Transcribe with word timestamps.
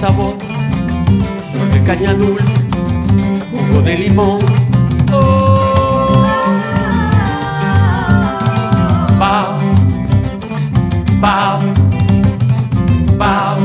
sabor, 0.00 0.34
flor 1.52 1.68
de 1.74 1.82
caña 1.82 2.14
dulce, 2.14 2.64
jugo 3.52 3.82
de 3.82 3.98
limón. 3.98 4.40
Oh, 5.12 6.24
bao, 9.18 9.58
bao, 11.20 11.60
bao, 13.18 13.58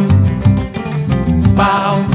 bao. 1.56 2.06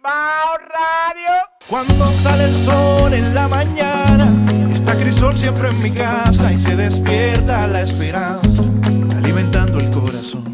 Bao 0.00 0.50
Radio. 0.72 1.34
Cuando 1.68 2.12
sale 2.12 2.44
el 2.44 2.56
sol 2.56 3.12
en 3.12 3.34
la 3.34 3.48
mañana, 3.48 4.32
está 4.70 4.94
Crisol 4.94 5.36
siempre 5.36 5.68
en 5.68 5.82
mi 5.82 5.90
casa 5.90 6.52
y 6.52 6.58
se 6.58 6.76
despierta 6.76 7.66
la 7.66 7.80
esperanza, 7.82 8.62
alimentando 9.16 9.80
el 9.80 9.90
corazón. 9.90 10.49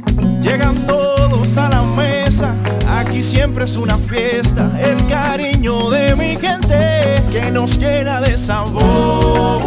Llegan 0.47 0.87
todos 0.87 1.59
a 1.59 1.69
la 1.69 1.83
mesa, 1.83 2.55
aquí 3.01 3.25
siempre 3.25 3.65
es 3.65 3.77
una 3.77 3.97
fiesta, 3.97 4.71
el 4.81 5.05
cariño 5.09 5.91
de 5.91 6.15
mi 6.15 6.37
gente 6.37 7.21
que 7.33 7.51
nos 7.51 7.77
llena 7.79 8.21
de 8.21 8.39
sabor. 8.39 9.61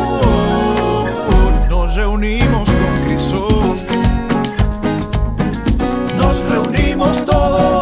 Nos 1.69 1.95
reunimos 1.95 2.69
con 2.69 3.05
Crisol, 3.05 3.75
nos 6.17 6.39
reunimos 6.49 7.25
todos 7.25 7.78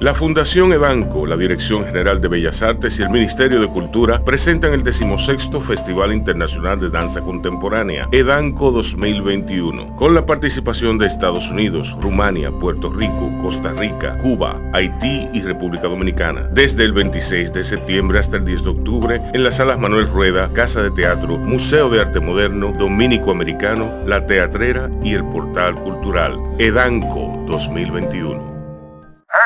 La 0.00 0.14
Fundación 0.14 0.72
Edanco, 0.72 1.26
la 1.26 1.36
Dirección 1.36 1.84
General 1.84 2.20
de 2.20 2.28
Bellas 2.28 2.62
Artes 2.62 3.00
y 3.00 3.02
el 3.02 3.10
Ministerio 3.10 3.60
de 3.60 3.66
Cultura 3.66 4.22
presentan 4.24 4.72
el 4.72 4.84
decimosexto 4.84 5.60
Festival 5.60 6.12
Internacional 6.12 6.78
de 6.78 6.88
Danza 6.88 7.20
Contemporánea, 7.20 8.08
Edanco 8.12 8.70
2021, 8.70 9.96
con 9.96 10.14
la 10.14 10.24
participación 10.24 10.98
de 10.98 11.06
Estados 11.06 11.50
Unidos, 11.50 11.96
Rumania, 12.00 12.52
Puerto 12.52 12.90
Rico, 12.90 13.36
Costa 13.42 13.72
Rica, 13.72 14.16
Cuba, 14.18 14.62
Haití 14.72 15.30
y 15.32 15.40
República 15.40 15.88
Dominicana. 15.88 16.42
Desde 16.52 16.84
el 16.84 16.92
26 16.92 17.52
de 17.52 17.64
septiembre 17.64 18.20
hasta 18.20 18.36
el 18.36 18.44
10 18.44 18.62
de 18.62 18.70
octubre, 18.70 19.22
en 19.34 19.42
las 19.42 19.56
salas 19.56 19.80
Manuel 19.80 20.06
Rueda, 20.06 20.52
Casa 20.52 20.80
de 20.80 20.92
Teatro, 20.92 21.38
Museo 21.38 21.90
de 21.90 22.00
Arte 22.00 22.20
Moderno, 22.20 22.72
Dominico 22.78 23.32
Americano, 23.32 23.92
La 24.06 24.24
Teatrera 24.24 24.88
y 25.02 25.14
el 25.14 25.24
Portal 25.24 25.74
Cultural. 25.74 26.38
Edanco 26.60 27.44
2021. 27.48 28.57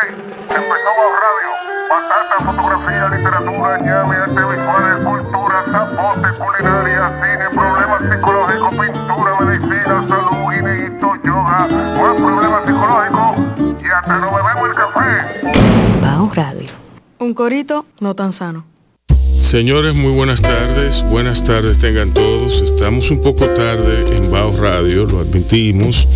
Hey, 0.03 0.15
empezó 0.49 0.91
Bao 0.99 1.13
Radio. 1.23 1.51
Batata, 1.89 2.37
fotografía, 2.45 3.09
literatura, 3.09 3.79
llave, 3.79 4.17
arte 4.17 4.35
visuales, 4.35 4.97
cultura, 5.05 5.65
zapote, 5.71 6.29
culinaria, 6.39 7.03
cine, 7.23 7.47
problemas 7.55 8.03
psicológicos, 8.11 8.71
pintura, 8.71 9.41
medicina, 9.41 10.07
salud, 10.09 10.51
guineíto, 10.51 11.15
yoga, 11.25 11.69
más 11.69 12.15
problemas 12.17 12.65
psicológicos 12.65 13.81
y 13.81 13.87
hasta 13.87 14.19
nos 14.19 14.31
bebemos 14.35 14.69
el 14.69 14.75
café. 14.75 16.01
Bao 16.01 16.31
Radio. 16.35 16.71
Un 17.19 17.35
corito 17.35 17.87
no 18.01 18.17
tan 18.17 18.33
sano. 18.33 18.65
Señores, 19.09 19.95
muy 19.95 20.13
buenas 20.13 20.41
tardes. 20.41 21.05
Buenas 21.05 21.45
tardes 21.45 21.79
tengan 21.79 22.13
todos. 22.13 22.61
Estamos 22.63 23.11
un 23.11 23.23
poco 23.23 23.45
tarde 23.45 24.17
en 24.17 24.33
Bao 24.33 24.51
Radio, 24.59 25.05
lo 25.05 25.21
admitimos. 25.21 26.09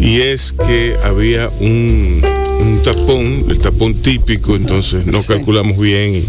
Y 0.00 0.22
es 0.22 0.52
que 0.52 0.96
había 1.04 1.50
un, 1.60 2.22
un 2.60 2.82
tapón, 2.82 3.44
el 3.48 3.58
tapón 3.58 3.94
típico, 3.94 4.56
entonces 4.56 5.06
no 5.06 5.22
calculamos 5.22 5.78
bien 5.78 6.24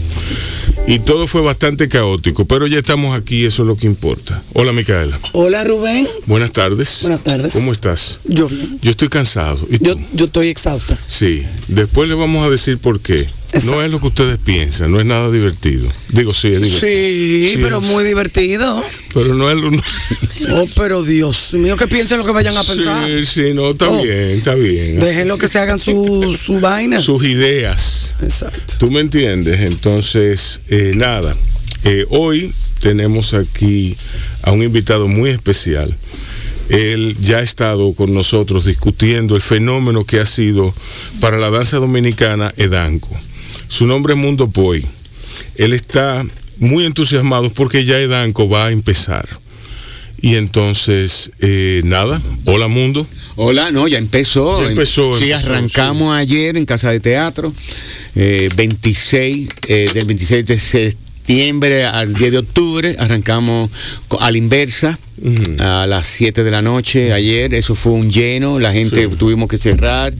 y, 0.87 0.93
y 0.93 0.99
todo 0.99 1.27
fue 1.27 1.41
bastante 1.41 1.87
caótico. 1.87 2.45
Pero 2.45 2.67
ya 2.67 2.79
estamos 2.79 3.17
aquí, 3.19 3.45
eso 3.45 3.63
es 3.63 3.67
lo 3.67 3.75
que 3.77 3.87
importa. 3.87 4.41
Hola, 4.53 4.71
Micaela. 4.71 5.19
Hola 5.33 5.63
Rubén, 5.63 6.07
Buenas 6.25 6.51
tardes. 6.51 6.99
Buenas 7.01 7.21
tardes. 7.23 7.53
¿Cómo 7.53 7.71
estás? 7.71 8.19
yo 8.25 8.47
bien. 8.47 8.79
Yo 8.81 8.91
estoy 8.91 9.09
cansado. 9.09 9.59
¿Y 9.69 9.83
Yo, 9.83 9.95
tú? 9.95 10.01
yo 10.13 10.25
estoy 10.25 10.47
exhausta. 10.47 10.97
Sí, 11.07 11.43
después 11.67 12.09
le 12.09 12.15
vamos 12.15 12.45
a 12.45 12.49
decir 12.49 12.77
por 12.77 12.99
qué. 12.99 13.25
No 13.63 13.81
es 13.83 13.91
lo 13.91 13.99
que 13.99 14.07
ustedes 14.07 14.37
piensan, 14.37 14.91
no 14.91 14.99
es 14.99 15.05
nada 15.05 15.29
divertido. 15.31 15.87
Digo, 16.09 16.33
sí, 16.33 16.49
es 16.49 16.61
divertido. 16.61 16.79
Sí, 16.79 17.57
pero 17.61 17.79
es- 17.79 17.83
muy 17.87 18.03
divertido. 18.03 18.83
Pero 19.13 19.33
no 19.33 19.49
es 19.49 19.57
lo... 19.57 19.71
no- 19.71 19.81
Oh, 20.53 20.65
pero 20.75 21.03
Dios 21.03 21.53
mío, 21.53 21.75
que 21.75 21.87
piensen 21.87 22.19
lo 22.19 22.25
que 22.25 22.31
vayan 22.31 22.55
a 22.57 22.63
pensar. 22.63 23.05
Sí, 23.05 23.25
sí, 23.25 23.53
no, 23.53 23.71
está 23.71 23.89
Oh. 23.89 24.01
bien, 24.03 24.13
está 24.31 24.53
bien. 24.55 24.99
Déjenlo 24.99 25.37
que 25.37 25.47
se 25.47 25.59
hagan 25.59 25.79
su, 25.79 26.37
su 26.41 26.59
vaina. 26.59 27.01
Sus 27.01 27.23
ideas. 27.25 28.15
Exacto. 28.21 28.73
¿Tú 28.79 28.89
me 28.91 29.01
entiendes? 29.01 29.59
Entonces, 29.61 30.61
eh, 30.69 30.93
nada, 30.95 31.35
eh, 31.83 32.05
hoy 32.09 32.53
tenemos 32.79 33.33
aquí 33.33 33.97
a 34.43 34.51
un 34.51 34.63
invitado 34.63 35.07
muy 35.07 35.31
especial. 35.31 35.95
Él 36.69 37.17
ya 37.19 37.37
ha 37.39 37.41
estado 37.41 37.93
con 37.93 38.13
nosotros 38.13 38.65
discutiendo 38.65 39.35
el 39.35 39.41
fenómeno 39.41 40.05
que 40.05 40.19
ha 40.19 40.25
sido 40.25 40.73
para 41.19 41.37
la 41.37 41.49
danza 41.49 41.77
dominicana 41.77 42.53
Edanco. 42.57 43.09
Su 43.69 43.85
nombre 43.85 44.13
es 44.13 44.19
Mundo 44.19 44.49
Poi. 44.49 44.83
Él 45.55 45.73
está 45.73 46.25
muy 46.57 46.85
entusiasmado 46.85 47.49
porque 47.51 47.85
ya 47.85 47.99
Edanco 47.99 48.49
va 48.49 48.65
a 48.65 48.71
empezar. 48.71 49.29
Y 50.21 50.35
entonces, 50.35 51.31
eh, 51.39 51.81
nada, 51.85 52.21
hola 52.45 52.67
Mundo. 52.67 53.07
Hola, 53.37 53.71
no, 53.71 53.87
ya 53.87 53.99
empezó. 53.99 54.61
Ya 54.61 54.69
empezó, 54.69 55.17
Sí, 55.17 55.31
empezó, 55.31 55.47
arrancamos 55.53 56.13
ayer 56.13 56.57
en 56.57 56.65
Casa 56.65 56.91
de 56.91 56.99
Teatro, 56.99 57.53
eh, 58.15 58.49
26, 58.53 59.47
eh, 59.67 59.89
del 59.93 60.05
26 60.05 60.45
de 60.45 60.93
septiembre 61.39 61.85
al 61.85 62.15
10 62.15 62.31
de 62.31 62.37
octubre, 62.39 62.95
arrancamos 62.97 63.69
a 64.19 64.31
la 64.31 64.37
inversa. 64.37 64.97
A 65.59 65.85
las 65.85 66.07
7 66.07 66.43
de 66.45 66.49
la 66.49 66.61
noche 66.63 67.11
ayer, 67.13 67.53
eso 67.53 67.75
fue 67.75 67.91
un 67.91 68.09
lleno, 68.09 68.57
la 68.57 68.71
gente 68.71 69.03
Sí. 69.09 69.15
tuvimos 69.17 69.47
que 69.49 69.57
cerrar. 69.59 70.13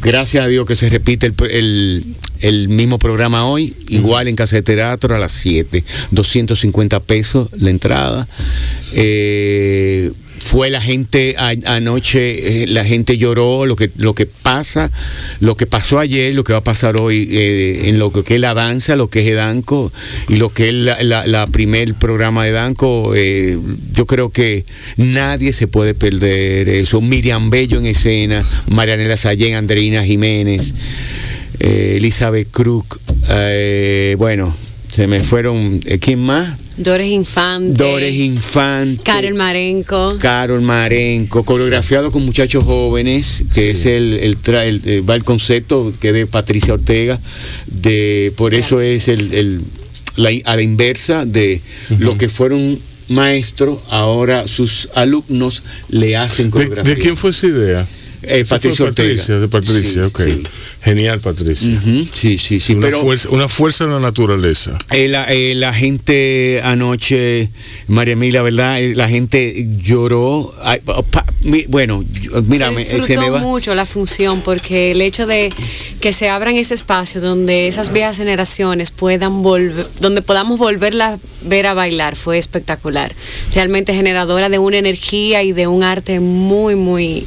Gracias 0.00 0.42
a 0.44 0.46
Dios 0.48 0.64
que 0.66 0.76
se 0.76 0.88
repite 0.88 1.26
el, 1.26 1.34
el- 1.50 2.04
el 2.40 2.68
mismo 2.68 2.98
programa 2.98 3.44
hoy, 3.44 3.74
igual 3.88 4.28
en 4.28 4.36
Casa 4.36 4.56
de 4.56 4.62
Teatro 4.62 5.14
a 5.14 5.18
las 5.18 5.32
7, 5.32 5.84
250 6.12 7.00
pesos 7.00 7.48
la 7.58 7.68
entrada. 7.68 8.26
Eh, 8.94 10.10
fue 10.42 10.70
la 10.70 10.80
gente 10.80 11.34
a- 11.38 11.54
anoche, 11.76 12.62
eh, 12.62 12.66
la 12.66 12.84
gente 12.84 13.18
lloró 13.18 13.66
lo 13.66 13.76
que 13.76 13.90
lo 13.98 14.14
que 14.14 14.24
pasa, 14.26 14.90
lo 15.38 15.54
que 15.56 15.66
pasó 15.66 15.98
ayer, 15.98 16.34
lo 16.34 16.42
que 16.44 16.52
va 16.54 16.60
a 16.60 16.64
pasar 16.64 17.00
hoy 17.00 17.28
eh, 17.30 17.82
en 17.84 17.98
lo 17.98 18.10
que 18.10 18.34
es 18.34 18.40
la 18.40 18.54
danza, 18.54 18.96
lo 18.96 19.08
que 19.08 19.20
es 19.20 19.26
Edanco 19.28 19.92
y 20.28 20.36
lo 20.36 20.52
que 20.52 20.68
es 20.70 20.74
la, 20.74 21.46
primer 21.52 21.94
programa 21.94 22.44
de 22.44 22.50
Edanco. 22.50 23.12
eh, 23.14 23.58
yo 23.92 24.06
creo 24.06 24.30
que 24.30 24.64
nadie 24.96 25.52
se 25.52 25.66
puede 25.68 25.94
perder 25.94 26.68
eso. 26.70 27.00
Miriam 27.00 27.50
Bello 27.50 27.78
en 27.78 27.86
escena, 27.86 28.42
Marianela 28.68 29.16
Sayén, 29.16 29.54
Andreina 29.56 30.04
Jiménez, 30.04 30.72
eh, 31.60 31.96
Elizabeth 31.98 32.50
Crook, 32.50 32.98
eh, 33.28 34.14
bueno, 34.18 34.54
se 34.90 35.06
me 35.06 35.20
fueron, 35.20 35.80
eh, 35.84 35.98
¿quién 35.98 36.18
más? 36.20 36.56
Dores 36.76 37.08
Infante. 37.08 37.82
Dores 37.84 38.14
Infante. 38.14 39.02
Carol 39.04 39.34
Marenco. 39.34 40.16
Carol 40.18 40.62
Marenco, 40.62 41.44
coreografiado 41.44 42.10
con 42.10 42.24
muchachos 42.24 42.64
jóvenes, 42.64 43.44
que 43.54 43.70
es 43.70 43.86
el, 43.86 44.14
el, 44.14 44.40
tra- 44.40 44.64
el- 44.64 44.80
eh, 44.84 45.00
va 45.02 45.14
el 45.14 45.24
concepto 45.24 45.92
que 46.00 46.08
es 46.08 46.14
de 46.14 46.26
Patricia 46.26 46.74
Ortega, 46.74 47.20
de 47.66 48.32
por 48.36 48.54
eso 48.54 48.80
es 48.80 49.08
el, 49.08 49.32
el- 49.34 49.60
la, 50.16 50.30
a 50.44 50.56
la 50.56 50.62
inversa 50.62 51.24
de 51.24 51.60
lo 51.98 52.18
que 52.18 52.28
fueron 52.28 52.78
maestros, 53.08 53.78
ahora 53.90 54.46
sus 54.48 54.88
alumnos 54.94 55.62
le 55.88 56.16
hacen 56.16 56.46
¿De, 56.46 56.50
coreografía. 56.50 56.94
de 56.94 57.00
quién 57.00 57.16
fue 57.16 57.30
esa 57.30 57.46
idea? 57.46 57.86
Eh, 58.22 58.40
Esa 58.40 58.56
Patricia 58.56 58.76
fue 58.76 58.86
Ortega. 58.88 59.08
Patricia, 59.08 59.38
de 59.38 59.48
Patricia, 59.48 59.92
Sí, 59.92 60.00
ok. 60.00 60.20
sí. 60.26 60.42
Genial, 60.82 61.20
Patricia. 61.20 61.80
Sí, 62.14 62.38
sí, 62.38 62.60
sí, 62.60 62.72
una, 62.74 62.82
pero 62.82 63.00
fuerza, 63.02 63.28
una 63.30 63.48
fuerza 63.48 63.84
de 63.86 63.90
la 63.92 64.00
naturaleza. 64.00 64.76
Eh, 64.90 65.08
la, 65.08 65.24
eh, 65.32 65.54
la 65.54 65.72
gente 65.72 66.60
anoche, 66.62 67.48
María 67.88 68.12
Emilia, 68.12 68.42
¿verdad? 68.42 68.80
Eh, 68.80 68.94
La 68.94 69.08
gente 69.08 69.66
lloró. 69.78 70.52
Ay, 70.62 70.80
pa- 70.80 71.02
mi- 71.42 71.64
bueno, 71.68 72.04
yo- 72.20 72.42
mira, 72.42 72.66
se 72.68 72.72
me- 72.72 72.78
disfrutó 72.80 73.06
se 73.06 73.16
me 73.18 73.30
va. 73.30 73.38
mucho 73.40 73.74
la 73.74 73.86
función 73.86 74.42
porque 74.42 74.90
el 74.92 75.00
hecho 75.00 75.26
de 75.26 75.50
que 76.00 76.12
se 76.12 76.28
abran 76.28 76.56
ese 76.56 76.74
espacio 76.74 77.20
donde 77.20 77.68
esas 77.68 77.92
viejas 77.92 78.16
generaciones 78.18 78.90
puedan 78.90 79.42
volver, 79.42 79.86
donde 80.00 80.20
podamos 80.22 80.58
volverla 80.58 81.14
a 81.14 81.18
ver 81.42 81.66
a 81.66 81.74
bailar 81.74 82.16
fue 82.16 82.36
espectacular. 82.38 83.14
Realmente 83.54 83.94
generadora 83.94 84.48
de 84.48 84.58
una 84.58 84.78
energía 84.78 85.42
y 85.42 85.52
de 85.52 85.66
un 85.66 85.82
arte 85.82 86.20
muy, 86.20 86.74
muy 86.74 87.26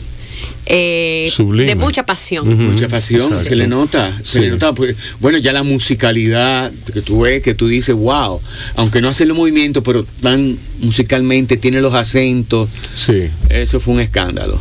eh, 0.66 1.30
Sublime. 1.32 1.66
de 1.68 1.76
mucha 1.76 2.06
pasión. 2.06 2.48
Mucha 2.72 2.88
pasión, 2.88 3.22
exacto. 3.24 3.50
se 3.50 3.56
le 3.56 3.68
nota, 3.68 4.18
se 4.24 4.32
Sí. 4.34 4.40
le 4.40 4.50
nota. 4.52 4.74
pues, 4.74 4.96
bueno, 5.20 5.38
ya 5.38 5.52
la 5.54 5.64
musicalidad 5.64 6.72
que 6.94 7.02
tú 7.02 7.22
ves, 7.22 7.42
que 7.42 7.54
tú 7.54 7.68
dices, 7.68 7.96
wow, 7.96 8.40
aunque 8.76 9.02
no 9.02 9.10
hacen 9.10 9.28
los 9.28 9.38
movimientos, 9.38 9.84
pero 9.84 10.06
tan 10.22 10.58
musicalmente, 10.80 11.58
tiene 11.58 11.82
los 11.82 11.94
acentos, 11.94 12.70
Sí. 12.96 13.24
eso 13.50 13.80
fue 13.80 13.94
un 13.96 14.00
escándalo. 14.02 14.60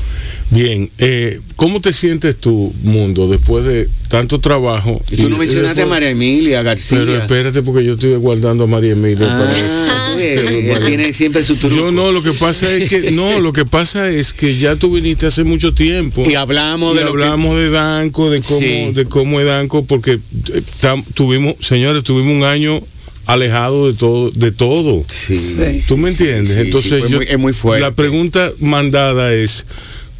Bien, 0.53 0.91
eh, 0.99 1.41
¿cómo 1.57 1.81
te 1.81 1.95
sientes 1.95 2.37
tú, 2.37 2.75
Mundo, 2.83 3.27
después 3.27 3.65
de 3.65 3.89
tanto 4.09 4.39
trabajo? 4.39 5.03
Y 5.11 5.17
tú 5.17 5.31
no 5.31 5.39
mencionaste 5.39 5.81
a 5.83 5.87
María 5.87 6.11
Emilia 6.11 6.63
García. 6.63 6.99
Pero 6.99 7.17
espérate, 7.17 7.63
porque 7.63 7.83
yo 7.85 7.95
estoy 7.95 8.15
guardando 8.17 8.65
a 8.65 8.67
María 8.67 8.93
Emilia. 8.93 9.27
para. 9.27 9.51
Ah, 9.51 10.15
ves, 10.15 10.51
ella 10.51 10.85
tiene 10.85 11.13
siempre 11.15 11.43
su 11.43 11.57
truco. 11.57 11.75
Yo 11.75 11.91
no, 11.91 12.13
lo 12.13 12.23
que 12.23 12.33
pasa 12.33 12.71
es 12.71 12.91
que 12.91 13.13
no, 13.13 13.41
lo 13.41 13.55
que 13.55 13.65
pasa 13.65 14.11
es 14.11 14.35
que 14.35 14.55
ya 14.55 14.77
tú 14.77 14.93
viniste 14.93 15.25
hace 15.25 15.43
mucho 15.43 15.73
tiempo. 15.73 16.23
Y 16.29 16.35
hablamos 16.35 16.95
Y 16.95 16.99
de 16.99 17.05
lo 17.05 17.15
que- 17.15 17.23
hablamos 17.25 17.57
de 17.57 17.71
Danco, 17.71 18.29
de 18.29 18.43
cómo, 18.43 18.61
Sí. 18.61 18.93
de 18.93 19.05
cómo 19.07 19.41
es 19.41 19.47
Danco, 19.47 19.85
porque 19.87 20.13
eh, 20.13 20.63
tam- 20.83 21.03
tuvimos, 21.15 21.55
señores, 21.61 22.03
tuvimos 22.03 22.35
un 22.35 22.45
año 22.45 22.83
alejado 23.25 23.91
de 23.91 23.95
todo, 23.97 24.31
de 24.33 24.53
todo. 24.53 25.03
Sí. 25.09 25.35
Sí. 25.39 25.81
¿Tú 25.89 25.97
me 25.97 26.11
entiendes? 26.11 26.57
Sí, 26.57 26.61
Entonces 26.61 27.03
sí, 27.07 27.11
yo- 27.11 27.17
muy- 27.19 27.27
es 27.27 27.39
muy 27.39 27.53
fuerte. 27.55 27.81
La 27.81 27.93
pregunta 27.93 28.53
mandada 28.61 29.33
es, 29.33 29.65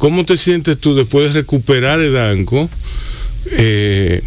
¿cómo 0.03 0.25
te 0.25 0.35
sientes 0.35 0.77
tú 0.77 0.95
después 0.95 1.27
de 1.27 1.39
recuperar 1.39 2.01
el 2.01 2.11
Danco? 2.11 2.69
Eh, 3.51 4.21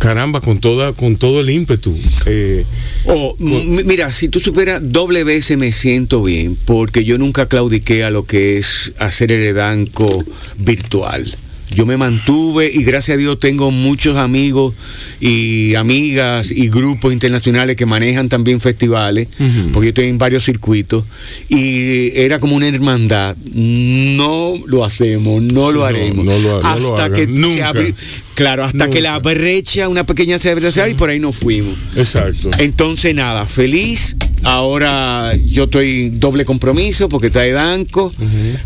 caramba, 0.00 0.40
con 0.40 0.60
toda, 0.60 0.94
con 0.94 1.16
todo 1.16 1.40
el 1.40 1.50
ímpetu. 1.50 1.94
Eh, 2.24 2.64
Oh, 3.04 3.36
mira, 3.38 4.10
si 4.12 4.30
tú 4.30 4.40
supieras, 4.40 4.80
doble 4.82 5.24
veces 5.24 5.58
me 5.58 5.72
siento 5.72 6.22
bien, 6.22 6.56
porque 6.64 7.04
yo 7.04 7.18
nunca 7.18 7.48
claudiqué 7.48 8.02
a 8.02 8.08
lo 8.08 8.24
que 8.24 8.56
es 8.56 8.92
hacer 8.98 9.30
el 9.30 9.42
edanco 9.44 10.24
virtual. 10.56 11.36
Yo 11.74 11.86
me 11.86 11.96
mantuve 11.96 12.70
y 12.72 12.82
gracias 12.82 13.14
a 13.14 13.18
Dios 13.18 13.38
tengo 13.38 13.70
muchos 13.70 14.16
amigos 14.16 14.74
y 15.20 15.74
amigas 15.76 16.50
y 16.50 16.68
grupos 16.68 17.12
internacionales 17.12 17.76
que 17.76 17.86
manejan 17.86 18.28
también 18.28 18.60
festivales, 18.60 19.28
porque 19.72 19.86
yo 19.86 19.88
estoy 19.90 20.06
en 20.08 20.18
varios 20.18 20.44
circuitos, 20.44 21.04
y 21.48 22.10
era 22.18 22.38
como 22.40 22.56
una 22.56 22.66
hermandad. 22.66 23.36
No 23.54 24.54
lo 24.66 24.84
hacemos, 24.84 25.42
no 25.42 25.70
lo 25.70 25.84
haremos. 25.84 26.24
no 26.24 26.38
lo 26.38 26.58
ha- 26.58 26.74
no 26.74 26.80
lo 26.80 26.88
hasta 26.98 27.10
que 27.14 27.26
se 27.54 27.62
abri- 27.62 27.94
claro, 28.34 28.64
hasta 28.64 28.88
que 28.90 29.00
la 29.00 29.18
brecha, 29.18 29.88
una 29.88 30.04
pequeña 30.04 30.38
se 30.38 30.50
abre 30.50 30.68
y 30.90 30.94
por 30.94 31.08
ahí 31.10 31.20
nos 31.20 31.36
fuimos. 31.36 31.74
exacto. 31.96 32.50
Entonces 32.58 33.14
nada, 33.14 33.46
feliz. 33.46 34.16
Ahora 34.42 35.34
yo 35.46 35.64
estoy 35.64 36.10
doble 36.10 36.44
compromiso 36.44 37.08
porque 37.08 37.26
está 37.28 37.46
Edanco, 37.46 38.12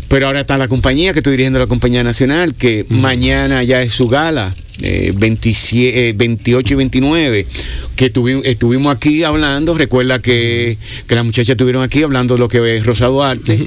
pero 0.07 0.27
ahora 0.27 0.41
está 0.41 0.57
la 0.57 0.67
compañía 0.67 1.13
que 1.13 1.19
estoy 1.19 1.31
dirigiendo 1.31 1.59
la 1.59 1.67
compañía 1.67 2.03
nacional, 2.03 2.53
que 2.55 2.85
mañana 2.89 3.63
ya 3.63 3.81
es 3.81 3.91
su 3.91 4.07
gala, 4.07 4.55
eh, 4.81 5.13
27, 5.15 6.09
eh, 6.09 6.13
28 6.13 6.73
y 6.73 6.77
29, 6.77 7.47
que 7.95 8.11
tuvi- 8.13 8.41
estuvimos 8.45 8.95
aquí 8.95 9.23
hablando, 9.23 9.77
recuerda 9.77 10.19
que, 10.21 10.77
que 11.07 11.15
las 11.15 11.23
muchachas 11.25 11.49
estuvieron 11.49 11.83
aquí 11.83 12.03
hablando 12.03 12.35
de 12.35 12.39
lo 12.39 12.47
que 12.47 12.75
es 12.77 12.85
Rosa 12.85 13.07
Duarte, 13.07 13.57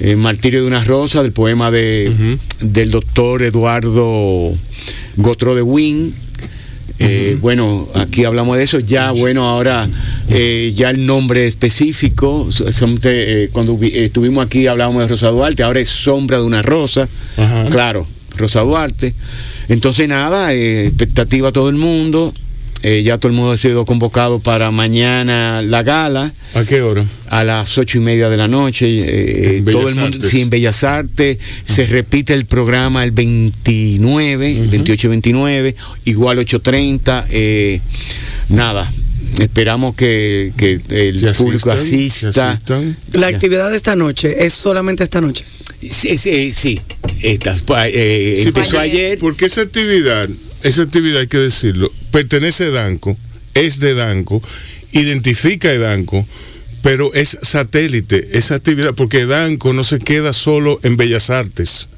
eh, 0.00 0.16
Martirio 0.16 0.60
de 0.62 0.66
una 0.66 0.82
Rosa, 0.84 1.22
del 1.22 1.32
poema 1.32 1.70
de, 1.70 2.36
del 2.60 2.90
doctor 2.90 3.42
Eduardo 3.42 4.52
Gotro 5.16 5.54
de 5.54 5.62
Win. 5.62 6.14
Eh, 7.00 7.36
Bueno, 7.40 7.88
aquí 7.94 8.24
hablamos 8.24 8.56
de 8.58 8.64
eso. 8.64 8.78
Ya, 8.78 9.10
bueno, 9.10 9.48
ahora 9.48 9.88
eh, 10.28 10.72
ya 10.74 10.90
el 10.90 11.06
nombre 11.06 11.46
específico. 11.46 12.48
son 12.52 13.00
eh, 13.04 13.48
cuando 13.52 13.76
vi- 13.76 13.92
estuvimos 13.96 14.44
aquí 14.44 14.66
hablábamos 14.66 15.02
de 15.02 15.08
Rosa 15.08 15.28
Duarte. 15.28 15.62
Ahora 15.62 15.80
es 15.80 15.88
Sombra 15.88 16.38
de 16.38 16.44
una 16.44 16.60
Rosa. 16.62 17.08
Ajá. 17.38 17.66
Claro, 17.70 18.06
Rosa 18.36 18.60
Duarte. 18.60 19.14
Entonces, 19.68 20.06
nada, 20.08 20.52
eh, 20.52 20.86
expectativa 20.86 21.48
a 21.48 21.52
todo 21.52 21.70
el 21.70 21.76
mundo. 21.76 22.34
Eh, 22.82 23.02
ya 23.02 23.18
todo 23.18 23.28
el 23.30 23.36
mundo 23.36 23.52
ha 23.52 23.58
sido 23.58 23.84
convocado 23.84 24.38
para 24.38 24.70
mañana 24.70 25.60
la 25.60 25.82
gala 25.82 26.32
¿A 26.54 26.64
qué 26.64 26.80
hora? 26.80 27.04
a 27.28 27.44
las 27.44 27.76
ocho 27.76 27.98
y 27.98 28.00
media 28.00 28.30
de 28.30 28.36
la 28.38 28.48
noche. 28.48 28.86
eh, 28.88 29.56
En 29.58 29.64
todo 29.66 29.78
Bellas 29.84 29.90
el 29.96 30.00
mundo, 30.00 30.16
Artes. 30.16 30.30
sí, 30.30 30.40
en 30.40 30.48
Bellas 30.50 30.82
Artes. 30.84 31.38
Se 31.64 31.84
repite 31.86 32.32
el 32.32 32.46
programa 32.46 33.04
el 33.04 33.10
29, 33.10 34.50
el 34.60 34.68
28 34.68 35.06
y 35.06 35.10
29, 35.10 35.76
igual 36.06 36.38
8.30. 36.38 37.26
eh, 37.30 37.80
nada, 38.48 38.90
esperamos 39.38 39.94
que, 39.94 40.52
que 40.56 40.80
el 40.88 41.20
Que 41.20 41.32
público 41.34 41.70
asistan, 41.70 42.56
asista. 42.56 42.80
La 43.12 43.30
Ya. 43.30 43.36
actividad 43.36 43.70
de 43.70 43.76
esta 43.76 43.94
noche 43.94 44.46
es 44.46 44.54
solamente 44.54 45.04
esta 45.04 45.20
noche. 45.20 45.44
Sí, 45.82 46.18
sí, 46.18 46.52
sí, 46.52 46.80
estas, 47.22 47.62
pues, 47.62 47.90
eh, 47.94 48.38
Sí, 48.42 48.48
empezó 48.48 48.78
ayer. 48.78 49.18
Porque 49.18 49.46
esa 49.46 49.62
actividad, 49.62 50.28
esa 50.62 50.82
actividad 50.82 51.20
hay 51.20 51.26
que 51.26 51.38
decirlo, 51.38 51.92
pertenece 52.10 52.64
a 52.64 52.70
Danco, 52.70 53.16
es 53.54 53.80
de 53.80 53.94
Danco, 53.94 54.42
identifica 54.92 55.68
a 55.68 55.78
Danco, 55.78 56.26
pero 56.82 57.12
es 57.14 57.38
satélite, 57.42 58.30
esa 58.32 58.56
actividad, 58.56 58.94
porque 58.94 59.26
Danco 59.26 59.72
no 59.72 59.84
se 59.84 59.98
queda 59.98 60.32
solo 60.32 60.80
en 60.82 60.96
Bellas 60.96 61.30
Artes. 61.30 61.88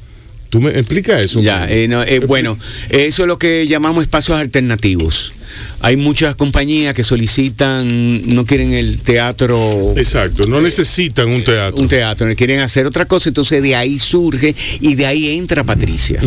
¿Tú 0.50 0.60
me 0.60 0.70
explicas 0.70 1.24
eso? 1.24 1.40
Ya, 1.40 1.66
eh, 1.70 1.88
no, 1.88 2.02
eh, 2.02 2.18
bueno, 2.18 2.58
eso 2.90 3.22
es 3.22 3.26
lo 3.26 3.38
que 3.38 3.66
llamamos 3.66 4.02
espacios 4.02 4.38
alternativos. 4.38 5.32
Hay 5.80 5.96
muchas 5.96 6.36
compañías 6.36 6.94
que 6.94 7.04
solicitan, 7.04 8.34
no 8.34 8.44
quieren 8.44 8.72
el 8.72 8.98
teatro 8.98 9.94
Exacto, 9.96 10.46
no 10.46 10.60
necesitan 10.60 11.28
un 11.28 11.42
teatro. 11.44 11.80
un 11.80 11.88
teatro, 11.88 12.28
quieren 12.36 12.60
hacer 12.60 12.86
otra 12.86 13.04
cosa, 13.06 13.30
entonces 13.30 13.62
de 13.62 13.74
ahí 13.74 13.98
surge 13.98 14.54
y 14.80 14.94
de 14.94 15.06
ahí 15.06 15.36
entra 15.36 15.64
Patricia. 15.64 16.22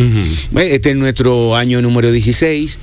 Este 0.56 0.90
es 0.90 0.96
nuestro 0.96 1.56
año 1.56 1.80
número 1.82 2.10
16. 2.12 2.78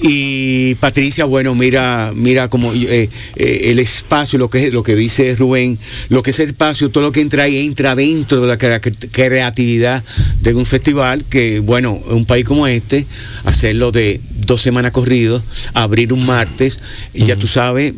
Y 0.00 0.76
Patricia, 0.76 1.24
bueno, 1.24 1.54
mira, 1.54 2.12
mira 2.14 2.48
como 2.48 2.72
eh, 2.72 3.08
eh, 3.36 3.60
el 3.64 3.78
espacio, 3.80 4.38
lo 4.38 4.48
que 4.48 4.66
es 4.68 4.72
lo 4.72 4.82
que 4.84 4.94
dice 4.94 5.34
Rubén, 5.34 5.76
lo 6.08 6.22
que 6.22 6.30
es 6.30 6.38
el 6.38 6.46
espacio, 6.48 6.88
todo 6.90 7.02
lo 7.02 7.12
que 7.12 7.20
entra 7.20 7.42
ahí 7.44 7.58
entra 7.66 7.94
dentro 7.96 8.40
de 8.40 8.46
la 8.46 8.56
crea- 8.58 8.80
creatividad 8.80 10.04
de 10.40 10.54
un 10.54 10.66
festival 10.66 11.24
que, 11.24 11.58
bueno, 11.58 12.00
en 12.08 12.16
un 12.16 12.26
país 12.26 12.44
como 12.44 12.66
este, 12.68 13.06
hacerlo 13.44 13.90
de 13.90 14.20
dos 14.46 14.62
semanas 14.62 14.92
corridos, 14.92 15.42
abrir 15.74 16.12
un 16.12 16.24
martes, 16.24 16.78
y 17.12 17.24
ya 17.24 17.34
tú 17.36 17.46
sabes 17.48 17.92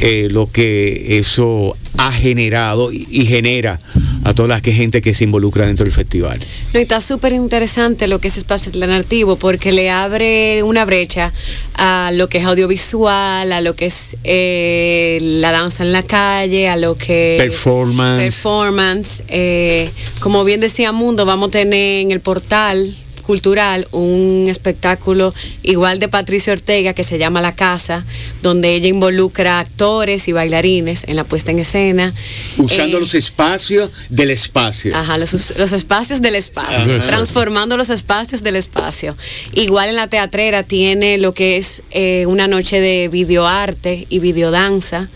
eh, 0.00 0.28
lo 0.30 0.50
que 0.50 1.18
eso 1.18 1.76
ha 1.98 2.12
generado 2.12 2.92
y, 2.92 3.06
y 3.10 3.26
genera 3.26 3.78
a 4.24 4.34
toda 4.34 4.48
la 4.48 4.60
gente 4.60 5.02
que 5.02 5.14
se 5.14 5.24
involucra 5.24 5.66
dentro 5.66 5.84
del 5.84 5.92
festival. 5.92 6.40
No, 6.74 6.80
está 6.80 7.00
súper 7.00 7.32
interesante 7.32 8.08
lo 8.08 8.20
que 8.20 8.28
es 8.28 8.36
espacio 8.36 8.72
alternativo 8.72 9.36
porque 9.36 9.70
le 9.70 9.88
abre 9.88 10.62
una 10.64 10.84
brecha 10.84 11.32
a 11.74 12.10
lo 12.12 12.28
que 12.28 12.38
es 12.38 12.44
audiovisual, 12.44 13.52
a 13.52 13.60
lo 13.60 13.76
que 13.76 13.86
es 13.86 14.16
eh, 14.24 15.18
la 15.20 15.52
danza 15.52 15.84
en 15.84 15.92
la 15.92 16.02
calle, 16.02 16.68
a 16.68 16.76
lo 16.76 16.98
que... 16.98 17.36
Performance. 17.38 18.22
Performance. 18.22 19.22
eh, 19.28 19.90
como 20.18 20.44
bien 20.44 20.60
decía 20.60 20.90
Mundo, 20.90 21.24
vamos 21.24 21.48
a 21.48 21.52
tener 21.52 22.02
en 22.02 22.10
el 22.10 22.20
portal 22.20 22.96
cultural 23.26 23.86
un 23.92 24.46
espectáculo 24.48 25.34
igual 25.62 25.98
de 25.98 26.08
Patricia 26.08 26.52
Ortega 26.52 26.94
que 26.94 27.02
se 27.04 27.18
llama 27.18 27.40
La 27.40 27.54
Casa, 27.54 28.04
donde 28.42 28.74
ella 28.74 28.88
involucra 28.88 29.58
actores 29.58 30.28
y 30.28 30.32
bailarines 30.32 31.04
en 31.08 31.16
la 31.16 31.24
puesta 31.24 31.50
en 31.50 31.58
escena. 31.58 32.14
Usando 32.56 32.98
Eh, 32.98 33.00
los 33.00 33.14
espacios 33.14 33.90
del 34.08 34.30
espacio. 34.30 34.94
Ajá, 34.96 35.18
los, 35.18 35.32
los 35.56 35.72
espacios 35.72 36.22
del 36.22 36.36
espacio, 36.36 36.96
Ajá. 36.96 37.06
transformando 37.06 37.76
los 37.76 37.90
espacios 37.90 38.42
del 38.42 38.56
espacio. 38.56 39.16
Igual 39.52 39.88
en 39.88 39.96
la 39.96 40.08
teatrera 40.08 40.62
tiene 40.62 41.18
lo 41.18 41.34
que 41.34 41.56
es 41.56 41.82
eh, 41.90 42.24
una 42.26 42.46
noche 42.46 42.80
de 42.80 43.08
videoarte 43.08 44.06
y 44.08 44.20
videodanza, 44.20 45.08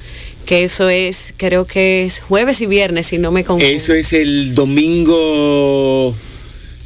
que 0.46 0.64
eso 0.64 0.88
es, 0.88 1.32
creo 1.36 1.64
que 1.66 2.04
es 2.04 2.18
jueves 2.20 2.60
y 2.60 2.66
viernes, 2.66 3.06
si 3.06 3.18
no 3.18 3.30
me 3.30 3.44
confundo. 3.44 3.72
Eso 3.72 3.94
es 3.94 4.12
el 4.12 4.52
domingo. 4.54 6.09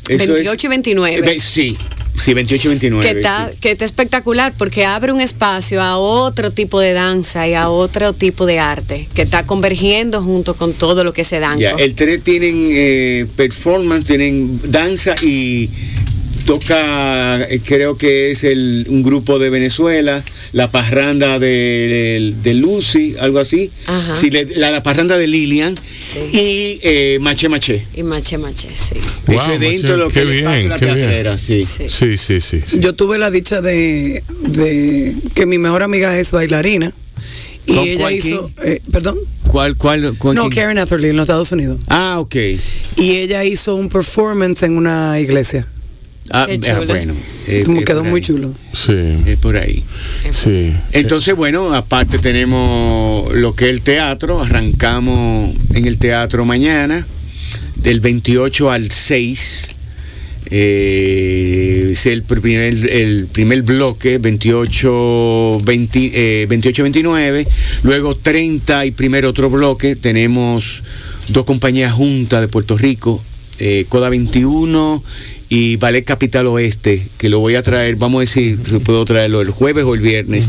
Eso 0.08 0.32
28 0.32 0.52
es- 0.56 0.64
y 0.64 0.68
29. 0.68 1.16
Eh, 1.16 1.20
ve- 1.22 1.38
sí, 1.38 1.76
sí, 2.16 2.34
28 2.34 2.68
y 2.68 2.70
29. 2.70 3.10
que 3.12 3.18
está, 3.20 3.50
sí. 3.52 3.58
que 3.60 3.70
está 3.72 3.84
espectacular 3.84 4.52
porque 4.56 4.84
abre 4.84 5.12
un 5.12 5.20
espacio 5.20 5.82
a 5.82 5.96
otro 5.98 6.50
tipo 6.50 6.80
de 6.80 6.92
danza 6.92 7.46
y 7.48 7.54
a 7.54 7.68
otro 7.68 8.12
tipo 8.12 8.46
de 8.46 8.58
arte 8.58 9.08
que 9.14 9.22
está 9.22 9.44
convergiendo 9.46 10.22
junto 10.22 10.54
con 10.54 10.72
todo 10.72 11.04
lo 11.04 11.12
que 11.12 11.24
se 11.24 11.40
dan. 11.40 11.60
El 11.60 11.94
3 11.94 12.22
tienen 12.22 12.68
eh, 12.70 13.26
performance, 13.36 14.06
tienen 14.06 14.60
danza 14.70 15.14
y 15.22 15.68
toca, 16.46 17.42
eh, 17.48 17.60
creo 17.64 17.96
que 17.96 18.30
es 18.30 18.44
el, 18.44 18.86
un 18.88 19.02
grupo 19.02 19.38
de 19.38 19.50
Venezuela, 19.50 20.24
la 20.52 20.70
parranda 20.70 21.38
de, 21.38 22.34
de 22.42 22.54
Lucy, 22.54 23.16
algo 23.20 23.38
así. 23.38 23.70
Ajá. 23.86 24.14
Sí, 24.14 24.30
la, 24.30 24.70
la 24.70 24.82
parranda 24.82 25.16
de 25.16 25.26
Lilian 25.26 25.76
Sí. 25.76 26.18
y 26.36 26.80
eh, 26.82 27.18
Maché 27.20 27.48
Maché. 27.48 27.84
Y 27.96 28.02
mache 28.02 28.38
mache, 28.38 28.68
sí. 28.74 28.94
Wow, 29.26 29.36
Eso 29.40 29.52
es 29.52 29.60
dentro 29.60 29.92
de 29.92 29.96
lo 29.98 30.06
Maché, 30.06 30.20
que 30.20 30.26
bien, 30.26 30.68
la 30.68 30.78
qué 30.78 30.84
bien. 30.86 30.96
teatrera, 30.98 31.38
sí. 31.38 31.64
Sí. 31.64 31.84
Sí, 31.88 32.16
sí, 32.16 32.40
sí. 32.40 32.60
sí. 32.64 32.78
Yo 32.80 32.92
tuve 32.94 33.18
la 33.18 33.30
dicha 33.30 33.60
de, 33.60 34.22
de 34.48 35.14
que 35.34 35.46
mi 35.46 35.58
mejor 35.58 35.82
amiga 35.82 36.18
es 36.18 36.30
bailarina. 36.30 36.92
Y 37.66 37.74
¿Con 37.74 37.84
ella 37.88 38.00
cuál 38.00 38.12
hizo, 38.14 38.50
eh, 38.62 38.80
perdón, 38.92 39.16
¿Cuál, 39.48 39.76
cuál, 39.76 40.14
cuál? 40.18 40.36
no, 40.36 40.50
quién? 40.50 40.64
Karen 40.64 40.78
Atherley 40.78 41.10
en 41.10 41.16
los 41.16 41.24
Estados 41.24 41.50
Unidos. 41.52 41.80
Ah, 41.88 42.16
ok. 42.20 42.36
Y 42.98 43.10
ella 43.16 43.42
hizo 43.44 43.74
un 43.74 43.88
performance 43.88 44.62
en 44.64 44.76
una 44.76 45.18
iglesia. 45.18 45.66
Ah, 46.30 46.46
ah, 46.48 46.80
bueno. 46.86 47.14
eh, 47.46 47.62
Como 47.66 47.80
eh, 47.80 47.84
quedó 47.84 48.02
muy 48.02 48.20
ahí. 48.20 48.24
chulo. 48.26 48.54
Sí, 48.72 48.94
Es 49.26 49.38
por 49.38 49.56
ahí. 49.56 49.82
sí. 50.30 50.72
Entonces, 50.92 51.34
bueno, 51.36 51.74
aparte 51.74 52.18
tenemos 52.18 53.32
lo 53.34 53.54
que 53.54 53.66
es 53.66 53.70
el 53.72 53.82
teatro. 53.82 54.40
Arrancamos 54.40 55.54
en 55.74 55.84
el 55.84 55.98
teatro 55.98 56.44
mañana, 56.44 57.06
del 57.76 58.00
28 58.00 58.70
al 58.70 58.90
6. 58.90 59.68
Eh, 60.50 61.88
es 61.92 62.06
el 62.06 62.22
primer, 62.22 62.90
el 62.90 63.26
primer 63.30 63.62
bloque, 63.62 64.18
28, 64.18 65.60
20, 65.62 66.10
eh, 66.14 66.46
28-29. 66.48 67.46
Luego 67.82 68.14
30 68.16 68.86
y 68.86 68.90
primer 68.92 69.26
otro 69.26 69.50
bloque. 69.50 69.96
Tenemos 69.96 70.82
dos 71.28 71.44
compañías 71.44 71.92
juntas 71.92 72.40
de 72.40 72.48
Puerto 72.48 72.76
Rico, 72.78 73.22
eh, 73.58 73.86
Coda 73.88 74.08
21 74.10 75.02
y 75.54 75.76
Ballet 75.76 76.02
Capital 76.02 76.48
Oeste, 76.48 77.00
que 77.16 77.28
lo 77.28 77.38
voy 77.38 77.54
a 77.54 77.62
traer, 77.62 77.94
vamos 77.94 78.18
a 78.18 78.20
decir, 78.22 78.58
si 78.64 78.78
puedo 78.78 79.04
traerlo 79.04 79.40
el 79.40 79.50
jueves 79.50 79.84
o 79.84 79.94
el 79.94 80.00
viernes. 80.00 80.46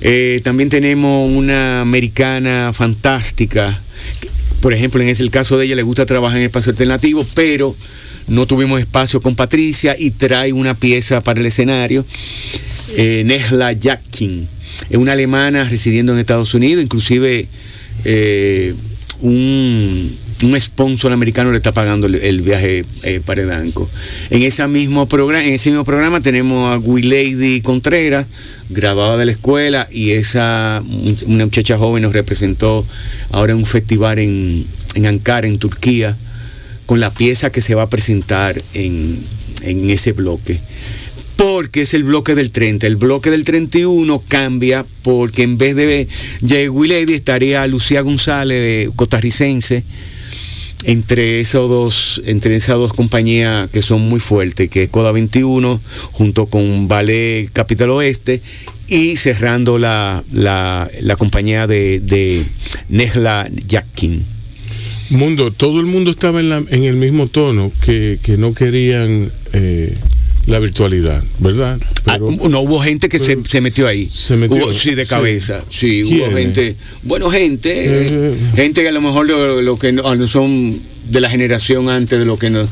Eh, 0.00 0.40
también 0.42 0.70
tenemos 0.70 1.30
una 1.30 1.82
americana 1.82 2.72
fantástica. 2.72 3.78
Por 4.62 4.72
ejemplo, 4.72 5.02
en 5.02 5.10
ese 5.10 5.22
el 5.22 5.30
caso 5.30 5.58
de 5.58 5.66
ella 5.66 5.76
le 5.76 5.82
gusta 5.82 6.06
trabajar 6.06 6.38
en 6.38 6.44
espacio 6.44 6.70
alternativo, 6.70 7.26
pero 7.34 7.76
no 8.26 8.46
tuvimos 8.46 8.80
espacio 8.80 9.20
con 9.20 9.36
Patricia 9.36 9.94
y 9.98 10.10
trae 10.12 10.54
una 10.54 10.72
pieza 10.72 11.20
para 11.20 11.40
el 11.40 11.44
escenario. 11.44 12.02
Eh, 12.96 13.24
Nesla 13.26 13.74
Jackin, 13.78 14.48
es 14.88 14.96
una 14.96 15.12
alemana 15.12 15.68
residiendo 15.68 16.14
en 16.14 16.18
Estados 16.18 16.54
Unidos, 16.54 16.82
inclusive 16.82 17.46
eh, 18.06 18.74
un, 19.20 20.16
un 20.42 20.60
sponsor 20.60 21.12
americano 21.12 21.50
le 21.50 21.56
está 21.56 21.72
pagando 21.72 22.06
el, 22.06 22.40
viaje 22.42 22.84
eh, 23.02 23.20
para 23.24 23.42
Edanco. 23.42 23.88
En, 24.30 24.42
ese 24.42 24.66
mismo 24.66 25.06
programa, 25.06 26.20
tenemos 26.20 26.72
a 26.72 26.78
Lady 26.78 27.60
Contreras, 27.60 28.26
graduada 28.70 29.16
de 29.16 29.26
la 29.26 29.32
escuela, 29.32 29.88
y 29.90 30.10
esa 30.10 30.82
una 31.26 31.44
muchacha 31.44 31.78
joven 31.78 32.02
nos 32.02 32.12
representó 32.12 32.84
ahora 33.30 33.52
en 33.52 33.58
un 33.58 33.66
festival 33.66 34.18
en, 34.18 34.66
en 34.94 35.06
Ankara, 35.06 35.46
en 35.46 35.58
Turquía, 35.58 36.16
con 36.86 37.00
la 37.00 37.12
pieza 37.12 37.50
que 37.50 37.60
se 37.60 37.74
va 37.74 37.82
a 37.82 37.88
presentar 37.88 38.60
en, 38.74 39.18
en 39.62 39.90
ese 39.90 40.12
bloque 40.12 40.60
porque 41.36 41.82
es 41.82 41.94
el 41.94 42.04
bloque 42.04 42.34
del 42.34 42.50
30. 42.50 42.86
El 42.86 42.96
bloque 42.96 43.30
del 43.30 43.44
31 43.44 44.22
cambia 44.28 44.86
porque 45.02 45.42
en 45.42 45.58
vez 45.58 45.74
de 45.74 46.06
Jay 46.46 46.68
estaría 47.12 47.66
Lucía 47.66 48.02
González, 48.02 48.88
costarricense, 48.94 49.82
entre, 50.84 51.40
esos 51.40 51.68
dos, 51.68 52.22
entre 52.26 52.56
esas 52.56 52.76
dos 52.76 52.92
compañías 52.92 53.68
que 53.70 53.82
son 53.82 54.02
muy 54.02 54.20
fuertes, 54.20 54.70
que 54.70 54.84
es 54.84 54.88
Coda 54.88 55.12
21, 55.12 55.80
junto 56.12 56.46
con 56.46 56.88
Ballet 56.88 57.50
Capital 57.52 57.90
Oeste, 57.90 58.40
y 58.88 59.16
cerrando 59.16 59.78
la, 59.78 60.22
la, 60.32 60.90
la 61.00 61.16
compañía 61.16 61.66
de, 61.66 62.00
de 62.00 62.44
Nesla 62.88 63.48
Jackin. 63.66 64.24
Mundo, 65.10 65.50
todo 65.50 65.80
el 65.80 65.86
mundo 65.86 66.10
estaba 66.10 66.40
en, 66.40 66.48
la, 66.48 66.58
en 66.58 66.84
el 66.84 66.96
mismo 66.96 67.26
tono, 67.28 67.70
que, 67.84 68.18
que 68.22 68.36
no 68.36 68.54
querían 68.54 69.30
eh, 69.52 69.94
la 70.46 70.58
virtualidad, 70.58 71.22
¿verdad? 71.38 71.78
Pero, 72.04 72.28
ah, 72.28 72.48
no 72.48 72.60
hubo 72.60 72.80
gente 72.80 73.08
que 73.08 73.18
se, 73.18 73.38
se, 73.48 73.60
metió 73.60 73.86
ahí. 73.86 74.08
Se 74.12 74.36
metió. 74.36 74.56
Hubo, 74.66 74.74
sí, 74.74 74.94
de 74.94 75.06
cabeza. 75.06 75.64
Sí, 75.70 76.02
sí 76.02 76.04
hubo 76.04 76.30
gente. 76.32 76.76
Bueno, 77.02 77.30
gente. 77.30 77.72
Eh, 77.74 78.34
gente 78.54 78.82
que 78.82 78.88
a 78.88 78.92
lo 78.92 79.00
mejor 79.00 79.26
lo, 79.26 79.62
lo 79.62 79.78
que 79.78 79.92
no, 79.92 80.28
son 80.28 80.78
de 81.10 81.20
la 81.20 81.30
generación 81.30 81.88
antes 81.88 82.18
de 82.18 82.24
lo 82.26 82.38
que 82.38 82.50
nos. 82.50 82.68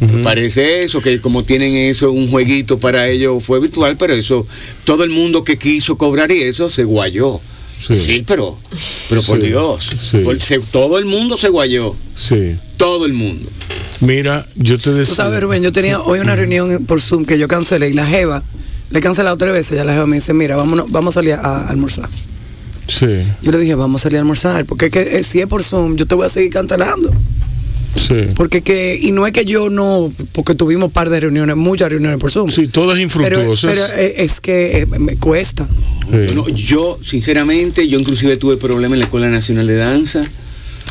Uh 0.00 0.04
-huh. 0.04 0.22
Parece 0.22 0.82
eso, 0.84 1.00
que 1.00 1.20
como 1.20 1.42
tienen 1.42 1.74
eso, 1.74 2.12
un 2.12 2.28
jueguito 2.30 2.78
para 2.78 3.08
ellos 3.08 3.42
fue 3.42 3.60
virtual, 3.60 3.96
pero 3.96 4.12
eso, 4.12 4.46
todo 4.84 5.04
el 5.04 5.10
mundo 5.10 5.42
que 5.42 5.56
quiso 5.58 5.96
cobrar 5.96 6.30
y 6.30 6.42
eso 6.42 6.68
se 6.68 6.84
guayó. 6.84 7.40
Sí, 7.86 7.98
sí 8.00 8.24
pero, 8.26 8.58
pero 9.08 9.22
por 9.22 9.40
Sí, 9.40 9.46
Dios, 9.48 9.88
por- 10.24 10.40
se- 10.40 10.58
todo 10.60 10.98
el 10.98 11.04
mundo 11.04 11.36
se 11.36 11.48
guayó, 11.48 11.94
Sí. 12.16 12.56
Todo 12.76 13.06
el 13.06 13.12
mundo. 13.12 13.48
Mira, 14.00 14.46
yo 14.56 14.76
te 14.76 14.90
Tú 14.90 14.94
decía. 14.96 15.14
sabes, 15.14 15.40
Rubén, 15.40 15.62
yo 15.62 15.72
tenía 15.72 16.00
hoy 16.00 16.18
una 16.20 16.36
reunión 16.36 16.84
por 16.86 17.00
Zoom 17.00 17.24
que 17.24 17.38
yo 17.38 17.48
cancelé 17.48 17.88
y 17.88 17.92
la 17.94 18.06
Jeva, 18.06 18.42
le 18.90 18.98
he 18.98 19.02
cancelado 19.02 19.36
tres 19.36 19.52
veces, 19.52 19.76
ya 19.78 19.84
la 19.84 19.92
Jeva 19.94 20.06
me 20.06 20.16
dice, 20.16 20.32
mira, 20.34 20.56
vámonos, 20.56 20.90
vamos 20.90 21.14
a 21.14 21.20
salir 21.20 21.32
a, 21.32 21.40
a 21.40 21.68
almorzar. 21.70 22.08
Sí, 22.88 23.06
Yo 23.42 23.50
le 23.52 23.58
dije, 23.58 23.74
vamos 23.74 24.00
a 24.00 24.02
salir 24.04 24.18
a 24.18 24.20
almorzar, 24.20 24.64
porque 24.66 24.86
es 24.86 24.90
que 24.92 25.18
eh, 25.18 25.24
si 25.24 25.40
es 25.40 25.46
por 25.46 25.64
Zoom, 25.64 25.96
yo 25.96 26.06
te 26.06 26.14
voy 26.14 26.26
a 26.26 26.28
seguir 26.28 26.52
cancelando. 26.52 27.10
sí. 27.96 28.14
Porque 28.36 28.62
que, 28.62 28.96
y 29.00 29.10
no 29.12 29.26
es 29.26 29.32
que 29.32 29.44
yo 29.44 29.70
no, 29.70 30.08
porque 30.32 30.54
tuvimos 30.54 30.92
par 30.92 31.10
de 31.10 31.18
reuniones, 31.18 31.56
muchas 31.56 31.88
reuniones 31.90 32.18
por 32.20 32.30
Zoom. 32.30 32.50
Sí, 32.52 32.68
todas 32.68 32.94
pero, 32.94 33.02
infructuosas. 33.02 33.70
pero, 33.72 33.86
eh, 34.00 34.14
es 34.18 34.40
que 34.40 34.82
eh, 34.82 34.86
me 34.86 35.16
cuesta. 35.16 35.66
Sí. 36.02 36.08
Bueno, 36.10 36.46
yo, 36.50 37.00
sinceramente, 37.02 37.88
yo 37.88 37.98
inclusive 37.98 38.36
tuve 38.36 38.56
problemas 38.56 38.94
en 38.96 39.00
la 39.00 39.04
Escuela 39.06 39.30
Nacional 39.30 39.66
de 39.66 39.76
Danza. 39.76 40.22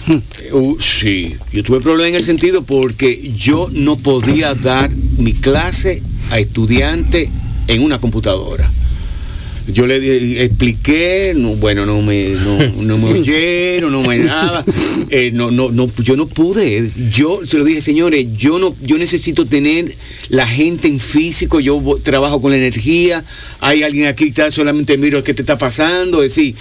Uh, 0.51 0.79
sí, 0.79 1.35
yo 1.51 1.63
tuve 1.63 1.81
problemas 1.81 2.09
en 2.09 2.15
el 2.15 2.23
sentido 2.23 2.61
porque 2.61 3.31
yo 3.35 3.67
no 3.71 3.97
podía 3.97 4.53
dar 4.53 4.91
mi 5.17 5.33
clase 5.33 6.01
a 6.29 6.39
estudiantes 6.39 7.29
en 7.67 7.81
una 7.81 7.99
computadora. 7.99 8.69
Yo 9.67 9.87
le 9.87 9.99
di- 9.99 10.37
expliqué, 10.39 11.33
no, 11.35 11.55
bueno, 11.55 11.85
no 11.85 12.01
me, 12.01 12.29
no, 12.29 12.57
no 12.83 12.97
me 12.97 13.13
oyeron, 13.19 13.91
no 13.91 14.01
me 14.03 14.19
nada. 14.19 14.63
Eh, 15.09 15.31
no, 15.33 15.49
no, 15.51 15.71
no, 15.71 15.89
yo 16.03 16.15
no 16.15 16.27
pude. 16.27 16.87
Yo 17.11 17.41
se 17.45 17.57
lo 17.57 17.63
dije, 17.63 17.81
señores, 17.81 18.25
yo 18.37 18.59
no, 18.59 18.75
yo 18.83 18.97
necesito 18.97 19.45
tener 19.45 19.95
la 20.29 20.45
gente 20.47 20.87
en 20.87 20.99
físico, 20.99 21.59
yo 21.59 21.81
trabajo 22.03 22.41
con 22.41 22.51
la 22.51 22.57
energía, 22.57 23.23
hay 23.59 23.83
alguien 23.83 24.07
aquí 24.07 24.25
que 24.25 24.29
está 24.29 24.51
solamente 24.51 24.97
miro 24.97 25.23
qué 25.23 25.33
te 25.33 25.41
está 25.41 25.57
pasando, 25.57 26.23
es 26.23 26.35
decir, 26.35 26.55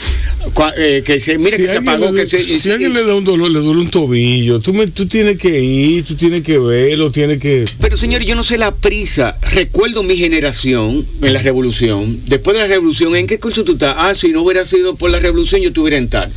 cua- 0.55 0.73
eh, 0.77 1.03
que 1.05 1.21
se, 1.21 1.37
mira 1.39 1.57
que 1.57 1.67
se 1.67 1.77
apagó, 1.79 2.11
le- 2.13 2.23
que 2.25 2.27
se, 2.27 2.43
si 2.45 2.55
es- 2.55 2.67
alguien 2.69 2.91
es- 2.93 2.97
le 2.99 3.05
da 3.05 3.15
un 3.15 3.25
dolor, 3.25 3.51
le 3.51 3.61
duele 3.61 3.81
un 3.81 3.91
tobillo, 3.91 4.61
tú, 4.61 4.73
me- 4.73 4.87
tú 4.89 5.07
tienes 5.07 5.39
que 5.39 5.63
ir, 5.63 6.05
tú 6.05 6.15
tienes 6.15 6.41
que 6.43 6.59
verlo, 6.59 7.11
tienes 7.11 7.39
que... 7.41 7.65
Pero 7.81 7.97
señor, 7.97 8.23
yo 8.25 8.35
no 8.35 8.43
sé 8.45 8.59
la 8.59 8.75
prisa. 8.75 9.37
Recuerdo 9.53 10.03
mi 10.03 10.17
generación 10.17 11.05
en 11.23 11.33
la 11.33 11.43
revolución. 11.43 12.19
Después 12.27 12.55
de 12.57 12.61
la 12.63 12.67
revolución, 12.69 12.94
¿en 13.01 13.27
qué 13.27 13.39
curso 13.39 13.65
tú 13.65 13.73
estás? 13.73 13.95
Ah, 13.99 14.15
si 14.15 14.29
no 14.29 14.43
hubiera 14.43 14.65
sido 14.67 14.95
por 14.97 15.11
la 15.11 15.19
revolución, 15.21 15.61
yo 15.61 15.69
estuviera 15.69 15.97
en 15.97 16.09
tal. 16.09 16.31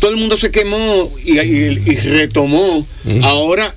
Todo 0.00 0.10
el 0.10 0.16
mundo 0.16 0.36
se 0.36 0.50
quemó 0.50 1.12
y, 1.24 1.38
y- 1.38 1.82
y 1.86 1.94
retomó. 1.96 2.86
Ahora 3.22 3.74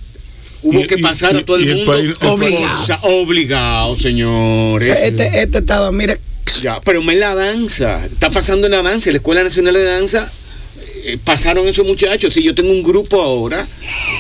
hubo 0.62 0.80
Y- 0.82 0.88
que 0.88 0.98
pasar 0.98 1.36
y- 1.36 1.40
a 1.40 1.46
todo 1.46 1.58
el 1.58 1.66
mundo. 1.76 1.92
país- 1.92 2.06
el 2.06 2.14
por 2.16 2.40
país- 2.40 2.56
forza, 2.60 3.00
obligado, 3.04 3.98
señores. 3.98 4.98
Este, 5.04 5.42
este 5.42 5.58
estaba, 5.58 5.92
mira, 5.92 6.18
Ya, 6.62 6.80
pero 6.82 7.02
en 7.02 7.20
la 7.20 7.34
danza, 7.36 8.06
está 8.06 8.30
pasando 8.30 8.68
en 8.68 8.72
la 8.74 8.82
danza, 8.84 9.10
en 9.10 9.14
la 9.14 9.18
Escuela 9.18 9.44
Nacional 9.44 9.74
de 9.74 9.84
Danza, 9.84 10.32
eh, 11.06 11.18
pasaron 11.24 11.68
esos 11.68 11.86
muchachos. 11.86 12.34
Si 12.34 12.44
yo 12.44 12.54
tengo 12.54 12.72
un 12.72 12.84
grupo 12.84 13.22
ahora 13.22 13.66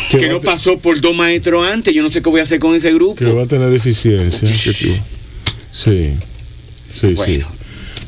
Que 0.09 0.27
no 0.27 0.41
pasó 0.41 0.77
por 0.79 0.99
dos 0.99 1.15
maestros 1.15 1.65
antes, 1.67 1.93
yo 1.93 2.01
no 2.03 2.11
sé 2.11 2.21
qué 2.21 2.29
voy 2.29 2.39
a 2.39 2.43
hacer 2.43 2.59
con 2.59 2.75
ese 2.75 2.93
grupo. 2.93 3.15
que 3.15 3.25
va 3.25 3.43
a 3.43 3.45
tener 3.45 3.69
deficiencia. 3.69 4.49
Sí, 5.71 6.13
sí, 6.91 7.13
Bueno. 7.15 7.25
sí. 7.25 7.62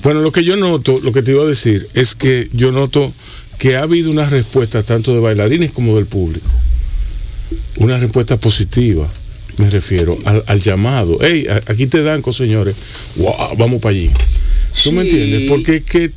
Bueno, 0.06 0.22
lo 0.22 0.32
que 0.32 0.44
yo 0.44 0.56
noto, 0.56 1.00
lo 1.04 1.12
que 1.12 1.24
te 1.24 1.32
iba 1.32 1.42
a 1.44 1.48
decir, 1.48 1.88
es 1.96 2.14
que 2.14 2.48
yo 2.54 2.72
noto 2.72 3.12
que 3.58 3.76
ha 3.76 3.82
habido 3.82 4.12
una 4.12 4.30
respuesta 4.30 4.84
tanto 4.84 5.16
de 5.16 5.20
bailarines 5.20 5.72
como 5.72 5.96
del 5.96 6.06
público. 6.06 6.46
Una 7.80 7.98
respuesta 7.98 8.38
positiva, 8.38 9.12
me 9.58 9.68
refiero 9.68 10.20
al, 10.26 10.44
al 10.46 10.62
llamado. 10.62 11.18
Hey, 11.22 11.48
aquí 11.66 11.88
te 11.88 12.04
dan, 12.04 12.22
señores. 12.32 12.76
Wow, 13.16 13.58
vamos 13.58 13.82
para 13.82 13.96
allí. 13.96 14.12
¿Tú 14.84 14.92
me 14.92 15.02
Sí. 15.06 15.10
entiendes? 15.10 15.50
Porque 15.50 15.78
es 15.78 15.84
que 15.84 16.12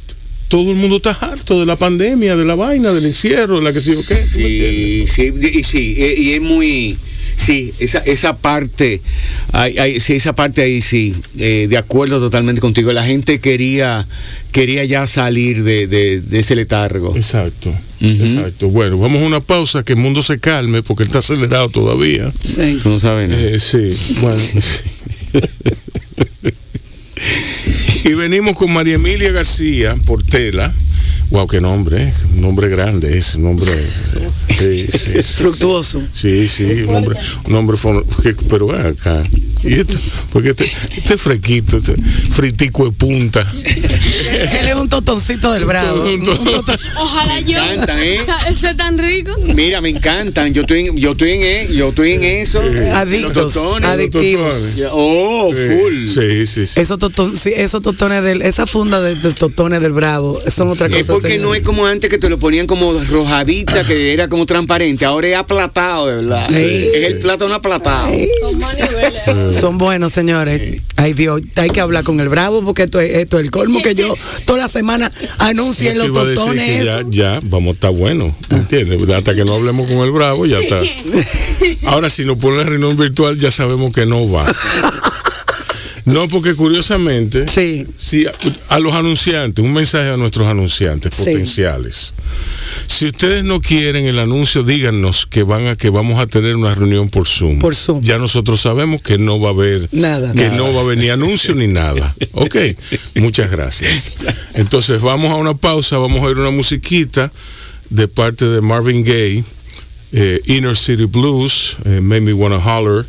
todo 0.48 0.70
el 0.70 0.76
mundo 0.76 0.96
está 0.98 1.12
harto 1.12 1.58
de 1.58 1.64
la 1.64 1.76
pandemia, 1.76 2.36
de 2.36 2.44
la 2.44 2.56
vaina, 2.56 2.92
del 2.92 3.06
encierro, 3.06 3.56
de 3.56 3.62
la 3.64 3.72
que 3.72 3.80
sé 3.80 3.94
yo 3.94 4.00
qué. 4.06 4.16
¿tú 4.16 4.38
me? 4.40 4.48
Sí, 4.48 5.04
sí, 5.06 5.32
y 5.58 5.64
sí, 5.64 5.96
y 6.18 6.32
es 6.34 6.42
muy, 6.42 6.98
sí, 7.38 7.72
esa, 7.78 7.98
esa 8.00 8.36
parte, 8.36 9.00
hay, 9.52 9.78
hay- 9.78 10.00
sí, 10.00 10.14
esa 10.14 10.34
parte 10.34 10.60
ahí 10.62 10.82
sí, 10.82 11.14
eh, 11.38 11.66
de 11.70 11.76
acuerdo 11.78 12.18
totalmente 12.20 12.60
contigo. 12.60 12.92
La 12.92 13.04
gente 13.04 13.40
quería, 13.40 14.06
quería 14.52 14.84
ya 14.84 15.06
salir 15.06 15.62
de, 15.62 15.86
de- 15.86 16.20
de 16.20 16.40
ese 16.40 16.54
letargo. 16.56 17.14
Exacto, 17.16 17.72
exacto. 18.00 18.68
Bueno, 18.68 18.98
vamos 18.98 19.22
a 19.22 19.26
una 19.26 19.40
pausa, 19.40 19.82
que 19.84 19.92
el 19.94 19.98
mundo 19.98 20.20
se 20.20 20.38
calme, 20.40 20.82
porque 20.82 21.04
está 21.04 21.18
acelerado 21.20 21.68
todavía. 21.70 22.30
sí. 22.42 22.78
Tú 22.82 22.90
no 22.90 23.00
sabes 23.00 23.30
nada. 23.30 23.40
Eh, 23.42 23.58
sí, 23.60 23.92
bueno. 24.20 24.42
y 28.04 28.14
venimos 28.14 28.56
con 28.56 28.72
María 28.72 28.94
Emilia 28.96 29.30
García 29.32 29.94
Portela. 30.06 30.72
Wow, 31.30 31.46
qué 31.46 31.60
nombre, 31.60 32.04
¿eh? 32.04 32.12
un 32.32 32.40
nombre 32.40 32.70
grande 32.70 33.18
ese, 33.18 33.36
un 33.36 33.44
nombre. 33.44 33.70
Sí, 34.58 34.88
sí, 34.90 35.22
sí. 35.22 35.22
Fructuoso. 35.22 36.02
Sí, 36.12 36.48
sí, 36.48 36.64
un 36.64 36.92
nombre, 36.94 37.16
un 37.44 37.52
nombre 37.52 37.76
pero 38.50 38.72
acá. 38.72 39.22
Y 39.62 39.74
esto, 39.80 39.94
porque 40.32 40.50
este, 40.50 40.70
este 40.96 41.18
fresquito, 41.18 41.78
este 41.78 41.94
fritico 42.32 42.84
de 42.86 42.92
punta. 42.92 43.46
Él 43.64 44.68
es 44.68 44.74
un 44.74 44.88
totoncito 44.88 45.52
del 45.52 45.64
bravo. 45.64 46.04
Un 46.04 46.24
to- 46.24 46.32
Un 46.40 46.46
totón- 46.46 46.78
Ojalá 46.96 47.40
yo. 47.40 47.58
encantan, 47.62 47.98
¿eh? 47.98 48.18
O 48.20 48.24
sea, 48.24 48.48
ese 48.48 48.68
es 48.70 48.76
tan 48.76 48.98
rico. 48.98 49.32
Mira, 49.54 49.80
me 49.80 49.88
encantan. 49.88 50.52
Yo 50.54 50.62
estoy 50.62 50.86
en, 50.86 50.96
yo 50.96 51.12
estoy 51.12 51.32
en, 51.32 51.42
e- 51.42 51.74
yo 51.74 51.88
estoy 51.88 52.12
en 52.12 52.24
eso. 52.24 52.60
Adictos, 52.94 53.54
totones. 53.54 53.88
adictivos. 53.88 54.54
totones. 54.54 54.88
Oh, 54.92 55.50
full. 55.52 56.06
Sí, 56.08 56.46
sí, 56.46 56.66
sí. 56.66 56.80
Esos, 56.80 56.98
toton- 56.98 57.36
sí, 57.36 57.52
esos 57.54 57.82
totones 57.82 58.22
del, 58.22 58.42
esa 58.42 58.66
funda 58.66 59.00
de, 59.00 59.16
de 59.16 59.32
totones 59.32 59.80
del 59.80 59.92
bravo 59.92 60.40
son 60.48 60.68
otra 60.70 60.88
cosa. 60.88 61.00
Es 61.00 61.06
porque 61.06 61.28
señor. 61.28 61.42
no 61.46 61.54
es 61.54 61.62
como 61.62 61.86
antes 61.86 62.08
que 62.10 62.18
te 62.18 62.28
lo 62.28 62.38
ponían 62.38 62.66
como 62.66 62.92
rojadita, 63.04 63.84
que 63.84 64.12
era 64.12 64.28
como 64.28 64.46
transparente. 64.46 65.04
Ahora 65.04 65.28
es 65.28 65.36
aplatado, 65.36 66.06
de 66.06 66.14
verdad. 66.16 66.46
Sí. 66.48 66.88
Es 66.94 67.04
el 67.04 67.18
plátano 67.18 67.54
aplatado. 67.54 68.08
Con. 68.42 69.47
Son 69.52 69.78
buenos, 69.78 70.12
señores. 70.12 70.82
Ay, 70.96 71.12
Dios, 71.12 71.40
hay 71.56 71.70
que 71.70 71.80
hablar 71.80 72.04
con 72.04 72.20
el 72.20 72.28
bravo 72.28 72.62
porque 72.62 72.84
esto 72.84 73.00
es, 73.00 73.14
esto 73.14 73.38
es 73.38 73.44
el 73.44 73.50
colmo 73.50 73.80
que 73.82 73.94
yo 73.94 74.14
toda 74.44 74.58
la 74.58 74.68
semana 74.68 75.10
anuncien 75.38 75.96
Yo 75.96 76.08
los 76.08 76.54
que 76.54 76.84
ya, 76.84 77.02
ya, 77.08 77.40
vamos 77.44 77.70
a 77.70 77.72
estar 77.72 77.92
bueno, 77.92 78.34
¿entiendes? 78.50 79.08
Hasta 79.10 79.34
que 79.34 79.44
no 79.44 79.54
hablemos 79.54 79.88
con 79.88 79.98
el 79.98 80.10
bravo, 80.10 80.46
ya 80.46 80.58
está. 80.58 80.80
Ahora, 81.86 82.10
si 82.10 82.24
nos 82.24 82.38
pone 82.38 82.58
la 82.58 82.64
reunión 82.64 82.96
virtual, 82.96 83.38
ya 83.38 83.50
sabemos 83.50 83.92
que 83.92 84.06
no 84.06 84.30
va. 84.30 84.44
No, 86.12 86.28
porque 86.28 86.54
curiosamente, 86.54 87.46
Sí. 87.50 87.86
si 87.96 88.26
a, 88.26 88.32
a 88.68 88.78
los 88.78 88.94
anunciantes, 88.94 89.64
un 89.64 89.72
mensaje 89.72 90.10
a 90.10 90.16
nuestros 90.16 90.46
anunciantes 90.48 91.14
Sí. 91.14 91.24
potenciales. 91.24 92.14
Si 92.86 93.06
ustedes 93.06 93.44
no 93.44 93.60
quieren 93.60 94.06
el 94.06 94.18
anuncio, 94.18 94.62
díganos 94.62 95.26
que 95.26 95.42
van 95.42 95.66
a 95.68 95.74
que 95.76 95.90
vamos 95.90 96.18
a 96.20 96.26
tener 96.26 96.56
una 96.56 96.74
reunión 96.74 97.08
por 97.08 97.26
Zoom. 97.26 97.58
Por 97.58 97.74
Zoom. 97.74 98.02
Ya 98.02 98.18
nosotros 98.18 98.60
sabemos 98.60 99.02
que 99.02 99.18
no 99.18 99.40
va 99.40 99.48
a 99.50 99.52
haber 99.52 99.88
Nada. 99.92 100.32
que 100.32 100.44
Nada. 100.44 100.56
no 100.56 100.72
va 100.72 100.80
a 100.80 100.82
haber 100.84 100.98
ni 100.98 101.08
anuncio 101.10 101.54
ni 101.54 101.66
nada. 101.68 102.14
Ok, 102.32 102.56
muchas 103.16 103.50
gracias. 103.50 104.24
Entonces 104.54 105.00
vamos 105.00 105.30
a 105.32 105.34
una 105.36 105.54
pausa, 105.54 105.98
vamos 105.98 106.20
a 106.22 106.26
oír 106.26 106.38
una 106.38 106.50
musiquita 106.50 107.32
de 107.90 108.06
parte 108.06 108.44
de 108.46 108.60
Marvin 108.60 109.02
Gaye, 109.02 109.42
eh, 110.12 110.40
Inner 110.46 110.76
City 110.76 111.04
Blues, 111.04 111.76
eh, 111.84 112.00
Made 112.00 112.20
Me 112.20 112.32
Wanna 112.32 112.58
Holler, 112.58 113.04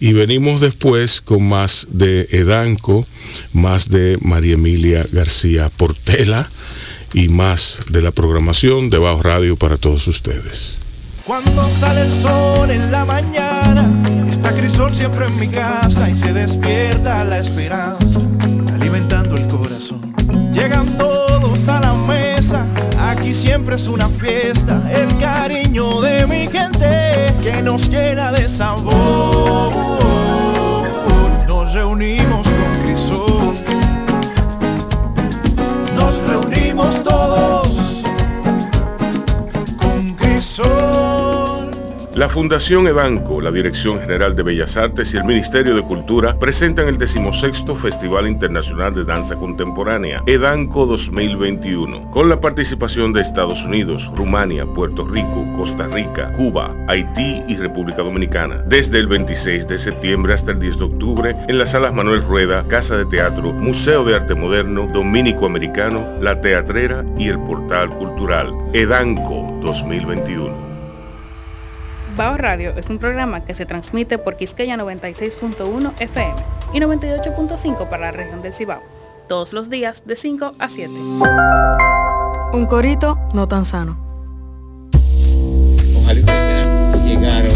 y 0.00 0.12
venimos 0.12 0.60
después 0.60 1.20
con 1.20 1.46
más 1.48 1.86
de 1.90 2.28
Edanco, 2.30 3.06
más 3.52 3.88
de 3.88 4.18
María 4.20 4.54
Emilia 4.54 5.04
García 5.12 5.70
Portela 5.70 6.48
y 7.14 7.28
más 7.28 7.80
de 7.88 8.02
la 8.02 8.10
programación 8.10 8.90
de 8.90 8.98
Bajo 8.98 9.22
Radio 9.22 9.56
para 9.56 9.76
todos 9.76 10.06
ustedes. 10.06 10.76
Cuando 11.24 11.68
sale 11.70 12.02
el 12.02 12.14
sol 12.14 12.70
en 12.70 12.92
la 12.92 13.04
mañana, 13.04 13.90
está 14.28 14.52
Crisol 14.52 14.94
siempre 14.94 15.26
en 15.26 15.40
mi 15.40 15.48
casa 15.48 16.08
y 16.08 16.16
se 16.16 16.32
despierta 16.32 17.24
la 17.24 17.38
esperanza, 17.38 18.20
alimentando 18.74 19.34
el 19.36 19.46
corazón. 19.46 20.14
Llegan 20.52 20.96
todos 20.98 21.68
a 21.68 21.80
la 21.80 21.94
mesa, 21.94 22.66
aquí 23.08 23.34
siempre 23.34 23.76
es 23.76 23.88
una 23.88 24.08
fiesta, 24.08 24.88
el 24.92 25.18
cariño 25.18 26.00
de 26.00 26.26
mi 26.26 26.48
gente 26.48 27.15
que 27.46 27.62
nos 27.62 27.88
llena 27.88 28.32
de 28.32 28.48
sabor. 28.48 30.05
La 42.16 42.30
Fundación 42.30 42.86
Edanco, 42.86 43.42
la 43.42 43.50
Dirección 43.50 44.00
General 44.00 44.34
de 44.34 44.42
Bellas 44.42 44.78
Artes 44.78 45.12
y 45.12 45.18
el 45.18 45.24
Ministerio 45.24 45.74
de 45.74 45.82
Cultura 45.82 46.38
presentan 46.38 46.88
el 46.88 46.96
16 46.96 47.66
Festival 47.78 48.26
Internacional 48.26 48.94
de 48.94 49.04
Danza 49.04 49.36
Contemporánea, 49.36 50.22
Edanco 50.24 50.86
2021, 50.86 52.10
con 52.10 52.30
la 52.30 52.40
participación 52.40 53.12
de 53.12 53.20
Estados 53.20 53.66
Unidos, 53.66 54.10
Rumania, 54.16 54.64
Puerto 54.64 55.04
Rico, 55.04 55.46
Costa 55.54 55.88
Rica, 55.88 56.32
Cuba, 56.32 56.74
Haití 56.88 57.42
y 57.48 57.56
República 57.56 58.00
Dominicana, 58.00 58.64
desde 58.66 58.98
el 58.98 59.08
26 59.08 59.68
de 59.68 59.76
septiembre 59.76 60.32
hasta 60.32 60.52
el 60.52 60.58
10 60.58 60.78
de 60.78 60.84
octubre 60.86 61.36
en 61.48 61.58
las 61.58 61.72
salas 61.72 61.92
Manuel 61.92 62.22
Rueda, 62.22 62.66
Casa 62.66 62.96
de 62.96 63.04
Teatro, 63.04 63.52
Museo 63.52 64.04
de 64.04 64.16
Arte 64.16 64.34
Moderno, 64.34 64.88
Dominico 64.90 65.44
Americano, 65.44 66.14
La 66.22 66.40
Teatrera 66.40 67.04
y 67.18 67.28
el 67.28 67.38
Portal 67.40 67.90
Cultural, 67.90 68.54
Edanco 68.72 69.58
2021. 69.60 70.75
Bao 72.16 72.36
Radio 72.38 72.72
es 72.76 72.88
un 72.88 72.98
programa 72.98 73.44
que 73.44 73.54
se 73.54 73.66
transmite 73.66 74.16
por 74.18 74.36
Quisqueya 74.36 74.76
96.1 74.76 75.92
FM 75.98 76.34
y 76.72 76.78
98.5 76.80 77.88
para 77.88 78.06
la 78.06 78.12
región 78.12 78.40
del 78.42 78.52
Cibao, 78.54 78.82
todos 79.28 79.52
los 79.52 79.68
días 79.68 80.02
de 80.06 80.16
5 80.16 80.54
a 80.58 80.68
7. 80.68 80.90
Un 82.54 82.66
corito 82.66 83.18
no 83.34 83.46
tan 83.48 83.64
sano. 83.66 83.98
Ojalá 86.02 86.20
ustedes 86.20 86.42
puedan 86.42 87.06
llegar 87.06 87.44
hoy. 87.44 87.52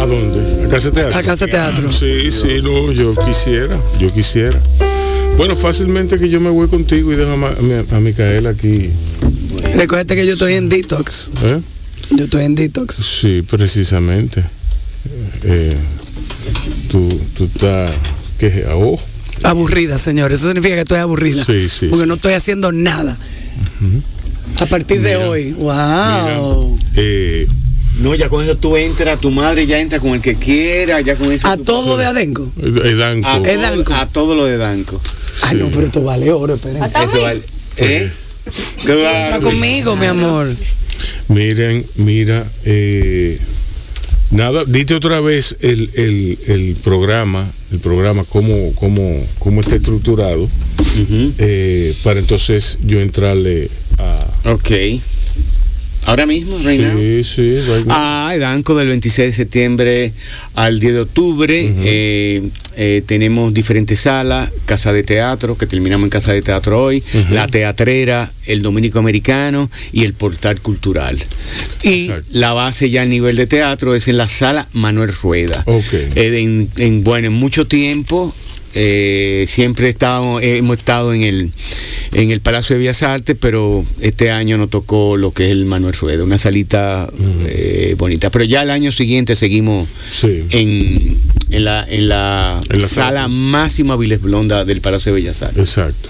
¿A 0.00 0.06
dónde? 0.06 0.64
¿A 0.66 0.68
Casa 0.68 0.90
Teatro? 0.90 1.16
A 1.18 1.22
Casa 1.22 1.46
Teatro. 1.46 1.92
Sí, 1.92 2.30
sí, 2.32 2.58
no, 2.62 2.90
yo 2.92 3.14
quisiera, 3.24 3.78
yo 4.00 4.08
quisiera. 4.12 4.58
Bueno, 5.36 5.54
fácilmente 5.54 6.18
que 6.18 6.28
yo 6.28 6.40
me 6.40 6.50
voy 6.50 6.66
contigo 6.66 7.12
y 7.12 7.16
dejo 7.16 7.32
a, 7.32 7.36
Ma- 7.36 7.54
a 7.56 7.62
mi- 7.62 7.84
a 7.96 8.00
Micaela 8.00 8.50
aquí. 8.50 8.90
Recuerda 9.76 10.14
que 10.14 10.26
yo 10.26 10.32
estoy 10.32 10.54
en 10.54 10.68
detox. 10.68 11.30
¿eh? 11.44 11.60
Yo 12.10 12.24
estoy 12.24 12.44
en 12.44 12.54
detox. 12.54 12.94
Sí, 12.94 13.42
precisamente. 13.42 14.44
Eh, 15.44 15.76
tú, 16.90 17.08
tú 17.36 17.44
estás, 17.44 17.90
¿qué? 18.38 18.46
es? 18.48 18.64
Oh, 18.72 18.98
Aburrida, 19.42 19.98
señor. 19.98 20.32
Eso 20.32 20.46
significa 20.46 20.74
que 20.74 20.80
estoy 20.82 20.98
aburrida. 20.98 21.44
Sí, 21.44 21.68
sí, 21.68 21.86
Porque 21.88 22.04
sí. 22.04 22.08
no 22.08 22.14
estoy 22.14 22.32
haciendo 22.34 22.72
nada. 22.72 23.18
A 24.60 24.66
partir 24.66 25.02
de 25.02 25.16
hoy. 25.16 25.52
Wow. 25.52 26.78
eh, 26.96 27.46
No, 28.00 28.14
ya 28.14 28.28
con 28.28 28.42
eso 28.42 28.56
tú 28.56 28.76
entras, 28.76 29.20
tu 29.20 29.30
madre 29.30 29.66
ya 29.66 29.78
entra 29.78 30.00
con 30.00 30.10
el 30.10 30.20
que 30.20 30.36
quiera, 30.36 31.00
ya 31.00 31.16
con 31.16 31.30
eso. 31.32 31.46
A 31.48 31.56
todo 31.56 31.96
de 31.96 32.06
Adenco. 32.06 32.50
Edanco. 32.62 33.26
a, 33.28 33.36
Es 33.38 33.42
todo, 33.42 33.62
Danco. 33.62 33.94
a 33.94 34.06
todo 34.06 34.34
lo 34.34 34.44
de 34.46 34.56
Danco. 34.56 35.00
Ay, 35.42 35.50
Sí. 35.50 35.56
no, 35.56 35.70
pero 35.70 35.86
esto 35.86 36.02
vale 36.02 36.30
oro, 36.32 36.54
esperen. 36.54 36.82
Hasta 36.82 37.04
Eso 37.04 37.20
vale. 37.20 37.42
¿Eh? 37.76 38.10
Entra 38.78 38.94
Claro. 38.94 39.42
conmigo, 39.42 39.96
mi 39.96 40.06
amor. 40.06 40.54
Miren, 41.28 41.84
mira, 41.96 42.46
eh, 42.64 43.38
nada, 44.30 44.64
dite 44.64 44.94
otra 44.94 45.20
vez 45.20 45.56
el, 45.60 45.90
el, 45.94 46.38
el 46.46 46.76
programa, 46.82 47.50
el 47.72 47.78
programa, 47.80 48.24
cómo, 48.24 48.72
cómo, 48.74 49.24
cómo 49.38 49.60
está 49.60 49.76
estructurado, 49.76 50.48
eh, 51.38 51.94
para 52.02 52.20
entonces 52.20 52.78
yo 52.84 53.00
entrarle 53.00 53.68
a... 53.98 54.50
Ok. 54.52 54.70
Ahora 56.06 56.24
mismo, 56.26 56.56
Reina. 56.62 56.94
Sí, 56.96 57.24
sí, 57.24 57.56
right. 57.60 57.86
Ah, 57.88 58.30
Edanco 58.34 58.74
del 58.76 58.88
26 58.88 59.28
de 59.28 59.32
septiembre 59.32 60.12
al 60.54 60.78
10 60.78 60.94
de 60.94 61.00
octubre. 61.00 61.72
eh, 61.80 62.48
eh, 62.78 63.02
tenemos 63.06 63.54
diferentes 63.54 64.00
salas, 64.00 64.50
casa 64.66 64.92
de 64.92 65.02
teatro, 65.02 65.56
que 65.56 65.66
terminamos 65.66 66.04
en 66.04 66.10
casa 66.10 66.32
de 66.32 66.42
teatro 66.42 66.82
hoy, 66.84 67.02
la 67.30 67.46
teatrera, 67.48 68.30
el 68.44 68.60
dominico 68.62 68.98
americano 68.98 69.70
y 69.92 70.04
el 70.04 70.12
portal 70.12 70.60
cultural. 70.60 71.18
Y 71.82 72.02
Exacto. 72.04 72.26
la 72.32 72.52
base 72.52 72.90
ya 72.90 73.02
a 73.02 73.06
nivel 73.06 73.36
de 73.36 73.46
teatro 73.46 73.94
es 73.94 74.08
en 74.08 74.18
la 74.18 74.28
sala 74.28 74.68
Manuel 74.74 75.10
Rueda. 75.22 75.62
Ok. 75.66 75.92
Eh, 75.92 76.40
en, 76.42 76.68
en, 76.76 77.02
bueno, 77.02 77.28
en 77.28 77.32
mucho 77.32 77.66
tiempo 77.66 78.34
eh, 78.74 79.46
siempre 79.48 79.88
estado, 79.88 80.40
hemos 80.40 80.78
estado 80.78 81.12
en 81.14 81.22
el, 81.22 81.50
en 82.12 82.30
el 82.30 82.40
Palacio 82.40 82.74
de 82.74 82.80
Bellas 82.80 83.02
Artes, 83.02 83.36
pero 83.40 83.84
este 84.00 84.30
año 84.30 84.58
nos 84.58 84.70
tocó 84.70 85.16
lo 85.16 85.32
que 85.32 85.44
es 85.46 85.50
el 85.50 85.64
Manuel 85.64 85.94
Rueda, 85.94 86.24
una 86.24 86.38
salita 86.38 87.08
eh, 87.46 87.94
bonita. 87.98 88.30
Pero 88.30 88.44
ya 88.44 88.62
el 88.62 88.70
año 88.70 88.92
siguiente 88.92 89.36
seguimos 89.36 89.88
Sí. 90.10 90.44
en, 90.50 91.16
en 91.50 91.64
la, 91.64 91.86
en 91.88 92.08
la, 92.08 92.60
En 92.68 92.80
la 92.80 92.88
sala 92.88 93.06
sala. 93.22 93.28
máxima 93.28 93.96
Viles 93.96 94.20
Blonda 94.20 94.64
del 94.64 94.80
Palacio 94.80 95.12
de 95.14 95.20
Bellas 95.20 95.42
Artes. 95.42 95.58
Exacto. 95.58 96.08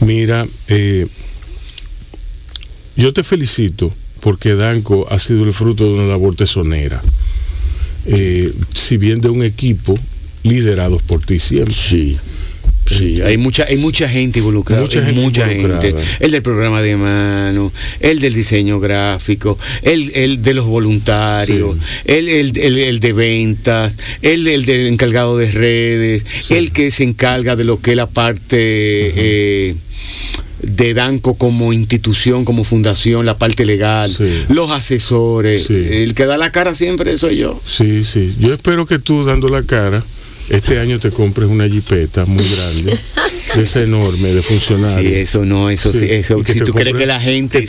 Mira, 0.00 0.46
eh, 0.68 1.06
yo 2.96 3.12
te 3.12 3.22
felicito 3.24 3.92
porque 4.20 4.54
Danco 4.54 5.06
ha 5.10 5.18
sido 5.18 5.44
el 5.44 5.52
fruto 5.52 5.84
de 5.84 5.90
una 5.94 6.04
labor 6.06 6.34
tesonera. 6.36 7.02
Eh, 8.06 8.52
si 8.74 8.96
bien 8.98 9.20
de 9.20 9.28
un 9.30 9.42
equipo 9.42 9.98
liderados 10.44 11.02
por 11.02 11.20
ti 11.24 11.38
siempre. 11.40 11.74
Sí. 11.74 12.16
Sí, 12.86 13.22
hay 13.22 13.38
mucha, 13.38 13.64
hay 13.64 13.78
mucha 13.78 14.06
gente 14.10 14.40
involucrada. 14.40 14.82
Mucha 14.82 15.02
gente 15.02 15.18
mucha 15.18 15.50
involucrada. 15.50 15.80
gente. 15.80 16.02
El 16.20 16.30
del 16.32 16.42
programa 16.42 16.82
de 16.82 16.96
mano, 16.96 17.72
el 18.00 18.20
del 18.20 18.34
diseño 18.34 18.78
gráfico, 18.78 19.58
el, 19.80 20.12
el 20.14 20.42
de 20.42 20.52
los 20.52 20.66
voluntarios, 20.66 21.76
el, 22.04 22.28
el, 22.28 22.58
el- 22.58 22.78
el 22.78 23.00
de 23.00 23.12
ventas, 23.14 23.96
el, 24.20 24.46
el 24.46 24.66
del 24.66 24.86
encargado 24.88 25.38
de 25.38 25.50
redes, 25.50 26.26
el 26.50 26.72
que 26.72 26.90
se 26.90 27.04
encarga 27.04 27.56
de 27.56 27.64
lo 27.64 27.80
que 27.80 27.92
es 27.92 27.96
la 27.96 28.06
parte 28.06 28.58
eh, 28.58 29.74
de 30.62 30.92
Danco 30.92 31.36
como 31.36 31.72
institución, 31.72 32.44
como 32.44 32.64
fundación, 32.64 33.24
la 33.24 33.38
parte 33.38 33.64
legal, 33.64 34.14
los 34.50 34.70
asesores. 34.70 35.70
El 35.70 36.12
que 36.14 36.26
da 36.26 36.36
la 36.36 36.52
cara 36.52 36.74
siempre 36.74 37.16
soy 37.16 37.38
yo. 37.38 37.58
Sí, 37.66 38.04
sí. 38.04 38.34
Yo 38.38 38.52
espero 38.52 38.84
que 38.84 38.98
tú 38.98 39.24
dando 39.24 39.48
la 39.48 39.62
cara 39.62 40.04
este 40.50 40.78
año 40.78 40.98
te 40.98 41.10
compres 41.10 41.48
una 41.48 41.68
jipeta 41.68 42.26
muy 42.26 42.44
grande, 42.44 42.98
esa 43.56 43.80
enorme, 43.80 44.32
de 44.32 44.42
funcionario. 44.42 45.08
Sí, 45.08 45.14
eso 45.14 45.44
no, 45.44 45.70
eso 45.70 45.92
sí, 45.92 46.06
eso. 46.08 46.42
Si 46.44 46.60
tú 46.60 46.72
crees 46.72 46.96
que 46.96 47.06
la 47.06 47.20
gente. 47.20 47.64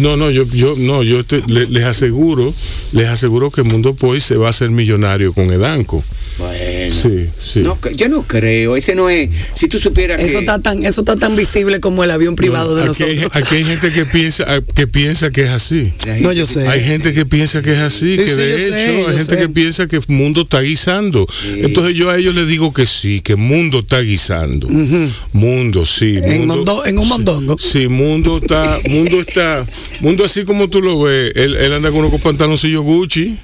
no, 0.00 0.16
no, 0.16 0.30
yo, 0.30 0.44
yo, 0.52 0.74
no, 0.78 1.02
yo 1.02 1.20
les 1.48 1.84
aseguro, 1.84 2.52
les 2.92 3.08
aseguro 3.08 3.50
que 3.50 3.62
Mundo 3.62 3.94
Poi 3.94 4.20
se 4.20 4.36
va 4.36 4.48
a 4.48 4.50
hacer 4.50 4.70
millonario 4.70 5.32
con 5.32 5.52
Edanco. 5.52 6.02
Bueno. 6.38 6.65
Sí, 6.90 7.28
sí. 7.42 7.62
yo 7.94 8.08
no 8.08 8.22
creo, 8.22 8.76
ese 8.76 8.94
no 8.94 9.08
es. 9.10 9.30
Si 9.54 9.68
tú 9.68 9.78
supieras 9.78 10.20
eso 10.20 10.40
Está 10.40 10.60
tan, 10.60 10.84
eso 10.84 11.00
está 11.00 11.16
tan 11.16 11.34
visible 11.36 11.80
como 11.80 12.04
el 12.04 12.10
avión 12.10 12.36
privado 12.36 12.76
de 12.76 12.84
nosotros. 12.84 13.18
Hay, 13.32 13.42
aquí 13.42 13.56
hay 13.56 13.64
gente 13.64 13.90
que 13.90 14.04
piensa, 14.04 14.44
que 14.74 14.86
piensa 14.86 15.30
que 15.30 15.42
es 15.44 15.50
así. 15.50 15.92
No, 16.20 16.32
yo 16.32 16.46
sé. 16.46 16.66
Hay 16.68 16.82
gente 16.82 17.12
que 17.12 17.26
piensa 17.26 17.62
que 17.62 17.72
es 17.72 17.78
así, 17.78 18.16
que 18.16 18.34
de 18.34 18.66
hecho 18.66 19.08
hay 19.08 19.16
gente 19.16 19.36
que 19.38 19.48
piensa 19.48 19.86
que 19.86 19.96
el 19.96 20.04
mundo 20.08 20.42
está 20.42 20.60
guisando. 20.60 21.26
Entonces 21.56 21.94
yo 21.94 22.10
a 22.10 22.16
ellos 22.16 22.34
les 22.34 22.46
digo 22.48 22.72
que 22.72 22.86
sí, 22.86 23.20
que 23.20 23.36
mundo 23.36 23.80
está 23.80 24.00
guisando. 24.00 24.68
Mundo, 25.32 25.84
sí. 25.86 26.16
en, 26.16 26.50
en 26.86 26.98
un 26.98 27.08
mondongo. 27.08 27.56
Sí, 27.58 27.88
mundo 27.88 28.38
está, 28.38 28.78
mundo 28.88 29.20
está, 29.20 29.64
mundo 30.00 30.24
así 30.24 30.44
como 30.44 30.68
tú 30.68 30.80
lo 30.80 31.02
ves. 31.02 31.32
Él, 31.34 31.56
él 31.56 31.72
anda 31.72 31.90
con 31.90 32.04
unos 32.04 32.20
pantaloncillos 32.20 32.82
Gucci. 32.84 33.36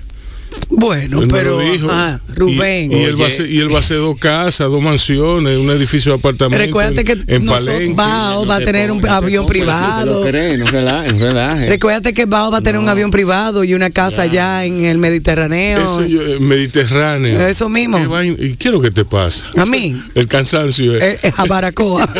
Bueno, 0.75 1.23
pero 1.29 1.59
ah, 1.91 2.19
Rubén. 2.35 2.93
Y, 2.93 3.05
él 3.05 3.21
va 3.21 3.77
a 3.77 3.79
hacer, 3.79 3.99
dos 3.99 4.19
casas, 4.19 4.71
dos 4.71 4.83
mansiones, 4.83 5.59
un 5.59 5.71
edificio 5.71 6.13
de 6.13 6.19
apartamentos. 6.19 6.67
Recuérdate 6.67 7.05
que 7.05 7.23
en 7.27 7.95
Bao 7.95 8.47
va 8.47 8.57
a 8.57 8.61
tener 8.61 8.91
un 8.91 9.07
avión 9.07 9.47
privado. 9.47 10.25
Recuérdate 10.25 12.15
que 12.15 12.27
Bao 12.27 12.51
va 12.51 12.59
a 12.59 12.63
tener 12.63 12.81
un 12.81 12.89
avión 12.89 13.11
privado 13.11 13.65
y 13.65 13.75
una 13.75 13.91
casa 13.91 14.23
allá 14.23 14.65
en 14.65 14.85
el 14.85 14.99
Mediterráneo. 14.99 15.85
Eso 15.85 16.05
yo, 16.07 16.41
Mediterráneo. 16.41 17.47
Eso 17.47 17.69
mismo. 17.69 17.99
¿Y 18.23 18.55
qué 18.55 18.69
es 18.69 18.73
lo 18.73 18.81
que 18.81 18.91
te 18.91 19.05
pasa? 19.05 19.51
A 19.57 19.67
mí. 19.67 20.03
El 20.15 20.27
cansancio. 20.27 20.97
Es, 20.97 21.23
es 21.23 21.33
a 21.37 21.45
Baracoa. 21.45 22.09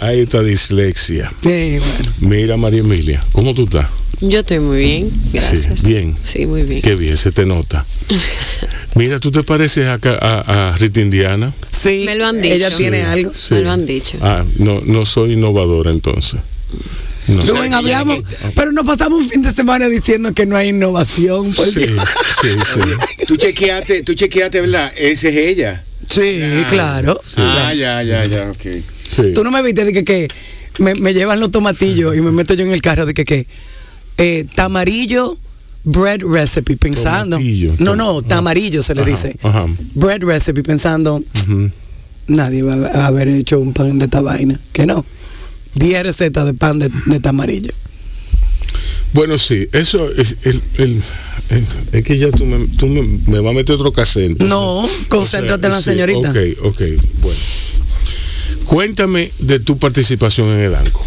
Ahí 0.00 0.20
está 0.20 0.42
dislexia. 0.42 1.32
Mira, 2.18 2.56
María 2.56 2.80
Emilia, 2.80 3.22
¿cómo 3.30 3.54
tú 3.54 3.64
estás? 3.64 3.86
Yo 4.22 4.38
estoy 4.38 4.60
muy 4.60 4.78
bien, 4.78 5.10
gracias. 5.32 5.80
Sí, 5.80 5.88
bien. 5.88 6.16
Sí, 6.24 6.46
muy 6.46 6.62
bien. 6.62 6.80
Qué 6.80 6.94
bien, 6.94 7.16
se 7.16 7.32
te 7.32 7.44
nota. 7.44 7.84
Mira, 8.94 9.18
¿tú 9.18 9.32
te 9.32 9.42
pareces 9.42 9.86
a, 9.86 9.98
a, 10.00 10.76
Rita 10.78 11.00
Indiana? 11.00 11.52
Sí, 11.76 12.04
me 12.06 12.14
lo 12.14 12.26
han 12.26 12.40
dicho. 12.40 12.54
Ella 12.54 12.70
tiene 12.76 13.02
algo. 13.02 13.32
Me 13.50 13.60
lo 13.62 13.72
han 13.72 13.84
dicho. 13.84 14.18
Ah, 14.20 14.44
no, 14.58 14.80
no 14.84 15.04
soy 15.06 15.32
innovadora 15.32 15.90
entonces. 15.90 16.38
No. 17.26 17.76
hablamos, 17.76 18.18
pero 18.54 18.70
nos 18.70 18.86
pasamos 18.86 19.20
un 19.20 19.28
fin 19.28 19.42
de 19.42 19.52
semana 19.52 19.88
diciendo 19.88 20.32
que 20.32 20.46
no 20.46 20.56
hay 20.56 20.68
innovación. 20.68 21.52
sí, 21.52 21.64
sí, 22.40 22.48
sí. 22.74 23.24
Tú 23.26 23.36
chequeaste, 23.36 24.04
tú 24.04 24.14
chequeaste, 24.14 24.60
¿verdad? 24.60 24.92
Esa 24.96 25.28
es 25.30 25.36
ella. 25.36 25.84
Sí, 26.08 26.40
claro. 26.68 27.20
Ah, 27.36 27.72
ya, 27.74 28.04
ya, 28.04 28.24
ya, 28.24 28.50
ok. 28.50 29.34
Tú 29.34 29.42
no 29.42 29.50
me 29.50 29.62
viste 29.62 29.84
de 29.84 29.92
que, 29.92 30.04
que 30.04 30.28
me, 30.78 30.94
me, 30.94 31.12
llevan 31.12 31.40
los 31.40 31.50
tomatillos 31.50 32.16
y 32.16 32.20
me 32.20 32.30
meto 32.30 32.54
yo 32.54 32.64
en 32.64 32.72
el 32.72 32.80
carro 32.80 33.04
de 33.04 33.14
que, 33.14 33.24
que 33.24 33.46
eh, 34.22 34.46
tamarillo 34.54 35.36
bread 35.84 36.20
recipe 36.22 36.76
pensando. 36.76 37.40
no, 37.78 37.96
no, 37.96 38.22
tamarillo 38.22 38.82
se 38.82 38.94
le 38.94 39.04
dice. 39.04 39.36
Bread 39.94 40.22
recipe 40.22 40.62
pensando. 40.62 41.22
Nadie 42.28 42.62
va 42.62 42.74
a 42.74 43.06
haber 43.08 43.28
hecho 43.28 43.58
un 43.58 43.72
pan 43.72 43.98
de 43.98 44.04
esta 44.04 44.20
vaina. 44.20 44.58
Que 44.72 44.86
no. 44.86 45.04
10 45.74 46.04
recetas 46.04 46.46
de 46.46 46.54
pan 46.54 46.78
de, 46.78 47.20
tamarillo. 47.20 47.72
Bueno, 49.12 49.38
sí, 49.38 49.66
eso 49.72 50.10
es 50.12 50.36
el, 50.44 51.02
es 51.92 52.04
que 52.04 52.16
ya 52.18 52.30
tú 52.30 52.46
me, 52.46 52.66
tú 52.68 52.86
me, 52.86 53.40
vas 53.40 53.50
a 53.50 53.54
meter 53.54 53.74
otro 53.74 53.92
cassette. 53.92 54.40
No, 54.40 54.86
concéntrate 55.08 55.66
en 55.66 55.72
la 55.72 55.82
señorita. 55.82 56.30
Ok, 56.30 56.36
ok, 56.62 56.82
bueno. 57.22 57.40
Cuéntame 58.64 59.32
de 59.40 59.58
tu 59.58 59.78
participación 59.78 60.48
en 60.48 60.60
el 60.60 60.74
ANCO. 60.74 61.04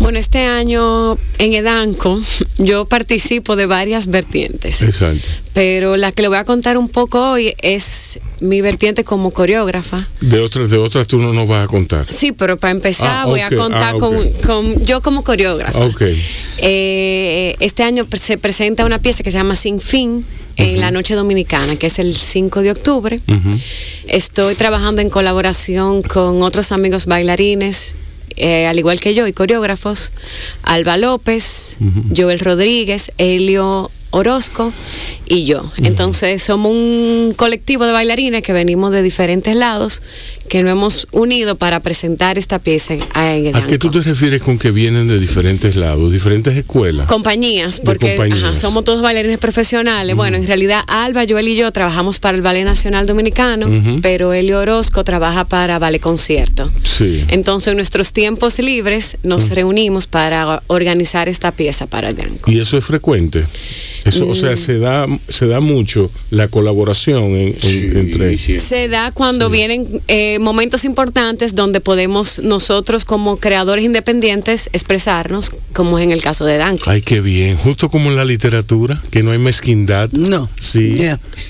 Bueno, 0.00 0.18
este 0.18 0.46
año 0.46 1.18
en 1.38 1.52
Edanco 1.52 2.18
yo 2.56 2.86
participo 2.86 3.54
de 3.54 3.66
varias 3.66 4.06
vertientes. 4.06 4.80
Exacto. 4.80 5.28
Pero 5.52 5.98
la 5.98 6.10
que 6.10 6.22
le 6.22 6.28
voy 6.28 6.38
a 6.38 6.44
contar 6.44 6.78
un 6.78 6.88
poco 6.88 7.32
hoy 7.32 7.54
es 7.60 8.18
mi 8.40 8.62
vertiente 8.62 9.04
como 9.04 9.30
coreógrafa. 9.30 10.08
De 10.22 10.40
otras, 10.40 10.70
de 10.70 10.78
otras 10.78 11.06
tú 11.06 11.18
no 11.18 11.34
nos 11.34 11.46
vas 11.46 11.64
a 11.64 11.66
contar. 11.66 12.06
Sí, 12.06 12.32
pero 12.32 12.56
para 12.56 12.70
empezar 12.70 13.10
ah, 13.10 13.26
voy 13.26 13.40
a 13.40 13.50
contar 13.50 13.94
ah, 13.94 13.98
con, 14.46 14.82
yo 14.82 15.02
como 15.02 15.22
coreógrafa. 15.22 15.78
Okay. 15.78 16.18
Eh, 16.58 17.56
este 17.60 17.82
año 17.82 18.06
se 18.18 18.38
presenta 18.38 18.86
una 18.86 19.00
pieza 19.00 19.22
que 19.22 19.30
se 19.30 19.36
llama 19.36 19.54
Sin 19.54 19.80
Fin 19.80 20.24
en 20.56 20.80
la 20.80 20.90
Noche 20.90 21.14
Dominicana, 21.14 21.76
que 21.76 21.88
es 21.88 21.98
el 21.98 22.16
5 22.16 22.62
de 22.62 22.70
octubre. 22.70 23.20
Estoy 24.08 24.54
trabajando 24.54 25.02
en 25.02 25.10
colaboración 25.10 26.02
con 26.02 26.42
otros 26.42 26.72
amigos 26.72 27.04
bailarines 27.04 27.96
eh, 28.40 28.66
al 28.66 28.78
igual 28.78 29.00
que 29.00 29.14
yo, 29.14 29.26
y 29.26 29.32
coreógrafos, 29.32 30.12
Alba 30.62 30.96
López, 30.96 31.78
Joel 32.16 32.40
Rodríguez, 32.40 33.12
Helio 33.18 33.90
Orozco 34.10 34.72
y 35.26 35.44
yo. 35.44 35.70
Entonces 35.76 36.42
somos 36.42 36.72
un 36.72 37.32
colectivo 37.36 37.86
de 37.86 37.92
bailarines 37.92 38.42
que 38.42 38.52
venimos 38.52 38.92
de 38.92 39.02
diferentes 39.02 39.54
lados, 39.54 40.02
que 40.50 40.62
nos 40.62 40.72
hemos 40.72 41.06
unido 41.12 41.54
para 41.54 41.78
presentar 41.78 42.36
esta 42.36 42.58
pieza 42.58 42.94
en, 42.94 43.54
¿A 43.54 43.66
qué 43.66 43.78
tú 43.78 43.88
te 43.88 44.02
refieres 44.02 44.42
con 44.42 44.58
que 44.58 44.72
vienen 44.72 45.06
de 45.06 45.20
diferentes 45.20 45.76
lados, 45.76 46.12
diferentes 46.12 46.56
escuelas? 46.56 47.06
Compañías, 47.06 47.78
porque 47.78 48.18
somos 48.54 48.84
todos 48.84 49.00
bailarines 49.00 49.38
profesionales. 49.38 50.16
Bueno, 50.16 50.36
en 50.36 50.46
realidad 50.48 50.80
Alba, 50.88 51.24
Joel 51.28 51.46
y 51.46 51.54
yo 51.54 51.70
trabajamos 51.70 52.18
para 52.18 52.36
el 52.36 52.42
Ballet 52.42 52.64
Nacional 52.64 53.06
Dominicano, 53.06 53.68
pero 54.02 54.32
Helio 54.32 54.58
Orozco 54.58 55.04
trabaja 55.04 55.44
para 55.44 55.78
Ballet 55.78 56.00
Concierto. 56.00 56.68
Sí. 56.82 57.24
Entonces 57.28 57.68
en 57.68 57.76
nuestros 57.76 58.12
tiempos 58.12 58.58
libres 58.58 59.18
nos 59.22 59.50
reunimos 59.50 60.08
para 60.08 60.64
organizar 60.66 61.28
esta 61.28 61.52
pieza 61.52 61.86
para 61.86 62.08
el 62.08 62.16
¿Y 62.48 62.58
eso 62.58 62.76
es 62.76 62.84
frecuente? 62.84 63.44
Eso, 64.04 64.28
o 64.28 64.34
sea, 64.34 64.52
mm. 64.52 64.56
se 64.56 64.78
da, 64.78 65.06
se 65.28 65.46
da 65.46 65.60
mucho 65.60 66.10
la 66.30 66.48
colaboración 66.48 67.34
entre... 67.36 68.36
Se 68.58 68.88
da 68.88 69.12
cuando 69.12 69.48
vienen 69.48 70.00
eh, 70.08 70.39
momentos 70.40 70.84
importantes 70.84 71.54
donde 71.54 71.80
podemos 71.80 72.40
nosotros 72.40 73.04
como 73.04 73.36
creadores 73.36 73.84
independientes 73.84 74.68
expresarnos, 74.72 75.50
como 75.72 75.98
es 75.98 76.04
en 76.04 76.12
el 76.12 76.22
caso 76.22 76.44
de 76.44 76.58
Danco. 76.58 76.90
Ay, 76.90 77.02
qué 77.02 77.20
bien. 77.20 77.56
Justo 77.56 77.88
como 77.90 78.10
en 78.10 78.16
la 78.16 78.24
literatura, 78.24 79.00
que 79.10 79.22
no 79.22 79.32
hay 79.32 79.38
mezquindad. 79.38 80.10
No. 80.12 80.48
Sí, 80.58 80.98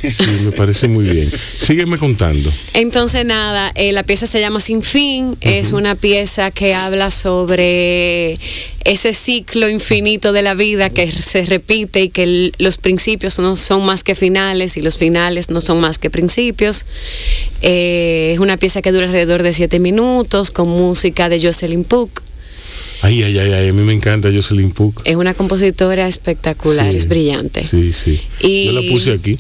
sí 0.03 0.25
me 0.45 0.53
parece 0.53 0.89
muy 0.89 1.05
bien. 1.05 1.33
Sígueme 1.57 1.99
contando. 1.99 2.53
Entonces, 2.75 3.25
nada, 3.25 3.73
eh, 3.75 3.93
la 3.93 4.03
pieza 4.03 4.27
se 4.27 4.41
llama 4.41 4.61
Sin 4.61 4.83
Fin. 4.83 5.37
Es 5.41 5.73
una 5.73 5.95
pieza 5.95 6.51
que 6.51 6.75
habla 6.75 7.11
sobre 7.11 8.39
ese 8.85 9.13
ciclo 9.13 9.69
infinito 9.69 10.33
de 10.33 10.43
la 10.43 10.55
vida 10.55 10.89
que 10.89 11.11
se 11.11 11.45
repite 11.45 12.03
y 12.03 12.09
que 12.09 12.53
los 12.59 12.79
principios 12.79 13.39
no 13.39 13.57
son 13.57 13.85
más 13.85 14.03
que 14.03 14.15
finales 14.15 14.77
y 14.77 14.83
los 14.83 14.97
finales 14.97 15.51
no 15.51 15.61
son 15.61 15.81
más 15.81 15.99
que 15.99 16.09
principios. 16.11 16.87
Eh, 17.61 18.33
es 18.35 18.41
una 18.41 18.57
pieza 18.57 18.81
que 18.81 18.93
dura 18.93 19.07
alrededor 19.07 19.43
de 19.43 19.53
siete 19.53 19.79
minutos 19.79 20.51
con 20.51 20.69
música 20.69 21.29
de 21.29 21.41
Jocelyn 21.41 21.85
Puck. 21.85 22.23
Ay, 23.03 23.23
ay, 23.23 23.39
ay, 23.39 23.69
a 23.69 23.73
mí 23.73 23.83
me 23.83 23.95
encanta 23.95 24.31
Jocelyn 24.33 24.73
Puck. 24.73 25.03
Es 25.05 25.17
una 25.17 25.35
compositora 25.35 26.07
espectacular, 26.07 26.95
es 26.95 27.09
brillante. 27.09 27.65
Sí, 27.65 27.93
sí. 27.93 28.21
Yo 28.43 28.73
la 28.73 28.83
puse 28.91 29.13
aquí. 29.13 29.39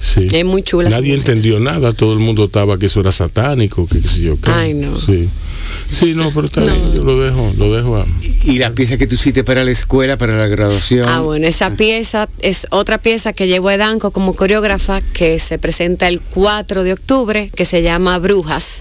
Sí. 0.00 0.28
Es 0.32 0.44
muy 0.44 0.62
chula. 0.62 0.90
Nadie 0.90 1.14
entendió 1.14 1.58
nada, 1.58 1.92
todo 1.92 2.12
el 2.12 2.18
mundo 2.18 2.44
estaba 2.44 2.78
que 2.78 2.86
eso 2.86 3.00
era 3.00 3.10
satánico, 3.10 3.86
que 3.86 4.00
qué 4.00 4.08
sé 4.08 4.20
yo 4.20 4.40
qué. 4.40 4.50
Ay, 4.50 4.74
no. 4.74 4.98
Sí. 5.00 5.28
Sí, 5.90 6.14
no, 6.14 6.30
pero 6.30 6.46
está 6.46 6.60
bien, 6.60 6.94
yo 6.94 7.02
lo 7.04 7.18
dejo, 7.18 7.52
lo 7.56 7.72
dejo 7.72 7.96
a... 7.96 8.06
¿Y 8.44 8.58
la 8.58 8.72
pieza 8.72 8.96
que 8.96 9.06
tú 9.06 9.14
hiciste 9.14 9.44
para 9.44 9.64
la 9.64 9.70
escuela, 9.70 10.16
para 10.16 10.36
la 10.36 10.46
graduación? 10.46 11.08
Ah, 11.08 11.20
bueno, 11.20 11.46
esa 11.46 11.70
pieza 11.76 12.28
es 12.40 12.66
otra 12.70 12.98
pieza 12.98 13.32
que 13.32 13.46
llevo 13.46 13.68
a 13.68 13.74
Edanco 13.74 14.10
como 14.10 14.34
coreógrafa 14.34 15.00
que 15.00 15.38
se 15.38 15.58
presenta 15.58 16.08
el 16.08 16.20
4 16.20 16.84
de 16.84 16.92
octubre, 16.92 17.50
que 17.54 17.64
se 17.64 17.82
llama 17.82 18.18
Brujas. 18.18 18.80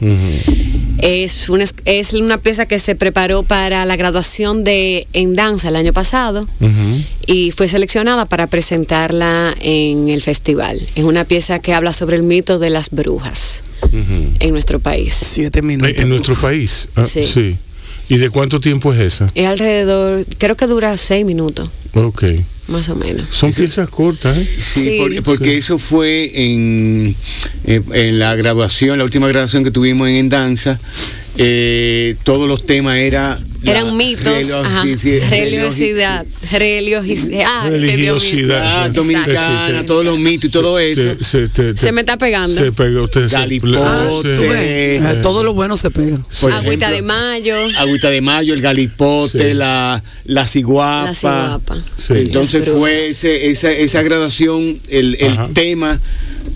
es, 1.00 1.50
una, 1.50 1.66
es 1.86 2.14
una 2.14 2.38
pieza 2.38 2.66
que 2.66 2.80
se 2.80 2.96
preparó 2.96 3.44
para 3.44 3.86
la 3.86 3.96
graduación 3.96 4.64
de 4.64 5.08
En 5.14 5.34
Danza 5.34 5.70
el 5.70 5.76
año 5.76 5.94
pasado 5.94 6.48
y 7.28 7.52
fue 7.52 7.68
seleccionada 7.68 8.26
para 8.26 8.48
presentarla 8.48 9.56
en 9.60 10.10
el 10.10 10.22
festival. 10.22 10.80
Es 10.96 11.04
una 11.04 11.26
pieza 11.26 11.60
que 11.60 11.74
habla 11.74 11.94
sobre 11.94 12.16
el 12.16 12.24
mito 12.24 12.58
de 12.58 12.70
las 12.72 12.90
brujas 12.90 13.64
en 14.40 14.52
nuestro 14.54 14.80
país. 14.80 15.14
Siete 15.14 15.62
minutos. 15.62 15.94
En 16.00 16.10
nuestro 16.10 16.34
país. 16.36 16.90
Ah, 16.96 17.04
sí. 17.04 17.56
¿Y 18.10 18.18
de 18.18 18.30
cuánto 18.30 18.60
tiempo 18.62 18.94
es 18.94 19.02
esa? 19.02 19.28
Es 19.36 19.46
alrededor, 19.48 20.26
creo 20.38 20.56
que 20.56 20.66
dura 20.66 20.96
seis 20.98 21.26
minutos. 21.26 21.70
Ok. 21.94 22.24
más 22.68 22.88
o 22.90 22.96
menos. 22.96 23.26
Son 23.32 23.52
piezas 23.52 23.90
cortas, 23.90 24.38
¿eh? 24.38 24.46
Sí, 24.60 24.82
Sí. 24.84 24.96
porque, 25.00 25.22
porque 25.22 25.52
Sí. 25.52 25.58
eso 25.58 25.78
fue 25.78 26.32
en, 26.36 27.16
en, 27.66 27.84
en 27.94 28.20
la 28.20 28.36
graduación, 28.36 28.98
la 28.98 29.04
última 29.06 29.28
graduación 29.30 29.64
que 29.64 29.72
tuvimos 29.72 30.08
en, 30.10 30.16
en 30.16 30.30
danza. 30.30 30.80
eh, 31.38 32.16
todos 32.24 32.48
los 32.48 32.66
temas 32.66 32.98
era 32.98 33.40
Eran 33.64 33.98
mitos, 33.98 34.26
religiosidad, 35.30 36.26
religiosidad, 36.52 37.46
ah. 37.46 37.68
Religiosidad. 37.70 38.84
Ah, 38.84 38.90
dominicana, 38.90 39.86
todos 39.86 40.06
los 40.06 40.18
mitos 40.20 40.50
y 40.50 40.52
todo 40.52 40.78
eso. 40.80 41.16
Se, 41.20 41.48
te- 41.48 41.74
te- 41.74 41.78
Se 41.80 41.92
me 41.92 42.02
está 42.02 42.18
pegando. 42.18 42.56
Se 42.56 42.72
pegó 42.72 43.04
usted. 43.04 43.28
Galipote. 43.30 44.38
Eh, 44.98 45.20
todo 45.22 45.44
lo 45.44 45.54
bueno 45.54 45.76
se 45.78 45.90
pega. 45.92 46.20
Por 46.42 46.52
Agüita 46.52 46.90
ejemplo, 46.90 46.96
de 46.96 47.02
mayo. 47.02 47.56
Agüita 47.78 48.10
de 48.10 48.22
Mayo, 48.22 48.54
el 48.54 48.62
galipote, 48.62 49.50
Sí. 49.50 49.54
la, 49.56 50.02
la 50.26 50.48
ciguapa. 50.48 51.06
La 51.08 51.14
ciguapa. 51.16 51.76
Sí. 51.98 52.14
Entonces 52.16 52.68
fue 52.70 53.08
esa, 53.10 53.72
esa 53.72 54.02
graduación, 54.04 54.80
el, 54.90 55.18
el 55.20 55.38
tema 55.54 56.00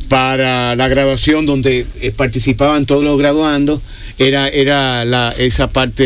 para 0.08 0.76
la 0.76 0.88
graduación 0.88 1.46
donde 1.46 1.86
eh, 2.02 2.12
participaban 2.12 2.86
todos 2.86 3.04
los 3.04 3.18
graduandos 3.18 3.82
era, 4.28 4.48
era 4.50 5.06
la, 5.06 5.32
esa 5.38 5.68
parte 5.68 6.04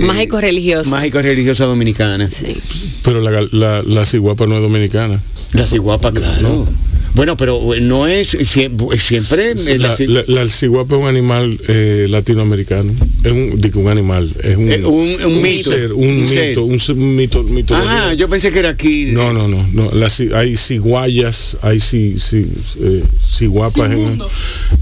eh, 0.00 0.04
Mágico-religiosa. 0.06 0.90
mágico-religiosa 0.90 1.64
dominicana. 1.64 2.28
Sí. 2.30 2.56
Pero 3.02 3.20
la, 3.20 3.46
la, 3.52 3.82
la 3.82 4.04
ciguapa 4.06 4.46
no 4.46 4.56
es 4.56 4.62
dominicana. 4.62 5.20
La 5.54 5.66
ciguapa, 5.66 6.12
claro. 6.12 6.66
Bueno, 7.14 7.36
pero 7.36 7.74
eh, 7.74 7.80
no 7.80 8.06
es 8.06 8.34
sie- 8.34 8.70
siempre. 8.98 9.50
eh, 9.72 9.78
la 9.78 9.96
La, 9.98 10.06
la, 10.06 10.24
la 10.42 10.46
ciguapa 10.48 10.94
es 10.96 11.02
un 11.02 11.08
animal 11.08 11.58
eh, 11.68 12.06
latinoamericano. 12.08 12.92
Es 13.24 13.32
un, 13.32 13.60
digo, 13.60 13.80
un 13.80 13.88
animal. 13.88 14.30
Es 14.42 14.56
un, 14.56 14.70
Eh, 14.70 14.84
un- 14.84 15.24
un 15.24 15.42
mito. 15.42 15.70
ser, 15.70 15.92
un, 15.92 16.06
Un 16.06 16.28
ser. 16.28 16.48
mito. 16.94 17.40
Un, 17.40 17.54
mito. 17.54 17.74
Ah, 17.76 18.14
yo 18.14 18.28
pensé 18.28 18.52
que 18.52 18.60
era 18.60 18.68
aquí. 18.70 19.06
No, 19.06 19.32
no, 19.32 19.48
no. 19.48 19.66
no. 19.72 19.90
Ci- 20.08 20.32
hay 20.34 20.56
ciguayas, 20.56 21.56
hay 21.62 21.80
ci, 21.80 22.14
ci- 22.16 22.46
eh, 22.80 23.02
ciguapas 23.30 23.90
en. 23.92 24.18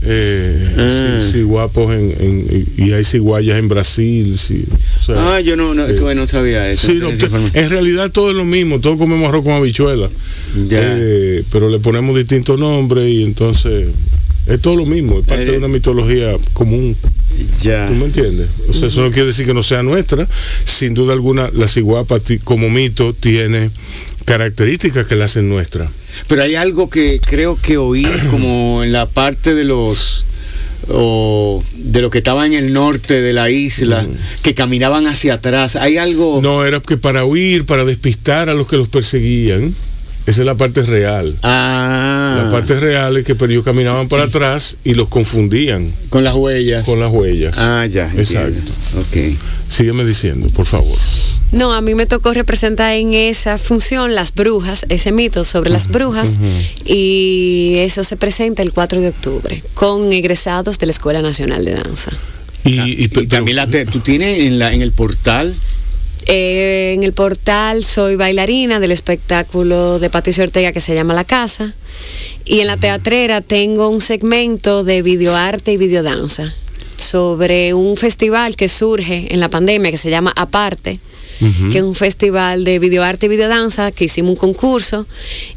Eh, 0.02 0.68
Ah. 0.78 1.18
ci- 1.20 1.32
ciguapos 1.32 1.92
en, 1.92 2.14
en- 2.20 2.66
y 2.76 2.92
hay 2.92 3.04
ciguayas 3.04 3.58
en 3.58 3.68
Brasil. 3.68 4.34
O 5.00 5.04
sea, 5.04 5.36
Ah, 5.36 5.40
yo 5.40 5.56
no, 5.56 5.74
no, 5.74 5.86
tú 5.86 6.12
no 6.14 6.26
sabía 6.26 6.68
eso. 6.68 6.86
Sí, 6.88 6.94
no, 6.94 7.08
en 7.10 7.70
realidad 7.70 8.10
todo 8.10 8.30
es 8.30 8.36
lo 8.36 8.44
mismo, 8.44 8.80
todos 8.80 8.98
comemos 8.98 9.28
arroz 9.28 9.44
con 9.44 9.54
habichuela, 9.54 10.08
Eh, 10.70 11.44
pero 11.52 11.68
le 11.68 11.78
ponemos 11.78 12.16
distintos 12.16 12.58
nombres 12.58 13.08
y 13.08 13.22
entonces 13.22 13.88
es 14.46 14.60
todo 14.60 14.76
lo 14.76 14.86
mismo, 14.86 15.18
es 15.18 15.26
parte 15.26 15.42
Eh, 15.44 15.52
de 15.52 15.58
una 15.58 15.68
mitología 15.68 16.36
común, 16.52 16.96
ya. 17.62 17.88
¿tú 17.88 17.94
me 17.94 18.06
entiendes? 18.06 18.48
O 18.68 18.72
sea, 18.72 18.88
eso 18.88 19.02
no 19.02 19.10
quiere 19.10 19.26
decir 19.26 19.44
que 19.44 19.54
no 19.54 19.62
sea 19.62 19.82
nuestra, 19.82 20.28
sin 20.64 20.94
duda 20.94 21.12
alguna 21.12 21.50
la 21.52 21.66
ciguapa 21.68 22.18
como 22.44 22.70
mito 22.70 23.12
tiene 23.12 23.70
características 24.24 25.06
que 25.06 25.16
la 25.16 25.26
hacen 25.26 25.48
nuestra. 25.48 25.90
Pero 26.28 26.42
hay 26.42 26.54
algo 26.54 26.88
que 26.90 27.20
creo 27.24 27.56
que 27.56 27.76
oí 27.76 28.06
como 28.30 28.82
en 28.84 28.92
la 28.92 29.06
parte 29.06 29.54
de 29.54 29.64
los 29.64 30.24
o 30.88 31.64
de 31.76 32.00
lo 32.00 32.10
que 32.10 32.18
estaba 32.18 32.46
en 32.46 32.52
el 32.52 32.72
norte 32.72 33.20
de 33.20 33.32
la 33.32 33.50
isla, 33.50 34.06
que 34.42 34.54
caminaban 34.54 35.06
hacia 35.08 35.34
atrás. 35.34 35.74
Hay 35.74 35.96
algo. 35.96 36.40
No, 36.40 36.64
era 36.64 36.80
que 36.80 36.96
para 36.96 37.24
huir, 37.24 37.64
para 37.64 37.84
despistar 37.84 38.48
a 38.48 38.54
los 38.54 38.68
que 38.68 38.76
los 38.76 38.88
perseguían, 38.88 39.74
esa 40.26 40.42
es 40.42 40.46
la 40.46 40.54
parte 40.54 40.82
real. 40.82 41.34
Ah, 41.42 42.42
La 42.44 42.50
parte 42.50 42.78
real 42.78 43.16
es 43.16 43.24
que 43.24 43.34
pero 43.34 43.52
ellos 43.52 43.64
caminaban 43.64 44.08
para 44.08 44.24
atrás 44.24 44.76
y 44.84 44.94
los 44.94 45.08
confundían 45.08 45.92
con 46.10 46.24
las 46.24 46.34
huellas. 46.34 46.84
con 46.84 47.00
las 47.00 47.12
huellas. 47.12 47.56
Ah, 47.58 47.86
ya. 47.86 48.10
entiendo. 48.12 48.48
Exacto. 48.58 48.72
Ok. 49.00 49.36
Sígueme 49.68 50.04
diciendo, 50.04 50.48
por 50.50 50.66
favor. 50.66 50.96
No, 51.52 51.72
a 51.72 51.80
mí 51.80 51.94
me 51.94 52.06
tocó 52.06 52.32
representar 52.32 52.92
en 52.94 53.14
esa 53.14 53.56
función 53.58 54.14
las 54.14 54.34
brujas, 54.34 54.84
ese 54.88 55.12
mito 55.12 55.44
sobre 55.44 55.70
las 55.70 55.86
brujas, 55.88 56.38
y 56.84 57.74
eso 57.78 58.02
se 58.04 58.16
presenta 58.16 58.62
el 58.62 58.72
4 58.72 59.00
de 59.00 59.08
octubre 59.08 59.62
con 59.74 60.12
egresados 60.12 60.78
de 60.78 60.86
la 60.86 60.92
Escuela 60.92 61.22
Nacional 61.22 61.64
de 61.64 61.74
Danza. 61.74 62.10
Y, 62.64 62.80
y- 62.80 63.04
y 63.04 63.08
pero- 63.08 63.28
también 63.28 63.56
la 63.56 63.66
te- 63.68 63.86
tú 63.86 64.00
tienes 64.00 64.40
en 64.40 64.58
la 64.58 64.72
en 64.72 64.82
el 64.82 64.90
portal. 64.92 65.54
Eh, 66.26 66.92
en 66.94 67.04
el 67.04 67.12
portal 67.12 67.84
soy 67.84 68.16
bailarina 68.16 68.80
del 68.80 68.90
espectáculo 68.90 70.00
de 70.00 70.10
Patricio 70.10 70.42
Ortega 70.42 70.72
que 70.72 70.80
se 70.80 70.94
llama 70.94 71.14
La 71.14 71.24
Casa. 71.24 71.74
Y 72.44 72.60
en 72.60 72.66
la 72.66 72.76
teatrera 72.76 73.40
tengo 73.40 73.88
un 73.88 74.00
segmento 74.00 74.84
de 74.84 75.02
videoarte 75.02 75.72
y 75.72 75.76
videodanza 75.76 76.52
sobre 76.96 77.74
un 77.74 77.96
festival 77.96 78.56
que 78.56 78.68
surge 78.68 79.32
en 79.32 79.40
la 79.40 79.48
pandemia 79.48 79.90
que 79.90 79.96
se 79.96 80.10
llama 80.10 80.32
Aparte, 80.34 80.98
que 81.70 81.78
es 81.78 81.84
un 81.84 81.94
festival 81.94 82.64
de 82.64 82.78
videoarte 82.78 83.26
y 83.26 83.28
videodanza 83.28 83.92
que 83.92 84.04
hicimos 84.04 84.30
un 84.30 84.36
concurso 84.36 85.06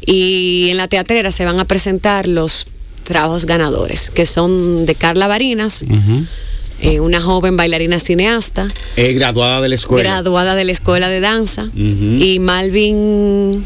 y 0.04 0.68
en 0.70 0.76
la 0.76 0.88
teatrera 0.88 1.30
se 1.32 1.44
van 1.44 1.58
a 1.58 1.64
presentar 1.64 2.28
los 2.28 2.66
trabajos 3.04 3.46
ganadores, 3.46 4.10
que 4.10 4.26
son 4.26 4.84
de 4.84 4.94
Carla 4.94 5.26
Barinas, 5.26 5.82
Ujú. 5.82 6.26
Eh, 6.82 7.00
una 7.00 7.20
joven 7.20 7.56
bailarina 7.56 7.98
cineasta, 7.98 8.68
Es 8.96 9.14
graduada 9.14 9.60
de 9.60 9.68
la 9.68 9.74
escuela. 9.74 10.02
graduada 10.10 10.54
de 10.54 10.64
la 10.64 10.72
escuela 10.72 11.08
de 11.08 11.20
danza, 11.20 11.68
y 11.74 12.38
Malvin, 12.40 13.64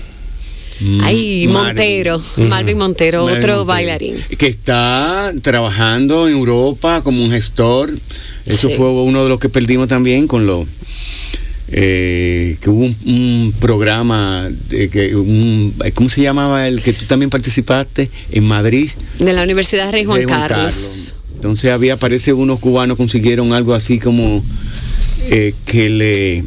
Mm, 0.80 1.00
ay. 1.04 1.46
Montero, 1.52 2.20
Malvin 2.36 2.76
Montero, 2.78 3.22
otro 3.22 3.34
Montero. 3.34 3.64
bailarín. 3.64 4.16
Que 4.36 4.48
está 4.48 5.32
trabajando 5.40 6.26
en 6.26 6.34
Europa 6.34 7.00
como 7.04 7.22
un 7.22 7.30
gestor. 7.30 7.92
Eso 8.44 8.68
Sí. 8.68 8.74
fue 8.74 8.90
uno 8.90 9.22
de 9.22 9.28
los 9.28 9.38
que 9.38 9.48
perdimos 9.48 9.86
también 9.86 10.26
con 10.26 10.46
lo. 10.46 10.66
eh, 11.68 12.56
que 12.60 12.70
hubo 12.70 12.84
un, 12.84 12.96
un 13.06 13.54
programa 13.58 14.48
de 14.68 14.90
que 14.90 15.16
un, 15.16 15.74
¿cómo 15.94 16.08
se 16.08 16.20
llamaba 16.22 16.68
el 16.68 16.82
que 16.82 16.92
tú 16.92 17.06
también 17.06 17.30
participaste 17.30 18.10
en 18.32 18.44
Madrid 18.44 18.90
De 19.18 19.32
la 19.32 19.42
Universidad 19.42 19.90
Rey 19.90 20.04
Juan, 20.04 20.18
Rey 20.18 20.26
Juan 20.26 20.46
Carlos. 20.48 21.16
Entonces 21.44 21.72
había 21.72 21.98
parece 21.98 22.32
unos 22.32 22.58
cubanos 22.58 22.96
consiguieron 22.96 23.52
algo 23.52 23.74
así 23.74 23.98
como 23.98 24.42
eh, 25.28 25.52
que 25.66 25.90
le 25.90 26.42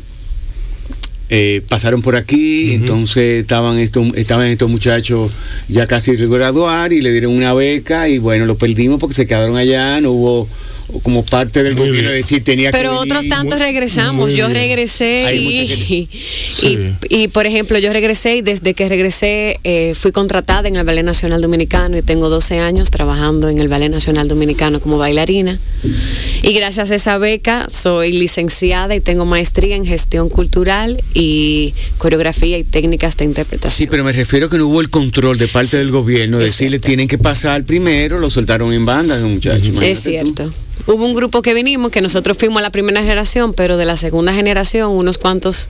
eh, 1.30 1.62
pasaron 1.70 2.02
por 2.02 2.16
aquí, 2.16 2.72
entonces 2.72 3.42
estaban 3.42 3.78
estos, 3.78 4.08
estaban 4.16 4.48
estos 4.48 4.72
muchachos 4.72 5.32
ya 5.68 5.86
casi 5.86 6.16
graduar 6.16 6.94
y 6.94 7.02
le 7.02 7.12
dieron 7.12 7.34
una 7.34 7.54
beca 7.54 8.10
y 8.10 8.18
bueno, 8.18 8.48
lo 8.48 8.58
perdimos 8.58 9.00
porque 9.00 9.14
se 9.14 9.28
quedaron 9.28 9.56
allá, 9.56 10.02
no 10.02 10.14
hubo 10.14 10.50
como 11.04 11.23
parte 11.26 11.63
del 11.63 11.76
Muy 11.76 11.88
gobierno 11.89 12.10
bien. 12.12 12.21
decir 12.21 12.43
tenía 12.43 12.71
que 12.71 12.78
Pero 12.78 12.91
venir. 13.00 13.06
otros 13.13 13.28
tantos 13.28 13.58
Muy- 13.60 13.67
regresamos. 13.67 14.28
muy 14.30 14.36
Yo 14.38 14.47
bien. 14.47 14.58
regresé 14.62 15.36
y, 15.36 16.08
y, 17.10 17.28
por 17.30 17.45
ejemplo, 17.45 17.78
yo 17.80 17.91
regresé 17.93 18.38
y 18.38 18.41
desde 18.41 18.73
que 18.73 18.88
regresé 18.89 19.60
eh, 19.63 19.93
fui 19.95 20.12
contratada 20.12 20.67
en 20.67 20.76
el 20.76 20.84
Ballet 20.86 21.04
Nacional 21.04 21.41
Dominicano 21.41 21.97
y 21.97 22.02
tengo 22.02 22.30
12 22.30 22.60
años 22.60 22.89
trabajando 22.91 23.50
en 23.50 23.60
el 23.60 23.67
Ballet 23.67 23.89
Nacional 23.89 24.28
Dominicano 24.28 24.80
como 24.80 24.97
bailarina. 24.97 25.60
Y 26.43 26.54
gracias 26.54 26.91
a 26.91 26.95
esa 26.95 27.17
beca 27.17 27.67
soy 27.69 28.12
licenciada 28.12 28.95
y 28.95 29.00
tengo 29.02 29.26
maestría 29.26 29.76
en 29.76 29.86
gestión 29.86 30.30
cultural 30.30 31.02
y 31.13 31.73
coreografía 31.97 32.58
y 32.58 32.63
técnicas 32.63 33.17
de 33.17 33.26
interpretación. 33.26 33.78
Sí, 33.78 33.88
pero 33.88 34.04
me 34.04 34.12
refiero 34.13 34.50
que 34.50 34.58
no 34.58 34.67
hubo 34.67 34.82
el 34.82 34.89
control 34.89 35.38
de 35.38 35.47
parte 35.47 35.78
del 35.78 35.91
gobierno, 35.91 36.38
es 36.39 36.45
decirle 36.45 36.71
cierto. 36.78 36.86
tienen 36.88 37.08
que 37.08 37.17
pasar 37.17 37.63
primero, 37.63 38.19
lo 38.19 38.30
soltaron 38.30 38.71
en 38.73 38.86
banda, 38.86 39.19
muchachos. 39.21 39.65
Es 39.82 40.04
tú. 40.36 40.52
Hubo 40.88 41.06
un 41.06 41.13
grupo 41.13 41.41
que 41.41 41.54
vinimos, 41.54 41.91
que 41.91 42.00
nosotros 42.00 42.38
fuimos 42.38 42.62
la 42.62 42.69
primera 42.69 43.02
generación, 43.02 43.54
pero 43.54 43.76
de 43.76 43.84
la 43.84 43.97
segunda 43.97 44.32
generación 44.32 44.91
unos 44.91 45.17
cuantos 45.17 45.67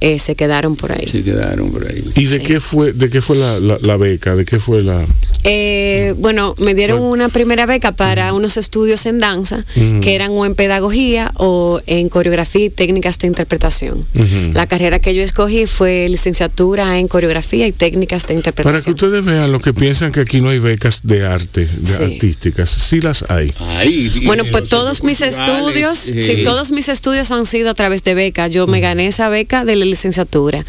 eh, 0.00 0.18
se 0.18 0.34
quedaron 0.34 0.76
por 0.76 0.92
ahí. 0.92 1.06
Se 1.06 1.22
quedaron 1.22 1.70
por 1.70 1.86
ahí. 1.86 2.02
¿Y 2.16 2.24
de 2.26 2.38
Sí. 2.38 2.42
qué 2.42 2.60
fue, 2.60 2.92
de 2.92 3.10
qué 3.10 3.20
fue 3.20 3.36
la, 3.36 3.60
la- 3.60 3.78
la 3.82 3.96
beca? 3.96 4.34
¿De 4.36 4.44
qué 4.44 4.58
fue 4.58 4.82
la...? 4.82 5.04
Eh, 5.44 6.14
bueno, 6.18 6.54
me 6.58 6.74
dieron 6.74 6.98
Bueno. 6.98 7.12
una 7.12 7.28
primera 7.30 7.64
beca 7.66 7.92
para 7.92 8.32
unos 8.34 8.56
estudios 8.56 9.06
en 9.06 9.18
danza, 9.18 9.64
Ujú. 9.76 10.00
que 10.00 10.14
eran 10.14 10.30
o 10.32 10.44
en 10.44 10.54
pedagogía 10.54 11.32
o 11.36 11.80
en 11.86 12.08
coreografía 12.08 12.66
y 12.66 12.70
técnicas 12.70 13.18
de 13.18 13.26
interpretación. 13.28 13.98
Ujú. 14.14 14.52
La 14.52 14.66
carrera 14.66 14.98
que 14.98 15.14
yo 15.14 15.22
escogí 15.22 15.66
fue 15.66 16.08
licenciatura 16.08 16.98
en 16.98 17.08
coreografía 17.08 17.66
y 17.66 17.72
técnicas 17.72 18.22
de 18.22 18.28
Para 18.28 18.42
que 18.42 18.48
interpretación. 18.50 18.94
ustedes 18.94 19.24
vean 19.24 19.50
lo 19.52 19.60
que 19.60 19.72
piensan 19.72 20.12
que 20.12 20.20
aquí 20.20 20.40
no 20.40 20.50
hay 20.50 20.58
becas 20.58 21.00
de 21.04 21.24
arte, 21.26 21.66
de 21.66 21.86
Sí. 21.96 22.02
artísticas. 22.02 22.68
Sí 22.70 23.00
las 23.00 23.24
hay. 23.30 23.52
Ay, 23.78 24.10
Bueno, 24.26 24.44
pues 24.50 24.68
todos 24.68 25.02
mis 25.04 25.20
estudios, 25.22 26.08
eh, 26.08 26.20
sí, 26.22 26.42
todos 26.42 26.70
mis 26.72 26.88
estudios 26.88 27.30
han 27.32 27.46
sido 27.46 27.70
a 27.70 27.74
través 27.74 28.04
de 28.04 28.14
beca. 28.14 28.48
Yo 28.48 28.66
me 28.66 28.80
gané 28.80 29.06
esa 29.06 29.28
beca 29.28 29.64
de 29.64 29.76
licenciatura. 29.90 30.64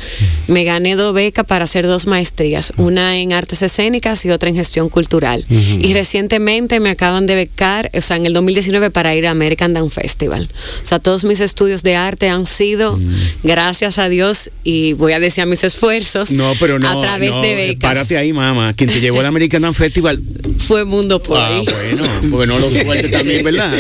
Me 0.47 0.63
gané 0.63 0.95
dos 0.95 1.13
becas 1.13 1.45
para 1.45 1.65
hacer 1.65 1.87
dos 1.87 2.07
maestrías, 2.07 2.73
una 2.77 3.17
en 3.17 3.33
artes 3.33 3.61
escénicas 3.61 4.25
y 4.25 4.31
otra 4.31 4.49
en 4.49 4.55
gestión 4.55 4.89
cultural. 4.89 5.45
Y 5.49 5.93
recientemente 5.93 6.79
me 6.79 6.89
acaban 6.89 7.25
de 7.27 7.35
becar, 7.35 7.89
o 7.93 8.01
sea, 8.01 8.17
en 8.17 8.25
el 8.25 8.33
2019 8.33 8.91
para 8.91 9.15
ir 9.15 9.27
a 9.27 9.31
American 9.31 9.73
Dance 9.73 10.01
Festival. 10.01 10.47
O 10.83 10.85
sea, 10.85 10.99
todos 10.99 11.23
mis 11.23 11.39
estudios 11.39 11.83
de 11.83 11.95
arte 11.95 12.29
han 12.29 12.45
sido, 12.45 12.99
gracias 13.43 13.97
a 13.97 14.09
Dios, 14.09 14.49
y 14.63 14.93
voy 14.93 15.13
a 15.13 15.19
decir 15.19 15.43
a 15.43 15.45
mis 15.45 15.63
esfuerzos, 15.63 16.31
No, 16.31 16.53
pero 16.59 16.79
no. 16.79 16.89
a 16.89 17.01
través 17.01 17.31
no, 17.35 17.41
de 17.41 17.55
becas. 17.55 17.81
Párate 17.81 18.17
ahí, 18.17 18.33
mamá. 18.33 18.73
Quien 18.73 18.89
te 18.89 18.99
llevó 18.99 19.19
al 19.19 19.25
American 19.27 19.61
Dance 19.61 19.77
Festival. 19.77 20.19
Fue 20.67 20.85
Mundo 20.85 21.21
Poi. 21.21 21.37
Ah, 21.39 21.61
bueno, 21.63 22.03
porque 22.31 22.47
no 22.47 22.59
lo 22.59 22.69
suelte 22.69 23.09
también, 23.09 23.43
¿verdad? 23.43 23.73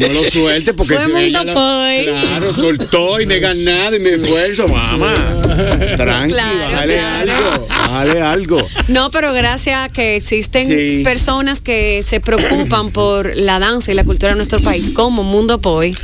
No 0.00 0.08
lo 0.08 0.24
suelte 0.24 0.74
porque 0.74 0.94
Fue 0.94 1.08
Mundo 1.08 1.44
la- 1.44 1.52
Poi. 1.54 2.04
Claro, 2.04 2.54
soltó 2.54 3.20
y 3.20 3.26
me 3.26 3.36
he 3.36 3.40
ganado 3.40 3.96
y 3.96 4.00
me 4.00 4.10
esfuerzo, 4.14 4.66
mamá. 4.76 5.14
Tranqui, 5.96 6.32
Claro, 6.32 6.58
bájale 6.70 6.94
claro. 6.94 7.32
algo. 7.52 7.66
bájale 7.68 8.20
algo. 8.20 8.68
No, 8.88 9.10
pero 9.10 9.32
gracias 9.32 9.76
a 9.84 9.88
que 9.88 10.16
existen 10.16 10.66
Sí. 10.66 11.02
personas 11.04 11.60
que 11.62 12.02
se 12.02 12.20
preocupan 12.20 12.90
por 12.90 13.34
la 13.36 13.58
danza 13.58 13.92
y 13.92 13.94
la 13.94 14.04
cultura 14.04 14.32
de 14.32 14.36
nuestro 14.36 14.58
país, 14.60 14.90
como 14.90 15.22
Mundo 15.22 15.60
Poi, 15.60 15.94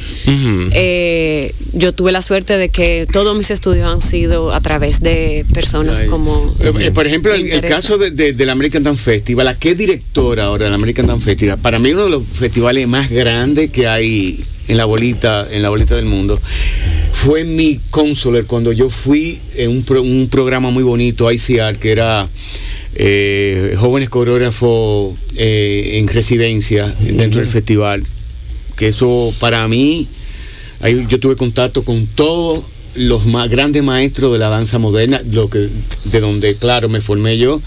eh, 0.72 1.54
yo 1.72 1.92
tuve 1.94 2.12
la 2.12 2.22
suerte 2.22 2.56
de 2.58 2.68
que 2.68 3.06
todos 3.12 3.36
mis 3.36 3.50
estudios 3.50 3.86
han 3.90 4.00
sido 4.00 4.52
a 4.52 4.60
través 4.60 5.00
de 5.00 5.44
personas 5.52 6.00
Ay. 6.02 6.08
como... 6.08 6.54
Eh, 6.60 6.72
eh, 6.80 6.90
por 6.92 7.06
ejemplo, 7.06 7.32
el, 7.34 7.60
caso 7.62 7.98
de, 7.98 8.10
de- 8.10 8.32
del 8.32 8.50
American 8.50 8.82
Dance 8.82 9.02
Festival, 9.02 9.46
la 9.46 9.54
que 9.54 9.72
es 9.72 9.78
directora 9.78 10.44
ahora 10.44 10.66
del 10.66 10.74
American 10.74 11.06
Dance 11.06 11.24
Festival, 11.24 11.58
para 11.58 11.78
mí 11.78 11.92
uno 11.92 12.04
de 12.04 12.10
los 12.10 12.22
festivales 12.26 12.86
más 12.88 13.10
grandes 13.10 13.70
que 13.70 13.86
hay 13.88 14.42
en 14.68 14.76
la 14.76 14.84
bolita, 14.84 15.46
en 15.50 15.62
la 15.62 15.68
bolita 15.70 15.94
del 15.96 16.04
mundo, 16.06 16.40
fue 17.12 17.44
mi 17.44 17.78
consular 17.90 18.44
cuando 18.44 18.72
yo 18.72 18.88
fui 18.90 19.38
en 19.56 19.70
un, 19.70 19.82
pro- 19.82 20.02
un 20.02 20.28
programa 20.28 20.70
muy 20.70 20.82
bonito, 20.82 21.30
ICR, 21.30 21.78
que 21.78 21.92
era 21.92 22.28
eh, 22.94 23.76
jóvenes 23.78 24.08
coreógrafos 24.08 25.14
eh, 25.36 25.98
en 25.98 26.08
residencia 26.08 26.94
dentro 27.00 27.40
del 27.40 27.48
festival. 27.48 28.04
Que 28.76 28.88
eso 28.88 29.32
para 29.40 29.66
mí, 29.68 30.06
ahí 30.80 31.06
yo 31.08 31.20
tuve 31.20 31.36
contacto 31.36 31.84
con 31.84 32.06
todos 32.06 32.60
los 32.94 33.24
más 33.26 33.48
grandes 33.48 33.82
maestros 33.82 34.32
de 34.32 34.38
la 34.38 34.48
danza 34.48 34.78
moderna, 34.78 35.22
lo 35.30 35.48
que, 35.48 35.68
de 36.04 36.20
donde, 36.20 36.56
claro, 36.56 36.88
me 36.88 37.00
formé 37.00 37.38
yo. 37.38 37.60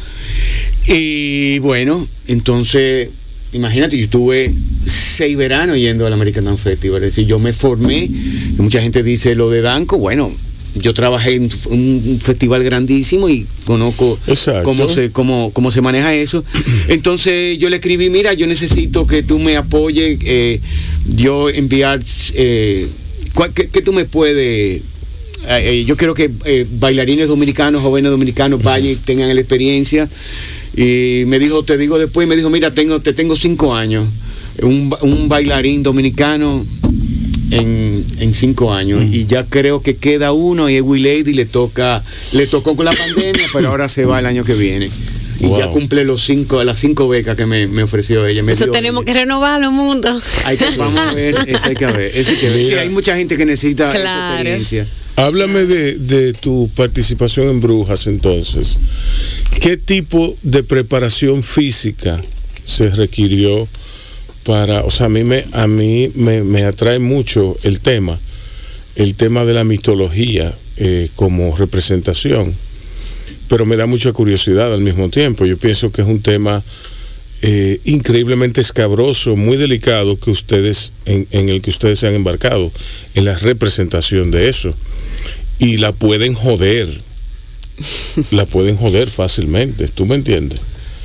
Y 0.87 1.59
bueno, 1.59 2.07
entonces, 2.27 3.09
imagínate, 3.55 3.97
yo 3.97 4.03
estuve 4.03 4.53
seis 4.85 5.35
veranos 5.37 5.77
yendo 5.77 6.05
al 6.05 6.13
American 6.13 6.45
Dance 6.45 6.63
Festival. 6.63 7.03
Es 7.03 7.15
decir, 7.15 7.25
yo 7.27 7.39
me 7.39 7.53
formé, 7.53 8.09
mucha 8.57 8.81
gente 8.81 9.01
dice 9.03 9.35
lo 9.35 9.49
de 9.49 9.61
Danco, 9.61 9.97
bueno, 9.97 10.31
yo 10.75 10.93
trabajé 10.93 11.35
en 11.35 11.49
un 11.69 12.19
festival 12.21 12.61
grandísimo 12.63 13.29
y 13.29 13.45
conozco 13.65 14.19
Exacto. 14.27 14.63
cómo 14.63 14.89
se, 14.89 15.09
cómo, 15.11 15.51
cómo 15.53 15.71
se 15.71 15.81
maneja 15.81 16.13
eso. 16.13 16.43
Entonces 16.89 17.57
yo 17.57 17.69
le 17.69 17.77
escribí, 17.77 18.09
mira, 18.09 18.33
yo 18.33 18.45
necesito 18.45 19.07
que 19.07 19.23
tú 19.23 19.39
me 19.39 19.55
apoyes, 19.55 20.19
eh, 20.25 20.59
yo 21.15 21.49
enviar, 21.49 22.01
eh, 22.33 22.87
¿cuál- 23.33 23.53
qué, 23.53 23.69
qué 23.69 23.81
tú 23.81 23.93
me 23.93 24.03
puedes... 24.03 24.81
eh, 25.47 25.83
yo 25.87 25.95
quiero 25.95 26.13
que 26.13 26.29
eh, 26.43 26.65
bailarines 26.79 27.29
dominicanos, 27.29 27.81
jóvenes 27.81 28.11
dominicanos 28.11 28.61
vayan 28.61 28.91
y 28.91 28.95
tengan 28.97 29.33
la 29.33 29.39
experiencia. 29.39 30.09
Y 30.75 31.23
me 31.27 31.39
dijo, 31.39 31.63
te 31.63 31.77
digo 31.77 31.97
después, 31.97 32.27
me 32.27 32.35
dijo, 32.35 32.49
mira, 32.49 32.73
tengo, 32.73 32.99
te 33.01 33.13
tengo 33.13 33.35
cinco 33.35 33.73
años. 33.75 34.05
Un, 34.61 34.89
ba- 34.89 34.99
un 35.01 35.29
bailarín 35.29 35.83
dominicano 35.83 36.65
en, 37.51 38.05
en 38.19 38.33
cinco 38.33 38.73
años. 38.73 39.01
Y 39.11 39.25
ya 39.25 39.45
creo 39.45 39.81
que 39.81 39.95
queda 39.97 40.31
uno 40.33 40.69
y 40.69 40.81
Will 40.81 41.03
Lady 41.03 41.33
le 41.33 41.45
toca, 41.45 42.03
le 42.31 42.47
tocó 42.47 42.75
con 42.75 42.85
la 42.85 42.93
pandemia, 42.93 43.47
pero 43.53 43.69
ahora 43.69 43.87
se 43.87 44.05
va 44.05 44.19
el 44.19 44.25
año 44.25 44.43
que 44.43 44.53
viene. 44.55 44.89
Y 45.39 45.49
ya 45.57 45.69
cumple 45.69 46.05
los 46.05 46.23
cinco, 46.23 46.63
las 46.63 46.79
cinco 46.79 47.09
becas 47.09 47.35
que 47.35 47.45
me, 47.45 47.67
me 47.67 47.83
ofreció 47.83 48.25
ella. 48.25 48.41
Me 48.41 48.53
Eso 48.53 48.65
dio 48.65 48.71
tenemos 48.71 49.03
ella. 49.03 49.13
que 49.13 49.19
renovarlo, 49.19 49.69
mundo. 49.71 50.17
Hay 50.45 50.57
que, 50.57 50.65
vamos 50.77 50.99
a 50.99 51.13
ver, 51.13 51.35
eso 51.47 51.67
hay 51.67 51.75
que 51.75 51.85
ver. 51.87 52.11
Eso 52.15 52.31
hay 52.31 52.37
que 52.37 52.49
ver. 52.49 52.65
Sí, 52.65 52.73
hay 52.73 52.89
mucha 52.89 53.15
gente 53.17 53.35
que 53.37 53.45
necesita 53.45 53.89
esa 53.91 53.99
Claro. 54.01 54.33
experiencia. 54.33 54.87
Háblame 55.17 55.65
de, 55.65 55.95
de 55.95 56.33
tu 56.33 56.69
participación 56.75 57.49
en 57.49 57.61
Brujas 57.61 58.07
entonces. 58.07 58.77
¿Qué 59.61 59.77
tipo 59.77 60.35
de 60.43 60.63
preparación 60.63 61.41
física 61.41 62.21
se 62.65 62.89
requirió 62.89 63.67
para, 64.45 64.83
o 64.83 64.91
sea, 64.91 65.07
a 65.07 65.09
mí 65.09 65.23
me, 65.23 65.45
a 65.53 65.67
mí 65.67 66.11
me, 66.15 66.43
me 66.43 66.63
atrae 66.63 66.99
mucho 66.99 67.55
el 67.63 67.79
tema, 67.79 68.19
el 68.95 69.15
tema 69.15 69.43
de 69.43 69.53
la 69.53 69.63
mitología 69.63 70.53
eh, 70.77 71.09
como 71.15 71.55
representación, 71.55 72.53
pero 73.47 73.65
me 73.65 73.75
da 73.75 73.87
mucha 73.87 74.11
curiosidad 74.11 74.73
al 74.73 74.81
mismo 74.81 75.09
tiempo. 75.09 75.45
Yo 75.45 75.57
pienso 75.57 75.89
que 75.89 76.01
es 76.01 76.07
un 76.07 76.21
tema 76.21 76.61
eh, 77.47 77.79
increíblemente 77.85 78.59
escabroso, 78.61 79.35
muy 79.35 79.55
delicado 79.57 80.19
que 80.19 80.31
ustedes, 80.31 80.91
en, 81.05 81.27
en 81.29 81.49
el 81.49 81.61
que 81.61 81.69
ustedes 81.69 81.99
se 81.99 82.07
han 82.07 82.15
embarcado, 82.15 82.71
en 83.13 83.25
la 83.25 83.37
representación 83.37 84.31
de 84.31 84.49
eso. 84.49 84.73
Y 85.59 85.77
la 85.77 85.91
pueden 85.91 86.33
joder. 86.33 86.89
La 88.31 88.45
pueden 88.45 88.77
joder 88.77 89.09
fácilmente, 89.09 89.87
¿tú 89.89 90.05
me 90.05 90.15
entiendes? 90.15 90.59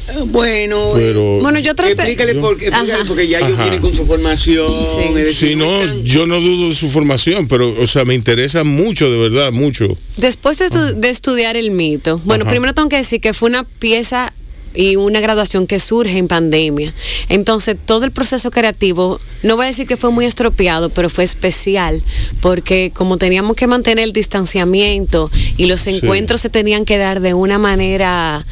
Eh, 0.09 0.13
Bueno, 0.27 0.93
Pero- 0.95 1.39
eh, 1.39 1.41
Bueno, 1.43 1.59
yo 1.59 1.75
traté- 1.75 1.93
Explícale, 1.93 2.35
por, 2.37 2.53
explícale 2.55 2.93
Ajá. 2.95 3.05
porque 3.07 3.29
ya 3.29 3.39
ellos 3.41 3.59
vienen 3.59 3.81
con 3.81 3.95
su 3.95 4.07
formación. 4.07 4.67
Sí. 4.95 5.01
es 5.09 5.15
decir, 5.15 5.49
Si 5.51 5.57
no, 5.57 6.03
yo 6.05 6.27
no 6.27 6.41
dudo 6.41 6.69
de 6.71 6.75
su 6.75 6.89
formación, 6.91 7.49
pero, 7.49 7.75
o 7.81 7.87
sea, 7.87 8.05
me 8.05 8.15
interesa 8.15 8.65
mucho, 8.65 9.11
de 9.11 9.19
verdad, 9.19 9.53
mucho. 9.53 9.97
Después 10.17 10.59
de, 10.59 10.67
estu- 10.67 10.95
de 10.95 11.11
estudiar 11.11 11.57
el 11.57 11.71
mito, 11.73 12.21
bueno, 12.25 12.43
Ajá. 12.45 12.51
primero 12.51 12.73
tengo 12.73 12.89
que 12.89 12.97
decir 12.97 13.21
que 13.21 13.35
fue 13.35 13.49
una 13.51 13.65
pieza 13.65 14.33
y 14.75 14.97
una 14.97 15.21
graduación 15.21 15.67
que 15.67 15.79
surge 15.79 16.17
en 16.19 16.29
pandemia. 16.29 16.93
Entonces, 17.29 17.77
todo 17.85 18.05
el 18.05 18.13
proceso 18.13 18.51
creativo, 18.51 19.19
no 19.43 19.57
voy 19.57 19.65
a 19.65 19.69
decir 19.69 19.87
que 19.87 19.97
fue 19.97 20.11
muy 20.11 20.25
estropeado, 20.27 20.91
pero 20.91 21.09
fue 21.11 21.25
especial, 21.25 22.03
porque 22.41 22.93
como 22.95 23.17
teníamos 23.19 23.57
que 23.57 23.67
mantener 23.67 24.05
el 24.05 24.13
distanciamiento 24.13 25.31
y 25.57 25.67
los 25.67 25.81
Sí. 25.81 25.91
encuentros 25.97 26.41
se 26.41 26.51
tenían 26.51 26.85
que 26.85 26.99
dar 26.99 27.21
de 27.21 27.35
una 27.35 27.59
manera 27.59 28.45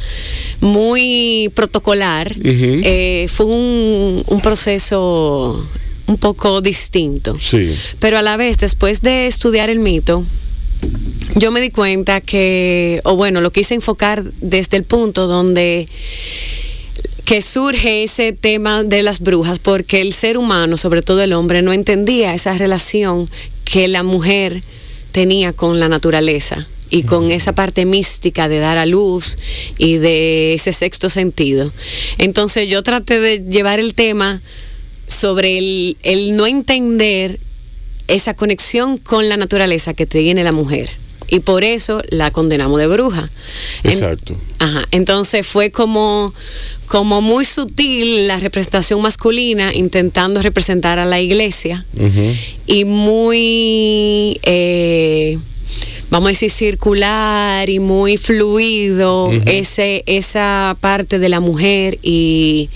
muy 0.61 1.51
protocolar, 1.55 2.35
eh, 2.43 3.27
fue 3.31 3.45
un, 3.45 4.23
un 4.27 4.41
proceso 4.41 5.65
un 6.07 6.17
poco 6.17 6.61
distinto. 6.61 7.37
Sí. 7.39 7.73
Pero 7.99 8.17
a 8.17 8.21
la 8.21 8.35
vez, 8.37 8.57
después 8.57 9.01
de 9.01 9.27
estudiar 9.27 9.69
el 9.69 9.79
mito, 9.79 10.23
yo 11.35 11.51
me 11.51 11.61
di 11.61 11.69
cuenta 11.69 12.21
que, 12.21 13.01
o 13.03 13.15
bueno, 13.15 13.41
lo 13.41 13.51
quise 13.51 13.75
enfocar 13.75 14.23
desde 14.41 14.77
el 14.77 14.83
punto 14.83 15.27
donde 15.27 15.87
que 17.25 17.41
surge 17.43 18.03
ese 18.03 18.33
tema 18.33 18.83
de 18.83 19.03
las 19.03 19.19
brujas, 19.19 19.59
porque 19.59 20.01
el 20.01 20.13
ser 20.13 20.37
humano, 20.37 20.77
sobre 20.77 21.03
todo 21.03 21.21
el 21.21 21.33
hombre, 21.33 21.61
no 21.61 21.73
entendía 21.73 22.33
esa 22.33 22.57
relación 22.57 23.29
que 23.65 23.87
la 23.87 24.01
mujer 24.01 24.63
tenía 25.11 25.53
con 25.53 25.79
la 25.79 25.87
naturaleza 25.87 26.67
y 26.89 27.03
con 27.03 27.29
esa 27.29 27.53
parte 27.53 27.85
mística 27.85 28.49
de 28.49 28.57
dar 28.57 28.79
a 28.79 28.87
luz 28.87 29.37
y 29.77 29.97
de 29.97 30.55
ese 30.55 30.73
sexto 30.73 31.09
sentido. 31.09 31.71
Entonces 32.17 32.67
yo 32.67 32.81
traté 32.81 33.19
de 33.19 33.45
llevar 33.47 33.79
el 33.79 33.93
tema 33.93 34.41
sobre 35.05 35.59
el, 35.59 35.97
el 36.01 36.35
no 36.35 36.47
entender 36.47 37.39
esa 38.09 38.33
conexión 38.33 38.97
con 38.97 39.29
la 39.29 39.37
naturaleza 39.37 39.93
que 39.93 40.05
tiene 40.05 40.43
la 40.43 40.51
mujer. 40.51 40.89
Y 41.31 41.41
por 41.41 41.63
eso 41.63 42.01
la 42.09 42.31
condenamos 42.31 42.79
de 42.79 42.87
bruja. 42.87 43.29
En- 43.83 43.91
Exacto. 43.91 44.35
Ajá. 44.57 44.87
Entonces 44.89 45.45
fue 45.45 45.69
como, 45.71 46.33
como 46.87 47.21
muy 47.21 47.45
sutil 47.45 48.27
la 48.27 48.37
representación 48.39 48.99
masculina 49.01 49.71
intentando 49.75 50.41
representar 50.41 50.97
a 50.97 51.05
la 51.05 51.19
iglesia 51.21 51.85
y 52.65 52.83
muy, 52.85 54.39
eh, 54.41 55.37
vamos 56.09 56.27
a 56.27 56.29
decir, 56.29 56.51
circular 56.51 57.69
y 57.69 57.79
muy 57.79 58.17
fluido 58.17 59.31
ese, 59.45 60.03
esa 60.05 60.75
parte 60.79 61.19
de 61.19 61.29
la 61.29 61.39
mujer 61.39 61.99
y, 62.01 62.69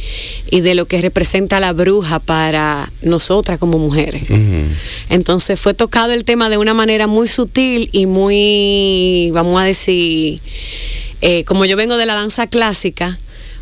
y 0.49 0.61
de 0.61 0.75
lo 0.75 0.85
que 0.85 1.01
representa 1.01 1.59
la 1.59 1.73
bruja 1.73 2.19
para 2.19 2.91
nosotras 3.01 3.59
como 3.59 3.79
mujeres. 3.79 4.23
Entonces 5.09 5.59
fue 5.59 5.73
tocado 5.73 6.13
el 6.13 6.25
tema 6.25 6.49
de 6.49 6.57
una 6.57 6.73
manera 6.73 7.07
muy 7.07 7.27
sutil 7.27 7.89
y 7.91 8.05
muy, 8.05 9.31
vamos 9.33 9.61
a 9.61 9.65
decir, 9.65 10.39
eh, 11.21 11.43
como 11.45 11.65
yo 11.65 11.75
vengo 11.75 11.97
de 11.97 12.05
la 12.05 12.15
danza 12.15 12.47
clásica, 12.47 13.17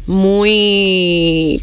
muy 0.06 1.62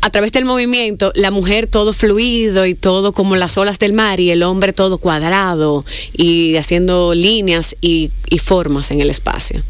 a 0.00 0.10
través 0.10 0.32
del 0.32 0.44
movimiento, 0.44 1.12
la 1.14 1.30
mujer 1.30 1.66
todo 1.66 1.92
fluido 1.92 2.66
y 2.66 2.74
todo 2.74 3.12
como 3.12 3.36
las 3.36 3.56
olas 3.56 3.78
del 3.78 3.92
mar 3.92 4.20
y 4.20 4.30
el 4.30 4.42
hombre 4.42 4.72
todo 4.72 4.98
cuadrado 4.98 5.84
y 6.12 6.56
haciendo 6.56 7.14
líneas 7.14 7.76
y, 7.80 8.10
y 8.28 8.38
formas 8.38 8.90
en 8.90 9.00
el 9.00 9.10
espacio. 9.10 9.62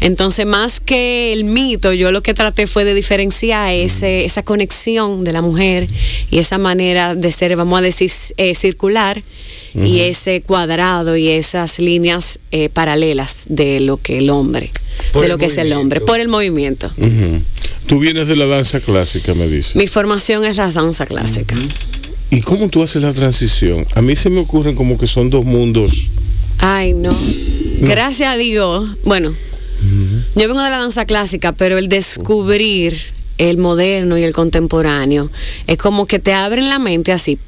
Entonces, 0.00 0.44
más 0.46 0.80
que 0.80 1.32
el 1.32 1.44
mito, 1.44 1.92
yo 1.92 2.12
lo 2.12 2.22
que 2.22 2.34
traté 2.34 2.66
fue 2.66 2.84
de 2.84 2.94
diferenciar 2.94 3.72
ese, 3.72 4.24
esa 4.24 4.42
conexión 4.42 5.24
de 5.24 5.32
la 5.32 5.40
mujer 5.40 5.88
y 6.30 6.38
esa 6.38 6.58
manera 6.58 7.14
de 7.14 7.32
ser, 7.32 7.56
vamos 7.56 7.78
a 7.78 7.82
decir, 7.82 8.10
eh, 8.36 8.54
circular 8.54 9.22
y 9.74 10.00
ese 10.00 10.40
cuadrado 10.40 11.16
y 11.16 11.28
esas 11.28 11.78
líneas 11.78 12.40
eh, 12.50 12.70
paralelas 12.70 13.44
de 13.48 13.80
lo 13.80 13.98
que 13.98 14.18
el 14.18 14.30
hombre, 14.30 14.70
Por 15.12 15.22
de 15.22 15.28
lo 15.28 15.36
que 15.36 15.46
es 15.46 15.58
el 15.58 15.72
hombre, 15.74 16.00
por 16.00 16.18
el 16.18 16.28
movimiento. 16.28 16.90
Tú 17.86 17.98
vienes 18.00 18.26
de 18.26 18.36
la 18.36 18.46
danza 18.46 18.80
clásica, 18.80 19.34
me 19.34 19.46
dices. 19.48 19.76
Mi 19.76 19.86
formación 19.86 20.44
es 20.44 20.56
la 20.56 20.70
danza 20.70 21.06
clásica. 21.06 21.54
¿Y 22.30 22.40
cómo 22.40 22.68
tú 22.68 22.82
haces 22.82 23.00
la 23.02 23.12
transición? 23.12 23.86
A 23.94 24.02
mí 24.02 24.16
se 24.16 24.28
me 24.30 24.40
ocurren 24.40 24.74
como 24.74 24.98
que 24.98 25.06
son 25.06 25.30
dos 25.30 25.44
mundos. 25.44 26.08
Ay, 26.58 26.92
no. 26.94 27.16
Gracias 27.80 28.28
a 28.34 28.36
Dios. 28.36 28.88
Bueno, 29.04 29.32
yo 30.34 30.48
vengo 30.48 30.60
de 30.62 30.70
la 30.70 30.78
danza 30.78 31.04
clásica, 31.04 31.52
pero 31.52 31.78
el 31.78 31.88
descubrir 31.88 32.96
el 33.38 33.58
moderno 33.58 34.16
y 34.16 34.22
el 34.22 34.32
contemporáneo, 34.32 35.30
es 35.66 35.76
como 35.76 36.06
que 36.06 36.18
te 36.18 36.32
abren 36.32 36.70
la 36.70 36.78
mente 36.78 37.12
así, 37.12 37.38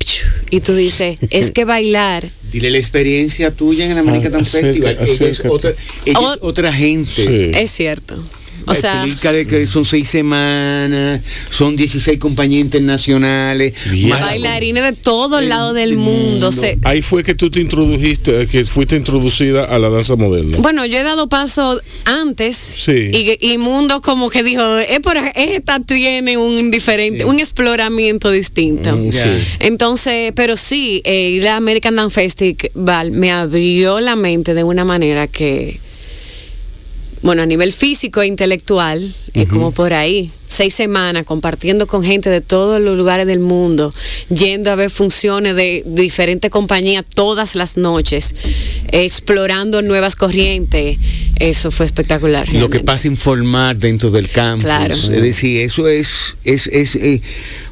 y 0.51 0.61
tú 0.61 0.75
dices, 0.75 1.19
es 1.31 1.51
que 1.51 1.65
bailar 1.65 2.29
Dile 2.53 2.71
la 2.71 2.77
experiencia 2.77 3.51
tuya 3.53 3.87
en 3.87 3.93
el 3.93 3.99
American 3.99 4.35
Ah, 4.35 4.45
Festival. 4.45 4.99
acércate, 5.01 5.13
Ella 5.25 5.31
es 5.31 5.43
otra, 5.47 5.71
ella 6.05 6.21
es 6.35 6.39
otra 6.43 6.73
gente. 6.75 7.11
Sí. 7.15 7.51
es 7.59 7.71
cierto. 7.71 8.23
O 8.67 8.75
sea, 8.75 9.03
Explica 9.05 9.33
de 9.33 9.47
que 9.47 9.67
son 9.67 9.85
seis 9.85 10.09
semanas, 10.09 11.21
son 11.51 11.77
16 11.77 12.19
compañías 12.19 12.61
internacionales. 12.63 13.73
Bien. 13.91 14.11
más- 14.11 14.21
bailarines 14.21 14.83
de 14.85 14.93
todos 14.93 15.45
lados 15.45 15.75
del 15.75 15.97
mundo. 15.97 16.09
mundo. 16.09 16.53
se- 16.53 16.79
Ahí 16.85 17.03
fue 17.03 17.23
que 17.25 17.35
tú 17.35 17.51
te 17.51 17.61
introdujiste, 17.61 18.47
que 18.47 18.65
fuiste 18.65 18.97
introducida 18.97 19.65
a 19.65 19.79
la 19.79 19.89
danza 19.89 20.17
moderna. 20.17 20.59
Bueno, 20.59 20.85
yo 20.87 20.99
he 20.99 21.03
dado 21.03 21.29
paso 21.29 21.81
antes 22.05 22.57
Sí. 22.57 23.11
y, 23.13 23.53
y 23.53 23.59
Mundo 23.59 24.01
como 24.03 24.31
que 24.31 24.43
dijo, 24.43 24.79
es 24.79 25.01
por, 25.01 25.17
esta 25.35 25.81
tiene 25.81 26.37
un 26.37 26.71
diferente, 26.71 27.25
un 27.25 27.39
exploramiento 27.39 28.31
distinto. 28.31 28.97
Mm, 28.97 29.13
sí. 29.13 29.19
Entonces, 29.61 30.33
pero 30.35 30.57
sí, 30.57 31.01
eh, 31.05 31.39
la 31.43 31.57
American 31.57 31.97
Dance 31.97 32.15
Festival 32.15 33.11
me 33.13 33.31
abrió 33.33 34.01
la 34.01 34.17
mente 34.17 34.55
de 34.55 34.65
una 34.65 34.85
manera 34.85 35.27
que, 35.27 35.79
bueno, 37.23 37.43
a 37.43 37.47
nivel 37.47 37.73
físico 37.73 38.23
e 38.23 38.27
intelectual, 38.27 39.15
es 39.35 39.49
como 39.49 39.73
por 39.73 39.95
ahí, 39.95 40.31
seis 40.47 40.75
semanas 40.75 41.25
compartiendo 41.25 41.87
con 41.87 42.03
gente 42.03 42.31
de 42.31 42.41
todos 42.41 42.81
los 42.81 42.97
lugares 42.97 43.27
del 43.27 43.39
mundo, 43.39 43.93
yendo 44.29 44.71
a 44.71 44.75
ver 44.75 44.91
funciones 44.91 45.55
de, 45.55 45.83
de 45.85 46.03
diferentes 46.03 46.51
compañías 46.51 47.05
todas 47.15 47.55
las 47.55 47.77
noches, 47.77 48.35
explorando 48.91 49.83
nuevas 49.83 50.17
corrientes, 50.17 50.99
eso 51.37 51.71
fue 51.71 51.87
espectacular. 51.87 52.47
Lo 52.47 52.53
que 52.53 52.59
realmente. 52.59 52.85
pasa 52.85 53.07
informar 53.07 53.77
dentro 53.77 54.11
del 54.11 54.29
campus. 54.29 54.65
Claro. 54.65 54.95
Es 54.95 55.09
decir, 55.09 55.61
eso 55.61 55.89
es, 55.89 56.37
es, 56.45 56.67
es 56.67 56.97
eh, 56.97 57.23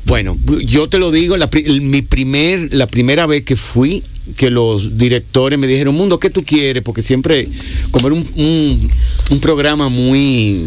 bueno, 0.04 0.38
yo 0.64 0.88
te 0.88 0.98
lo 0.98 1.10
digo, 1.10 1.36
la, 1.36 1.50
mi 1.80 2.02
primer, 2.02 2.72
la 2.72 2.86
primera 2.86 3.26
vez 3.26 3.42
que 3.42 3.56
fui, 3.56 4.04
que 4.36 4.50
los 4.50 4.98
directores 4.98 5.58
me 5.58 5.66
dijeron, 5.66 5.94
Mundo, 5.94 6.18
¿qué 6.18 6.30
tú 6.30 6.42
quieres? 6.42 6.82
Porque 6.82 7.02
siempre, 7.02 7.48
como 7.90 8.08
era 8.08 8.16
un, 8.16 8.26
un, 8.34 8.90
un 9.30 9.40
programa 9.40 9.88
muy, 9.88 10.64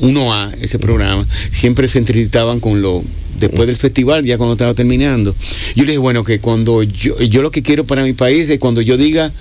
uno 0.00 0.32
a 0.34 0.52
ese 0.60 0.78
programa, 0.78 1.26
siempre 1.52 1.86
se 1.88 1.98
entrevistaban 1.98 2.58
con 2.60 2.82
lo, 2.82 3.04
después 3.38 3.66
del 3.66 3.76
festival, 3.76 4.24
ya 4.24 4.36
cuando 4.38 4.54
estaba 4.54 4.74
terminando. 4.74 5.34
Yo 5.74 5.84
le 5.84 5.92
dije, 5.92 5.98
bueno, 5.98 6.24
que 6.24 6.40
cuando 6.40 6.82
yo, 6.82 7.18
yo 7.20 7.42
lo 7.42 7.50
que 7.50 7.62
quiero 7.62 7.84
para 7.84 8.02
mi 8.04 8.12
país 8.12 8.48
es 8.50 8.58
cuando 8.58 8.80
yo 8.82 8.96
diga 8.96 9.32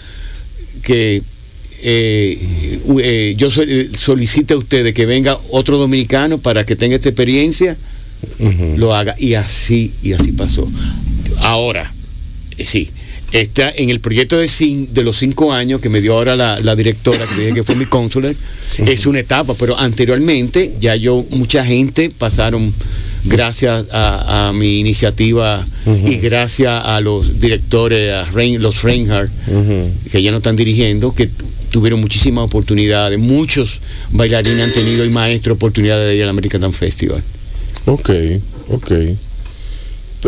que 0.83 1.23
eh, 1.81 2.79
eh, 2.99 3.33
yo 3.37 3.51
sol- 3.51 3.89
solicite 3.97 4.53
a 4.53 4.57
ustedes 4.57 4.93
que 4.93 5.05
venga 5.05 5.37
otro 5.51 5.77
dominicano 5.77 6.37
para 6.37 6.65
que 6.65 6.75
tenga 6.75 6.95
esta 6.95 7.09
experiencia, 7.09 7.77
lo 8.77 8.93
haga. 8.95 9.15
Y 9.17 9.33
así, 9.33 9.91
y 10.03 10.13
así 10.13 10.31
pasó. 10.31 10.69
Ahora, 11.39 11.91
eh, 12.57 12.65
sí, 12.65 12.89
está 13.31 13.71
en 13.75 13.89
el 13.89 13.99
proyecto 13.99 14.37
de, 14.37 14.45
cin- 14.47 14.87
de 14.89 15.03
los 15.03 15.17
cinco 15.17 15.51
años 15.51 15.81
que 15.81 15.89
me 15.89 16.01
dio 16.01 16.13
ahora 16.13 16.35
la, 16.35 16.59
la 16.59 16.75
directora, 16.75 17.17
que 17.25 17.41
dije 17.41 17.53
que 17.53 17.63
fue 17.63 17.75
mi 17.75 17.85
cónsul, 17.85 18.35
es 18.77 19.05
una 19.05 19.19
etapa, 19.19 19.53
pero 19.55 19.77
anteriormente 19.77 20.73
ya 20.79 20.95
yo, 20.95 21.25
mucha 21.31 21.65
gente 21.65 22.09
pasaron 22.09 22.73
gracias 23.25 23.85
a, 23.91 24.49
a 24.49 24.53
mi 24.53 24.79
iniciativa 24.79 25.65
y 26.07 26.17
gracias 26.17 26.81
a 26.85 27.01
los 27.01 27.39
directores, 27.39 28.11
a 28.13 28.25
Rein- 28.31 28.59
los 28.59 28.83
Reinhardt, 28.83 29.31
que 30.11 30.21
ya 30.21 30.31
no 30.31 30.37
están 30.37 30.55
dirigiendo, 30.55 31.13
que 31.13 31.29
tuvieron 31.71 31.99
muchísimas 31.99 32.45
oportunidades. 32.45 33.19
Muchos 33.19 33.81
bailarines 34.11 34.63
han 34.63 34.71
tenido 34.73 35.03
y 35.03 35.09
maestros 35.09 35.55
oportunidades 35.55 36.07
de 36.09 36.15
ir 36.15 36.23
al 36.23 36.29
American 36.29 36.61
Dance 36.61 36.77
Festival. 36.77 37.21
Ok, 37.85 38.09
ok. 38.69 38.91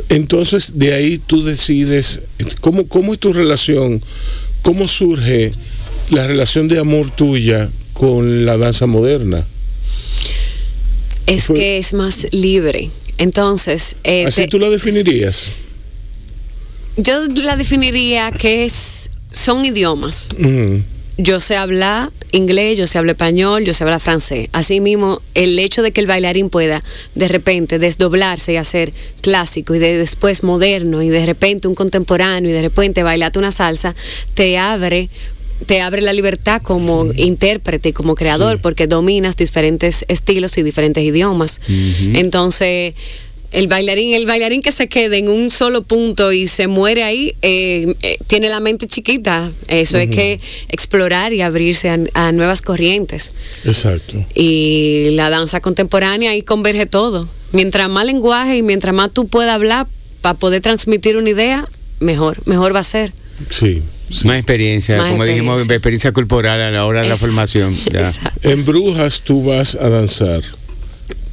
Entonces, 0.10 0.74
de 0.78 0.94
ahí 0.94 1.18
tú 1.18 1.44
decides, 1.44 2.22
¿cómo, 2.62 2.88
cómo 2.88 3.14
es 3.14 3.20
tu 3.20 3.34
relación? 3.34 4.02
¿Cómo 4.62 4.88
surge 4.88 5.52
la 6.12 6.28
relación 6.28 6.68
de 6.68 6.80
amor 6.80 7.10
tuya 7.12 7.70
con 7.94 8.46
la 8.46 8.58
danza 8.58 8.86
moderna? 8.86 9.46
Es 11.26 11.46
Fue- 11.46 11.56
que 11.56 11.78
es 11.78 11.94
más 11.94 12.28
libre. 12.32 12.90
Entonces, 13.18 13.96
eh, 14.04 14.26
Así 14.28 14.42
te- 14.44 14.48
tú 14.48 14.60
la 14.60 14.70
definirías. 14.70 15.48
yo 16.98 17.26
la 17.28 17.56
definiría 17.58 18.32
que 18.32 18.66
es, 18.66 19.10
son 19.32 19.66
idiomas. 19.66 20.30
Yo 21.18 21.40
sé 21.40 21.56
hablar 21.56 22.12
inglés, 22.32 22.78
yo 22.78 22.88
sé 22.88 22.98
hablar 22.98 23.16
español, 23.16 23.64
yo 23.64 23.74
sé 23.74 23.84
hablar 23.84 24.00
francés. 24.00 24.50
Asimismo, 24.52 25.22
el 25.34 25.58
hecho 25.58 25.82
de 25.82 25.92
que 25.92 26.02
el 26.02 26.08
bailarín 26.08 26.50
pueda 26.50 26.84
de 27.16 27.28
repente 27.28 27.80
desdoblarse 27.80 28.54
y 28.54 28.58
hacer 28.58 28.92
clásico 29.22 29.74
y 29.76 29.80
de 29.80 29.98
después 29.98 30.44
moderno 30.44 31.02
y 31.02 31.10
de 31.10 31.26
repente 31.26 31.68
un 31.68 31.76
contemporáneo 31.76 32.50
y 32.52 32.54
de 32.54 32.62
repente 32.62 33.04
bailarte 33.04 33.40
una 33.40 33.52
salsa, 33.52 33.96
te 34.34 34.58
abre 34.58 35.10
te 35.66 35.82
abre 35.82 36.04
la 36.04 36.14
libertad 36.14 36.62
como 36.62 37.12
intérprete 37.16 37.90
y 37.90 37.94
como 37.94 38.14
creador 38.14 38.62
porque 38.62 38.86
dominas 38.86 39.38
diferentes 39.38 40.06
estilos 40.08 40.56
y 40.60 40.64
diferentes 40.64 41.04
idiomas. 41.04 41.62
Entonces, 42.14 42.94
el 43.52 43.68
bailarín, 43.68 44.14
el 44.14 44.26
bailarín 44.26 44.62
que 44.62 44.72
se 44.72 44.88
quede 44.88 45.18
en 45.20 45.30
un 45.30 45.52
solo 45.52 45.84
punto 45.84 46.32
y 46.34 46.48
se 46.48 46.68
muere 46.68 47.04
ahí, 47.04 47.34
eh, 47.42 47.94
eh, 48.02 48.18
tiene 48.28 48.50
la 48.50 48.60
mente 48.60 48.88
chiquita. 48.88 49.50
Eso 49.68 49.98
hay 49.98 50.10
que 50.10 50.40
explorar 50.70 51.34
y 51.34 51.42
abrirse 51.42 51.90
a, 51.90 51.98
a 52.14 52.32
nuevas 52.32 52.62
corrientes. 52.62 53.34
Exacto. 53.66 54.26
Y 54.36 55.10
la 55.12 55.30
danza 55.30 55.60
contemporánea 55.62 56.32
ahí 56.32 56.42
converge 56.42 56.86
todo. 56.86 57.28
Mientras 57.54 57.90
más 57.90 58.06
lenguaje 58.06 58.58
y 58.58 58.62
mientras 58.62 58.94
más 58.94 59.12
tú 59.12 59.28
puedas 59.28 59.54
hablar 59.54 59.88
para 60.22 60.34
poder 60.38 60.62
transmitir 60.62 61.16
una 61.16 61.30
idea, 61.30 61.68
mejor, 62.00 62.38
mejor 62.46 62.76
va 62.76 62.80
a 62.80 62.84
ser. 62.84 63.14
Sí. 63.50 63.82
Más 64.24 64.38
experiencia, 64.38 64.98
Más 64.98 65.12
como 65.12 65.26
dijimos, 65.26 65.68
experiencia. 65.68 66.14
corporal 66.14 66.62
a 66.62 66.72
la 66.72 66.86
hora 66.86 67.02
de 67.02 67.10
la 67.10 67.18
formación. 67.18 67.76
ya. 67.92 68.08
Exacto. 68.08 68.50
En 68.50 68.66
Brujas 68.66 69.22
tú 69.22 69.44
vas 69.44 69.76
a 69.76 69.90
danzar. 69.90 70.44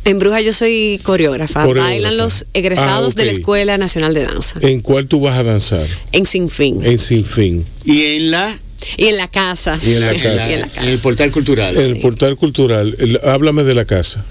En 0.04 0.18
Bruja 0.18 0.40
yo 0.40 0.52
soy 0.52 1.00
coreógrafa. 1.02 1.60
Coreógrafa. 1.62 1.88
Bailan 1.88 2.16
los 2.16 2.46
egresados 2.52 3.14
Ah, 3.16 3.20
de 3.20 3.24
la. 3.26 3.32
Escuela 3.32 3.78
Nacional 3.78 4.14
de 4.14 4.24
Danza. 4.24 4.58
¿En 4.60 4.80
cuál 4.80 5.06
tú 5.06 5.20
vas 5.20 5.38
a 5.38 5.42
danzar? 5.42 5.86
En 6.12 6.26
Sinfín. 6.26 6.84
En 6.84 6.98
Sinfín. 6.98 7.64
Y 7.84 8.02
en 8.02 8.30
la, 8.30 8.58
Y 8.98 9.06
en 9.06 9.16
la 9.16 9.28
casa. 9.28 9.78
Y 9.82 9.94
en 9.94 10.00
la 10.02 10.12
casa. 10.22 10.52
En 10.52 10.60
la 10.60 10.66
en 10.66 10.72
casa. 10.72 10.90
el 10.90 10.98
portal 11.00 11.30
cultural. 11.32 11.76
El 11.76 11.98
portal 12.00 12.36
cultural. 12.36 12.96
Háblame 13.24 13.64
de 13.64 13.74
la 13.74 13.84
casa. 13.86 14.24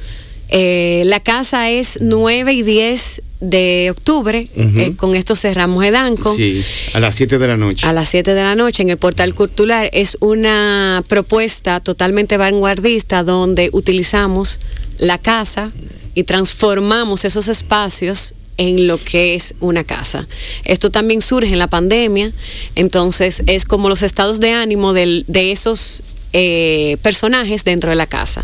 Eh, 0.56 1.02
la 1.08 1.20
casa 1.20 1.72
es 1.72 1.98
9 2.02 2.54
y 2.54 2.62
10 2.62 3.24
de 3.40 3.88
octubre. 3.90 4.48
Eh, 4.56 4.94
con 4.96 5.16
esto 5.16 5.36
cerramos 5.36 5.84
Edanco. 5.84 6.36
Sí, 6.36 6.64
a 6.94 7.00
las 7.00 7.16
7 7.16 7.40
de 7.40 7.48
la 7.48 7.58
noche. 7.58 7.88
A 7.88 7.94
las 7.94 8.10
7 8.10 8.36
de 8.36 8.42
la 8.44 8.54
noche 8.54 8.84
en 8.84 8.92
el 8.92 8.98
portal 8.98 9.34
cultural 9.34 9.90
es 9.94 10.16
una 10.20 11.04
propuesta 11.08 11.80
totalmente 11.80 12.38
vanguardista 12.38 13.24
donde 13.24 13.70
utilizamos 13.74 14.60
la 15.04 15.18
casa 15.18 15.72
y 16.16 16.24
transformamos 16.24 17.26
esos 17.26 17.48
espacios 17.48 18.34
en 18.58 18.88
lo 18.88 18.98
que 19.00 19.34
es 19.36 19.56
una 19.60 19.84
casa. 19.84 20.28
Esto 20.64 20.92
también 20.92 21.22
surge 21.22 21.52
en 21.54 21.60
la 21.60 21.68
pandemia, 21.68 22.32
entonces 22.76 23.42
es 23.48 23.66
como 23.66 23.90
los 23.90 24.04
estados 24.04 24.40
de 24.40 24.52
ánimo 24.52 24.94
del- 24.94 25.26
de 25.28 25.52
esos 25.52 26.04
eh, 26.36 26.98
personajes 27.04 27.64
dentro 27.64 27.92
de 27.92 27.96
la 27.96 28.08
casa. 28.08 28.44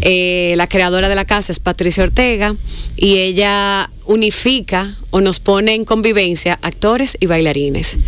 Eh, 0.00 0.54
la 0.56 0.66
creadora 0.66 1.10
de 1.10 1.14
la 1.14 1.26
casa 1.26 1.52
es 1.52 1.60
Patricia 1.60 2.02
Ortega 2.02 2.56
y 2.96 3.18
ella 3.18 3.90
unifica 4.06 4.94
o 5.10 5.20
nos 5.20 5.38
pone 5.38 5.74
en 5.74 5.84
convivencia 5.84 6.58
actores 6.62 7.18
y 7.20 7.26
bailarines. 7.26 7.98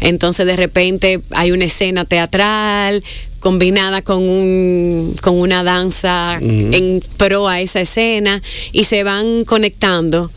Entonces 0.00 0.46
de 0.46 0.54
repente 0.54 1.20
hay 1.30 1.50
una 1.50 1.64
escena 1.64 2.04
teatral 2.04 3.02
combinada 3.44 4.00
con 4.00 4.22
un 4.22 5.14
con 5.20 5.38
una 5.38 5.62
danza 5.62 6.38
en 6.40 7.00
pro 7.18 7.46
a 7.46 7.60
esa 7.60 7.82
escena 7.82 8.40
y 8.72 8.84
se 8.84 9.02
van 9.04 9.44
conectando 9.44 10.30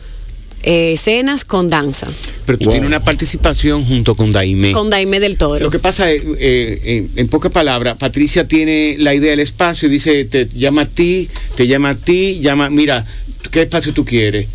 eh, 0.62 0.92
escenas 0.92 1.46
con 1.46 1.70
danza 1.70 2.06
Pero 2.44 2.58
tú 2.58 2.64
Wow. 2.66 2.72
tienes 2.74 2.86
una 2.86 3.02
participación 3.02 3.82
junto 3.86 4.14
con 4.14 4.30
Daimé. 4.32 4.72
con 4.72 4.90
Daime 4.90 5.20
del 5.20 5.38
Toro. 5.38 5.64
Lo 5.64 5.70
que 5.70 5.78
pasa 5.78 6.10
es, 6.12 6.22
eh, 6.22 6.26
eh, 6.38 7.08
en 7.16 7.28
pocas 7.28 7.50
palabras, 7.50 7.96
Patricia 7.96 8.46
tiene 8.46 8.96
la 8.98 9.14
idea 9.14 9.30
del 9.30 9.40
espacio 9.40 9.88
y 9.88 9.92
dice, 9.92 10.26
te 10.26 10.46
llama 10.48 10.82
a 10.82 10.86
ti, 10.86 11.28
te 11.56 11.66
llama 11.66 11.90
a 11.90 11.94
ti, 11.94 12.40
llama, 12.42 12.68
mira, 12.68 13.06
¿qué 13.50 13.62
espacio 13.62 13.94
tú 13.94 14.04
quieres? 14.04 14.48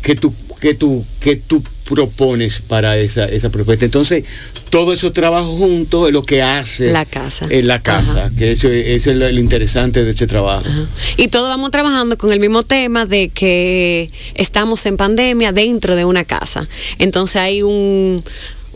¿Qué 0.00 0.14
tú, 0.14 0.32
qué 0.60 0.74
tú, 0.74 1.04
qué 1.20 1.36
tú 1.36 1.62
propones 1.88 2.60
para 2.60 2.98
esa, 2.98 3.24
esa 3.24 3.50
propuesta? 3.50 3.84
Entonces, 3.84 4.24
todo 4.70 4.92
eso 4.92 5.12
trabajo 5.12 5.56
juntos 5.56 6.08
es 6.08 6.12
lo 6.12 6.22
que 6.22 6.42
hace 6.42 6.92
La 6.92 7.04
casa. 7.06 7.46
en 7.48 7.66
la 7.66 7.82
casa, 7.82 8.26
Ajá. 8.26 8.30
que 8.36 8.52
eso, 8.52 8.68
es- 8.68 8.86
eso 8.88 9.10
es 9.10 9.16
lo, 9.16 9.30
lo 9.30 9.40
interesante 9.40 10.04
de 10.04 10.10
este 10.10 10.26
trabajo. 10.26 10.64
Ajá. 10.68 10.86
Y 11.16 11.28
todos 11.28 11.48
vamos 11.48 11.70
trabajando 11.70 12.18
con 12.18 12.32
el 12.32 12.40
mismo 12.40 12.62
tema 12.62 13.06
de 13.06 13.30
que 13.30 14.10
estamos 14.34 14.84
en 14.86 14.96
pandemia 14.96 15.52
dentro 15.52 15.96
de 15.96 16.04
una 16.04 16.24
casa. 16.24 16.68
Entonces 16.98 17.36
hay 17.36 17.62
un, 17.62 18.22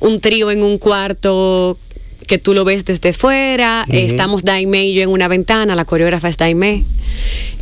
un 0.00 0.20
trío 0.20 0.50
en 0.50 0.62
un 0.62 0.78
cuarto 0.78 1.78
que 2.26 2.38
tú 2.38 2.54
lo 2.54 2.64
ves 2.64 2.84
desde 2.84 3.12
fuera, 3.12 3.84
estamos 3.88 4.44
Daime 4.44 4.86
y 4.86 4.94
yo 4.94 5.02
en 5.02 5.08
una 5.10 5.26
ventana, 5.28 5.74
la 5.74 5.84
coreógrafa 5.84 6.28
es 6.28 6.36
Daime. 6.38 6.84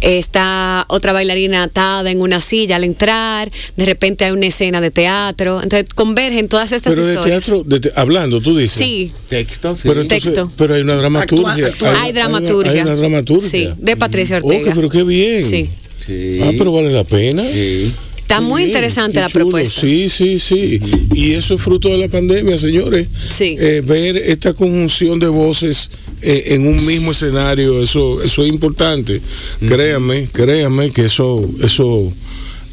Está 0.01 0.85
otra 0.89 1.13
bailarina 1.13 1.63
atada 1.65 2.11
en 2.11 2.21
una 2.21 2.41
silla 2.41 2.77
al 2.77 2.85
entrar, 2.85 3.51
de 3.77 3.85
repente 3.85 4.25
hay 4.25 4.31
una 4.33 4.47
escena 4.47 4.81
de 4.81 4.91
teatro, 4.91 5.63
entonces 5.63 5.89
convergen 5.95 6.49
todas 6.49 6.73
estas 6.73 6.93
Pero 6.95 7.07
de 7.07 7.13
historias. 7.15 7.45
teatro, 7.45 7.63
de 7.65 7.81
te- 7.81 7.93
hablando, 7.97 8.41
tú 8.41 8.57
dices. 8.57 8.79
Sí, 8.79 9.13
Texto, 9.29 9.75
sí. 9.77 9.83
Pero, 9.89 10.03
entonces- 10.03 10.25
Texto. 10.33 10.53
pero 10.57 10.75
hay 10.75 10.83
una 10.83 10.95
dramaturgia. 10.97 11.69
Actua- 11.69 11.91
actua- 11.91 12.03
hay 12.03 12.13
dramaturgia. 12.13 12.73
Hay 12.73 12.81
una 12.81 12.95
dramaturgia. 12.97 13.49
Sí, 13.49 13.69
de 13.77 13.97
Patricia 13.97 14.39
Ok, 14.39 14.45
Ortega. 14.45 14.73
pero 14.75 14.89
qué 14.89 15.03
bien. 15.05 15.45
Sí. 15.45 15.69
Sí. 16.07 16.41
Ah, 16.43 16.51
pero 16.57 16.73
vale 16.73 16.91
la 16.91 17.05
pena. 17.05 17.43
Sí. 17.53 17.93
Está 18.31 18.41
muy 18.41 18.63
interesante 18.63 19.19
la 19.19 19.29
propuesta. 19.29 19.81
Sí, 19.81 20.09
sí, 20.09 20.39
sí. 20.39 20.81
Y 21.15 21.33
eso 21.33 21.55
es 21.55 21.61
fruto 21.61 21.89
de 21.89 21.99
la 21.99 22.07
pandemia, 22.07 22.57
señores. 22.57 23.09
Sí. 23.29 23.57
Eh, 23.59 23.83
ver 23.85 24.17
esta 24.17 24.55
conjunción 24.55 25.19
de 25.19 25.27
voces 25.27 25.91
eh, 26.23 26.45
en 26.55 26.69
un 26.69 26.87
mismo 26.87 27.11
escenario, 27.11 27.83
eso, 27.83 28.23
eso 28.23 28.45
es 28.45 28.49
importante. 28.49 29.21
Créanme, 29.67 30.29
créanme 30.33 30.91
que 30.91 31.07
eso, 31.07 31.41
eso, 31.61 32.13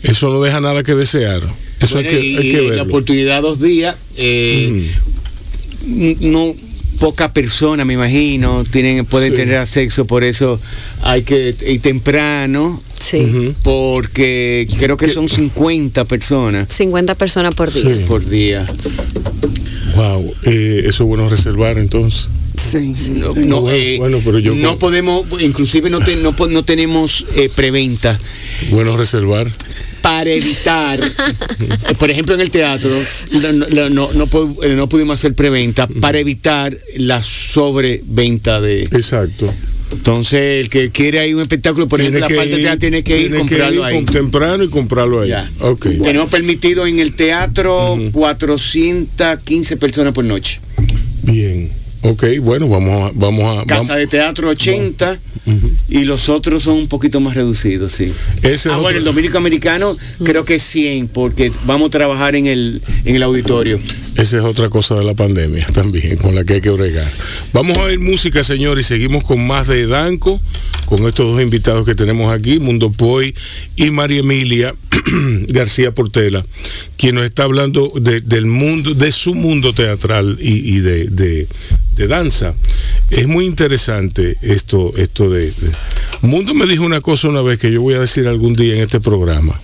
eso 0.04 0.30
no 0.30 0.44
deja 0.44 0.62
nada 0.62 0.84
que 0.84 0.94
desear. 0.94 1.42
Eso 1.80 1.96
Bueno, 1.96 2.10
hay 2.10 2.16
que, 2.16 2.24
y, 2.24 2.38
hay 2.38 2.52
que 2.52 2.64
y 2.64 2.70
la 2.70 2.84
oportunidad 2.84 3.42
dos 3.42 3.60
días, 3.60 3.96
eh, 4.16 4.92
no 6.22 6.54
poca 7.00 7.32
persona 7.34 7.86
me 7.86 7.94
imagino 7.94 8.64
tienen 8.64 9.06
pueden 9.06 9.32
Sí. 9.32 9.36
tener 9.36 9.56
acceso 9.58 10.06
por 10.06 10.24
eso 10.24 10.60
hay 11.04 11.24
que 11.24 11.56
ir 11.68 11.82
temprano 11.82 12.82
Sí, 13.00 13.54
porque 13.64 14.68
creo 14.80 14.98
que 14.98 15.08
son 15.10 15.30
50 15.30 16.06
personas 16.06 16.68
50 16.74 17.16
personas 17.16 17.54
por 17.56 17.72
día. 17.72 17.84
Sí. 17.84 18.04
por 18.08 18.26
día 18.26 18.66
Wow, 19.96 20.34
eh, 20.44 20.84
eso 20.86 21.04
es 21.04 21.08
bueno 21.08 21.28
reservar 21.28 21.78
entonces. 21.80 22.28
Sí. 22.56 22.94
no, 23.12 23.34
no, 23.36 23.62
Bueno, 23.62 23.70
eh, 23.72 23.96
bueno, 24.00 24.20
pero 24.24 24.40
yo- 24.40 24.54
no 24.56 24.78
podemos 24.80 25.26
inclusive 25.42 25.90
no, 25.90 26.00
te- 26.02 26.16
no, 26.16 26.36
no 26.50 26.64
tenemos 26.64 27.26
eh, 27.36 27.50
preventa 27.56 28.20
Bueno 28.72 28.96
reservar. 28.98 29.48
Para 30.02 30.30
evitar, 30.32 31.00
por 31.98 32.10
ejemplo 32.10 32.36
en 32.36 32.42
el 32.42 32.52
teatro, 32.52 32.90
no, 33.32 33.52
no, 33.54 33.90
no, 33.90 34.14
no 34.14 34.28
pu- 34.28 34.64
eh, 34.64 34.76
no 34.76 34.88
pudimos 34.90 35.20
hacer 35.20 35.34
preventa 35.34 35.88
para 35.88 36.20
evitar 36.20 36.78
la 36.98 37.22
sobreventa 37.24 38.62
de... 38.62 38.84
Exacto. 38.84 39.54
Entonces, 39.92 40.62
el 40.66 40.70
que 40.70 40.90
quiere 40.92 41.26
ir 41.28 41.34
a 41.34 41.36
un 41.38 41.42
espectáculo, 41.42 41.88
por 41.88 42.02
ejemplo, 42.02 42.20
la 42.20 42.28
parte 42.28 42.58
teatro 42.58 42.78
tiene 42.80 43.04
que 43.04 43.16
ir 43.22 43.22
tiene 43.30 43.38
comprarlo 43.38 43.84
ahí. 43.86 43.96
con- 43.96 44.06
temprano 44.06 44.64
y 44.66 44.70
comprarlo 44.70 45.22
ahí. 45.22 45.30
Ya. 45.30 45.50
Ok. 45.62 45.88
Tenemos 46.04 46.30
permitido 46.30 46.86
en 46.88 47.00
el 47.00 47.14
teatro 47.16 47.98
415 48.12 49.78
personas 49.78 50.14
por 50.14 50.26
noche. 50.26 50.60
Bien. 51.24 51.70
Ok, 52.02 52.26
bueno, 52.42 52.68
vamos 52.68 53.10
a... 53.10 53.12
Vamos 53.16 53.46
a 53.62 53.66
Casa 53.66 53.82
vamos- 53.84 53.98
de 53.98 54.08
teatro 54.08 54.50
80 54.50 55.20
y 55.90 56.06
los 56.06 56.30
otros 56.30 56.64
son 56.64 56.76
un 56.76 56.88
poquito 56.88 57.20
más 57.20 57.36
reducidos, 57.36 57.92
sí. 57.92 58.14
Ese 58.42 58.54
es 58.54 58.66
ah, 58.68 58.72
otro- 58.72 58.82
bueno, 58.84 59.00
el 59.00 59.06
dominico 59.06 59.38
americano 59.38 59.96
creo 60.24 60.44
que 60.46 60.56
es 60.56 60.64
100 60.64 61.08
porque 61.10 61.52
vamos 61.66 61.88
a 61.88 61.92
trabajar 61.92 62.36
en 62.36 62.48
el, 62.48 62.82
en 63.06 63.16
el 63.16 63.24
auditorio. 63.24 63.80
Esa 64.16 64.38
es 64.38 64.44
otra 64.44 64.70
cosa 64.70 64.96
de 64.96 65.04
la 65.04 65.14
pandemia 65.14 65.66
también, 65.74 66.18
con 66.18 66.36
la 66.36 66.44
que 66.44 66.56
hay 66.56 66.62
que 66.62 66.70
bregar. 66.72 67.10
Vamos 67.54 67.78
a 67.78 67.84
oír 67.84 68.00
música, 68.00 68.44
señor, 68.44 68.80
y 68.80 68.84
seguimos 68.84 69.24
con 69.24 69.46
más 69.46 69.68
de 69.68 69.88
Danco, 69.88 70.40
con 70.86 71.06
estos 71.08 71.32
dos 71.34 71.42
invitados 71.42 71.86
que 71.86 71.96
tenemos 71.96 72.34
aquí, 72.34 72.60
Mundo 72.60 72.92
Poi 72.92 73.34
y 73.76 73.90
María 73.92 74.20
Emilia 74.20 74.76
García 75.48 75.92
Portela, 75.92 76.46
quien 76.98 77.16
nos 77.16 77.26
está 77.26 77.44
hablando 77.44 77.90
de- 78.00 78.22
del 78.22 78.46
mundo, 78.46 78.94
de 78.94 79.12
su 79.12 79.34
mundo 79.36 79.74
teatral 79.74 80.38
y, 80.42 80.76
y 80.76 80.80
de, 80.80 81.06
de- 81.06 81.48
de 81.96 82.08
danza. 82.08 82.54
Es 83.10 83.28
muy 83.28 83.46
interesante 83.46 84.38
esto, 84.44 84.94
esto 84.98 85.30
de, 85.32 85.37
de- 85.38 85.72
Mundo 86.22 86.54
me 86.54 86.66
dijo 86.66 86.84
una 86.84 87.02
cosa 87.02 87.28
una 87.28 87.42
vez 87.42 87.60
que 87.60 87.72
yo 87.72 87.82
voy 87.82 87.94
a 87.96 88.00
decir 88.00 88.28
algún 88.28 88.54
día 88.54 88.76
en 88.76 88.82
este 88.82 89.00
programa. 89.00 89.60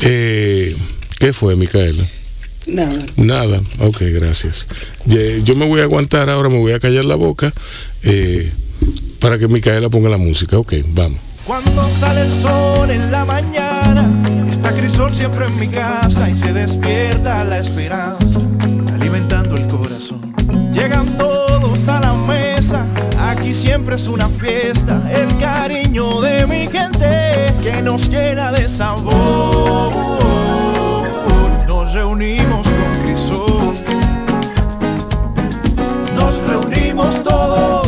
Eh, 0.00 0.74
¿Qué 1.18 1.32
fue, 1.32 1.56
Micaela? 1.56 2.04
Nada. 2.66 2.98
Nada, 3.16 3.60
ok, 3.80 4.02
gracias. 4.12 4.66
Yo 5.06 5.54
me 5.54 5.66
voy 5.66 5.80
a 5.80 5.84
aguantar 5.84 6.28
ahora, 6.30 6.48
me 6.48 6.58
voy 6.58 6.72
a 6.72 6.80
callar 6.80 7.04
la 7.04 7.14
boca 7.14 7.52
eh, 8.02 8.50
para 9.20 9.38
que 9.38 9.48
Micaela 9.48 9.88
ponga 9.90 10.08
la 10.08 10.16
música. 10.16 10.58
Ok, 10.58 10.74
vamos. 10.88 11.18
Cuando 11.46 11.88
sale 12.00 12.22
el 12.22 12.32
sol 12.32 12.90
en 12.90 13.12
la 13.12 13.24
mañana, 13.26 14.10
está 14.50 14.72
Crisol 14.72 15.14
siempre 15.14 15.44
en 15.46 15.58
mi 15.60 15.68
casa 15.68 16.28
y 16.30 16.38
se 16.38 16.52
despierta 16.54 17.44
la 17.44 17.58
esperanza, 17.58 18.40
alimentando 18.94 19.54
el 19.56 19.66
corazón. 19.66 20.34
Llegan 20.72 21.06
aquí 23.44 23.52
siempre 23.52 23.96
es 23.96 24.08
una 24.08 24.26
fiesta, 24.26 25.02
el 25.10 25.28
cariño 25.38 26.22
de 26.22 26.46
mi 26.46 26.66
gente 26.66 27.52
que 27.62 27.82
nos 27.82 28.08
llena 28.08 28.50
de 28.50 28.66
sabor. 28.70 29.92
Nos 31.66 31.92
reunimos 31.92 32.66
con 32.66 33.04
Crisol, 33.04 33.74
nos 36.16 36.36
reunimos 36.48 37.22
todos 37.22 37.83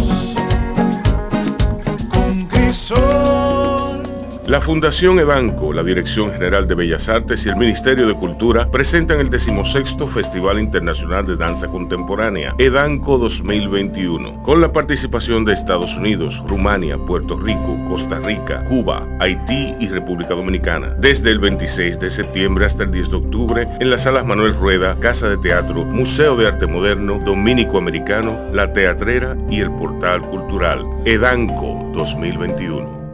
La 4.47 4.61
Fundación 4.61 5.19
Edanco, 5.19 5.73
la 5.73 5.83
Dirección 5.83 6.31
General 6.31 6.69
de 6.69 6.77
Bellas 6.77 7.09
Artes 7.09 7.45
y 7.45 7.49
el 7.49 7.57
Ministerio 7.57 8.07
de 8.07 8.15
Cultura 8.15 8.71
presentan 8.71 9.19
el 9.19 9.29
decimosexto 9.29 10.07
Festival 10.07 10.61
Internacional 10.61 11.27
de 11.27 11.35
Danza 11.35 11.67
Contemporánea, 11.67 12.55
Edanco 12.57 13.19
2021, 13.19 14.45
con 14.45 14.61
la 14.61 14.71
participación 14.71 15.45
de 15.45 15.53
Estados 15.53 15.97
Unidos, 15.97 16.41
Rumania, 16.47 16.97
Puerto 16.97 17.37
Rico, 17.37 17.77
Costa 17.89 18.21
Rica, 18.21 18.63
Cuba, 18.67 19.09
Haití 19.19 19.75
y 19.81 19.89
República 19.89 20.35
Dominicana, 20.35 20.95
desde 21.01 21.33
el 21.33 21.41
26 21.41 21.99
de 21.99 22.09
septiembre 22.09 22.67
hasta 22.67 22.85
el 22.85 22.93
10 22.93 23.11
de 23.11 23.17
octubre 23.17 23.69
en 23.81 23.91
las 23.91 24.05
salas 24.05 24.25
Manuel 24.25 24.55
Rueda, 24.55 24.97
Casa 25.01 25.29
de 25.29 25.39
Teatro, 25.39 25.85
Museo 25.85 26.37
de 26.37 26.47
Arte 26.47 26.69
Moderno, 26.69 27.21
Dominico 27.27 27.79
Americano, 27.79 28.47
La 28.53 28.73
Teatrera 28.73 29.37
y 29.51 29.59
el 29.59 29.73
Portal 29.73 30.23
Cultural, 30.23 30.87
Edanco 31.05 31.91
2021. 31.95 33.06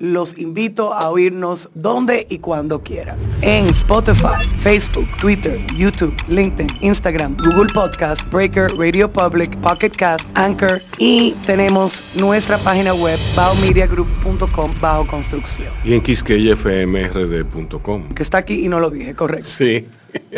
Los 0.00 0.38
invito 0.38 0.94
a 0.94 1.10
oírnos 1.10 1.70
donde 1.74 2.24
y 2.30 2.38
cuando 2.38 2.80
quieran. 2.80 3.18
En 3.42 3.66
Spotify, 3.66 4.46
Facebook, 4.60 5.08
Twitter, 5.20 5.60
YouTube, 5.76 6.14
LinkedIn, 6.28 6.68
Instagram, 6.82 7.36
Google 7.36 7.66
Podcast, 7.74 8.22
Breaker, 8.30 8.70
Radio 8.78 9.12
Public, 9.12 9.56
Pocket 9.56 9.90
Cast, 9.90 10.24
Anchor 10.38 10.80
y 10.98 11.32
tenemos 11.44 12.04
nuestra 12.14 12.58
página 12.58 12.94
web 12.94 13.18
baomediagroup.com 13.34 14.70
bajo 14.80 15.04
construcción. 15.08 15.72
Y 15.84 15.94
en 15.94 16.00
quisqueyafmrd.com. 16.00 18.10
Que 18.10 18.22
está 18.22 18.38
aquí 18.38 18.64
y 18.64 18.68
no 18.68 18.78
lo 18.78 18.90
dije, 18.90 19.16
correcto. 19.16 19.48
Sí. 19.48 19.84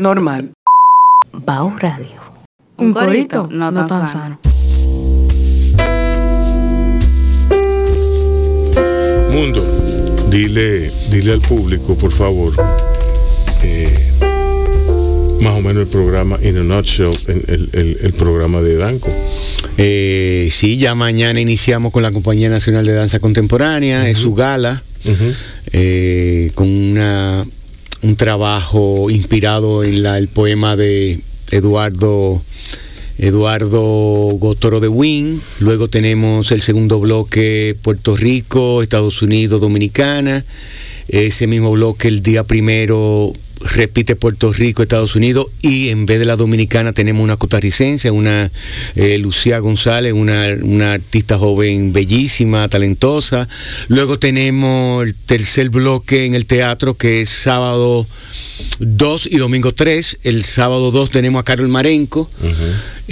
Normal. 0.01 0.53
Bao 1.33 1.71
Radio. 1.79 2.19
Un 2.79 2.95
corito 2.95 3.47
no, 3.51 3.87
tan, 3.87 4.09
sano. 4.09 4.39
Mundo, 9.33 9.63
dile, 10.31 10.91
dile 11.11 11.33
al 11.33 11.41
público, 11.41 11.95
por 11.97 12.13
favor, 12.13 12.53
eh, 13.63 14.11
más 15.41 15.57
o 15.59 15.61
menos 15.63 15.83
el 15.85 15.89
programa, 15.89 16.39
in 16.43 16.59
a 16.59 16.63
nutshell, 16.65 17.13
el, 17.29 17.71
el- 18.03 18.13
programa 18.13 18.61
de 18.61 18.77
Danco. 18.77 19.09
Eh, 19.79 20.49
sí, 20.53 20.77
ya 20.77 20.95
mañana 20.95 21.41
iniciamos 21.41 21.93
con 21.93 22.03
la 22.03 22.11
Compañía 22.13 22.49
Nacional 22.49 22.85
de 22.85 22.93
Danza 22.93 23.19
Contemporánea, 23.21 24.09
es 24.11 24.19
su 24.19 24.35
gala, 24.35 24.83
eh, 25.73 26.51
con 26.55 26.69
una, 26.69 27.47
un 28.03 28.17
trabajo 28.17 29.09
inspirado 29.11 29.85
en 29.85 30.03
la- 30.03 30.19
el 30.19 30.29
poema 30.29 30.77
de 30.77 31.21
Eduardo, 31.53 32.43
Eduardo 33.21 33.81
Gotoro 34.39 34.81
de 34.81 34.89
Wynn. 34.89 35.43
Luego 35.59 35.89
tenemos 35.89 36.51
el 36.53 36.63
segundo 36.63 36.99
bloque 37.01 37.77
Puerto 37.83 38.17
Rico, 38.17 38.83
Estados 38.83 39.21
Unidos, 39.21 39.61
Dominicana. 39.61 40.45
Ese 41.09 41.47
mismo 41.47 41.71
bloque 41.73 42.09
el 42.09 42.23
día 42.23 42.45
primero 42.45 43.33
repite 43.61 44.17
Puerto 44.17 44.53
Rico, 44.53 44.83
Estados 44.83 45.15
Unidos 45.17 45.47
y 45.61 45.91
en 45.91 46.07
vez 46.07 46.19
de 46.19 46.25
la 46.25 46.37
dominicana 46.37 46.93
tenemos 46.93 47.23
una 47.23 47.37
costarricense, 47.37 48.11
una 48.11 48.51
eh, 48.95 49.19
Lucía 49.19 49.59
González, 49.59 50.13
una, 50.15 50.47
una 50.63 50.93
artista 50.93 51.39
joven 51.39 51.93
bellísima, 51.93 52.69
talentosa. 52.69 53.49
Luego 53.89 54.19
tenemos 54.19 55.05
el 55.05 55.15
tercer 55.15 55.69
bloque 55.69 56.25
en 56.25 56.35
el 56.35 56.47
teatro 56.47 56.95
que 56.95 57.23
es 57.23 57.29
sábado 57.29 58.07
2 58.79 59.29
y 59.31 59.37
domingo 59.37 59.73
3. 59.73 60.19
El 60.23 60.45
sábado 60.45 60.91
2 60.91 61.11
tenemos 61.11 61.41
a 61.41 61.45
Carol 61.45 61.69
Marenco, 61.69 62.31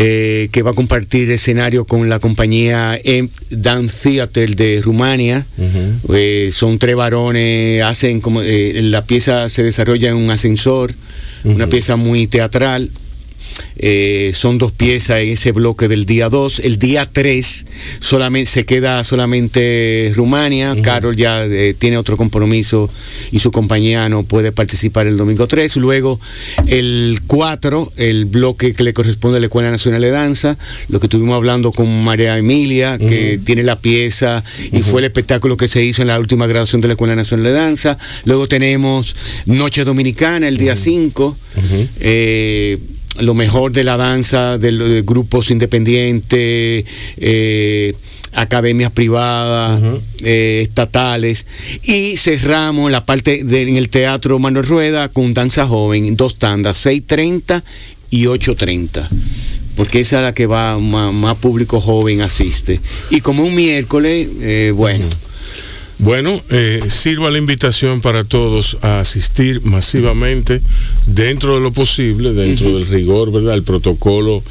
eh, 0.01 0.49
que 0.53 0.63
va 0.63 0.71
a 0.71 0.75
compartir 0.75 1.29
escenario 1.33 1.85
con 1.85 2.09
la 2.09 2.21
compañía 2.21 2.97
M 3.03 3.29
Dan 3.51 3.89
Theater 3.89 4.55
de 4.55 4.81
Rumania. 4.81 5.45
Eh, 6.15 6.51
son 6.53 6.79
tres 6.79 6.95
varones, 6.95 7.83
hacen 7.83 8.21
como 8.21 8.41
eh, 8.41 8.81
la 8.81 9.05
pieza 9.05 9.49
se 9.49 9.65
desarrolla 9.65 10.11
en 10.11 10.15
un 10.15 10.31
ascensor, 10.31 10.95
una 11.43 11.67
pieza 11.67 11.97
muy 11.97 12.29
teatral. 12.29 12.89
Eh, 13.79 14.33
son 14.35 14.59
dos 14.59 14.73
piezas 14.73 15.21
en 15.21 15.29
ese 15.31 15.53
bloque 15.53 15.89
del 15.89 16.05
día 16.05 16.29
2. 16.29 16.61
El 16.61 16.79
día 16.79 17.09
3 17.11 17.67
solamente, 18.01 18.51
se 18.51 18.65
queda 18.65 19.03
solamente 19.05 20.13
Rumania. 20.15 20.77
Carol 20.83 21.17
ya 21.17 21.45
eh, 21.45 21.75
tiene 21.79 21.97
otro 21.97 22.17
compromiso 22.17 22.91
y 23.31 23.39
su 23.39 23.51
compañía 23.51 24.09
no 24.09 24.25
puede 24.25 24.53
participar 24.53 25.07
el 25.07 25.17
domingo 25.17 25.47
3. 25.47 25.77
Luego 25.77 26.21
el 26.67 27.21
4, 27.27 27.93
el 27.97 28.25
bloque 28.25 28.75
que 28.75 28.83
le 28.83 28.93
corresponde 28.93 29.39
a 29.39 29.41
la 29.41 29.47
Escuela 29.47 29.71
Nacional 29.71 30.03
de 30.03 30.11
Danza, 30.11 30.59
lo 30.89 31.01
que 31.01 31.07
estuvimos 31.07 31.37
hablando 31.37 31.73
con 31.73 32.05
María 32.05 32.37
Emilia, 32.37 32.99
que 32.99 33.39
tiene 33.45 33.63
la 33.63 33.77
pieza 33.79 34.43
y 34.73 34.83
fue 34.83 35.01
el 35.01 35.05
espectáculo 35.05 35.57
que 35.57 35.69
se 35.69 35.85
hizo 35.85 36.03
en 36.03 36.09
la 36.09 36.19
última 36.19 36.47
graduación 36.47 36.81
de 36.81 36.89
la 36.89 36.95
Escuela 36.95 37.15
Nacional 37.15 37.45
de 37.45 37.53
Danza. 37.53 37.99
Luego 38.25 38.49
tenemos 38.49 39.15
Noche 39.47 39.85
Dominicana 39.85 40.49
el 40.49 40.57
día 40.57 40.75
5 40.75 41.37
lo 43.21 43.35
mejor 43.35 43.73
de 43.73 43.85
la 43.85 43.97
danza 43.97 44.59
de, 44.59 44.73
los 44.73 45.05
grupos 45.05 45.51
independientes, 45.51 46.85
eh, 47.17 47.95
academias 48.33 48.93
privadas, 48.93 49.81
eh, 50.23 50.61
estatales, 50.67 51.47
y 51.83 52.17
cerramos 52.17 52.91
la 52.91 53.05
parte 53.05 53.41
en 53.41 53.77
el 53.77 53.89
Teatro 53.89 54.39
Manuel 54.39 54.67
Rueda 54.67 55.09
con 55.09 55.35
danza 55.35 55.67
joven, 55.67 56.17
dos 56.17 56.37
tandas, 56.37 56.85
6.30 56.85 57.63
y 58.11 58.25
8.30 58.25 59.09
porque 59.77 60.01
esa 60.01 60.17
es 60.17 60.23
la 60.23 60.35
que 60.35 60.47
va 60.47 60.77
más, 60.77 61.37
público 61.37 61.81
joven 61.81 62.21
asiste. 62.21 62.81
Y 63.11 63.21
como 63.21 63.45
un 63.45 63.55
miércoles, 63.55 64.27
eh, 64.41 64.73
bueno. 64.75 65.07
Bueno, 65.99 66.41
eh, 66.51 66.81
sirva 66.89 67.31
la 67.31 67.39
invitación 67.39 68.01
para 68.01 68.23
todos 68.23 68.79
a 68.83 69.01
asistir 69.01 69.63
masivamente 69.63 70.61
dentro 71.07 71.57
de 71.57 71.61
lo 71.61 71.73
posible, 71.73 72.33
dentro 72.33 72.79
del 72.79 72.87
rigor, 72.87 73.33
¿verdad? 73.33 73.55
El 73.55 73.65
protocolo 73.65 74.43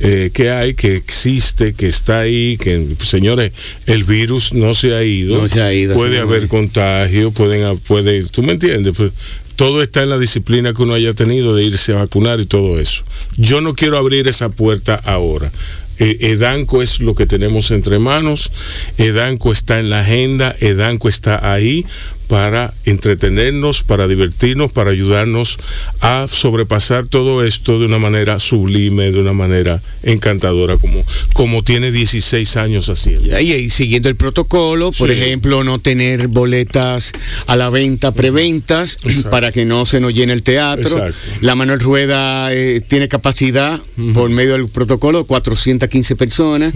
eh, 0.00 0.30
que 0.32 0.50
hay, 0.50 0.74
que 0.74 0.96
existe, 0.96 1.72
que 1.72 1.86
está 1.86 2.20
ahí, 2.20 2.58
que 2.58 2.86
señores, 2.98 3.52
el 3.86 4.04
virus 4.04 4.52
no 4.52 4.74
se 4.74 4.94
ha 4.94 5.02
ido. 5.02 5.40
No 5.40 5.48
se 5.48 5.62
ha 5.62 5.72
ido. 5.72 5.94
Puede 5.94 6.18
haber 6.18 6.48
contagio, 6.48 7.30
pueden, 7.30 7.78
puede, 7.78 8.24
tú 8.24 8.42
me 8.42 8.52
entiendes, 8.52 8.94
pues, 8.94 9.12
todo 9.56 9.82
está 9.82 10.02
en 10.02 10.08
la 10.08 10.18
disciplina 10.18 10.72
que 10.72 10.80
uno 10.80 10.94
haya 10.94 11.12
tenido 11.12 11.54
de 11.54 11.64
irse 11.64 11.92
a 11.92 11.96
vacunar 11.96 12.40
y 12.40 12.46
todo 12.46 12.80
eso. 12.80 13.04
Yo 13.36 13.60
no 13.60 13.74
quiero 13.74 13.98
abrir 13.98 14.26
esa 14.26 14.48
puerta 14.48 14.94
ahora. 14.94 15.52
Eh, 16.00 16.16
Edanco 16.20 16.82
es 16.82 16.98
lo 16.98 17.14
que 17.14 17.26
tenemos 17.26 17.70
entre 17.70 17.98
manos, 17.98 18.50
Edanco 18.98 19.52
está 19.52 19.78
en 19.78 19.90
la 19.90 20.00
agenda, 20.00 20.56
Edanco 20.58 21.08
está 21.08 21.52
ahí 21.52 21.84
para 22.30 22.72
entretenernos, 22.84 23.82
para 23.82 24.06
divertirnos, 24.06 24.70
para 24.70 24.92
ayudarnos 24.92 25.58
a 26.00 26.26
sobrepasar 26.30 27.04
todo 27.04 27.44
esto 27.44 27.80
de 27.80 27.86
una 27.86 27.98
manera 27.98 28.38
sublime, 28.38 29.10
de 29.10 29.18
una 29.18 29.32
manera 29.32 29.82
encantadora, 30.04 30.76
como, 30.76 31.04
como 31.32 31.64
tiene 31.64 31.90
16 31.90 32.56
años 32.56 32.88
haciendo. 32.88 33.36
Y, 33.40 33.68
siguiendo 33.70 34.08
el 34.08 34.14
protocolo, 34.14 34.92
por 34.92 35.10
ejemplo, 35.10 35.64
no 35.64 35.80
tener 35.80 36.28
boletas 36.28 37.10
a 37.48 37.56
la 37.56 37.68
venta, 37.68 38.12
preventas, 38.12 38.98
para 39.28 39.50
que 39.50 39.64
no 39.64 39.84
se 39.84 39.98
nos 39.98 40.14
llene 40.14 40.32
el 40.32 40.44
teatro. 40.44 41.04
La 41.40 41.56
Manuel 41.56 41.80
Rueda 41.80 42.54
eh, 42.54 42.80
tiene 42.80 43.08
capacidad, 43.08 43.80
por 44.14 44.30
medio 44.30 44.52
del 44.52 44.68
protocolo, 44.68 45.24
415 45.24 46.14
personas. 46.14 46.72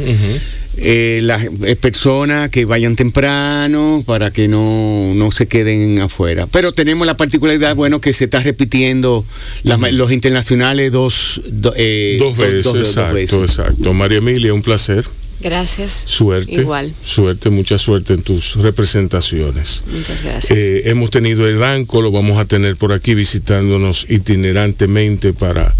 Eh, 0.76 1.20
las 1.22 1.44
eh, 1.62 1.76
personas 1.76 2.48
que 2.48 2.64
vayan 2.64 2.96
temprano 2.96 4.02
para 4.04 4.32
que 4.32 4.48
no, 4.48 5.12
no 5.14 5.30
se 5.30 5.46
queden 5.46 6.00
afuera. 6.00 6.48
Pero 6.50 6.72
tenemos 6.72 7.06
la 7.06 7.16
particularidad, 7.16 7.76
bueno, 7.76 8.00
que 8.00 8.12
se 8.12 8.24
está 8.24 8.40
repitiendo 8.40 9.24
los 9.62 10.12
internacionales 10.12 10.90
dos, 10.90 11.40
eh, 11.76 12.16
dos, 12.18 12.36
veces, 12.36 12.74
exacto, 12.74 13.42
exacto. 13.42 13.92
María 13.94 14.18
Emilia, 14.18 14.52
un 14.52 14.62
placer. 14.62 15.04
Gracias. 15.40 16.04
Suerte. 16.06 16.60
Igual. 16.60 16.92
Suerte, 17.04 17.50
mucha 17.50 17.78
suerte 17.78 18.14
en 18.14 18.22
tus 18.22 18.56
representaciones. 18.56 19.84
Muchas 19.92 20.22
gracias. 20.22 20.58
hemos 20.84 21.10
tenido 21.10 21.46
el 21.46 21.56
banco, 21.56 22.00
lo 22.00 22.10
vamos 22.10 22.38
a 22.38 22.44
tener 22.44 22.76
por 22.76 22.92
aquí 22.92 23.14
visitándonos 23.14 24.06
itinerantemente 24.08 25.32
para 25.32 25.74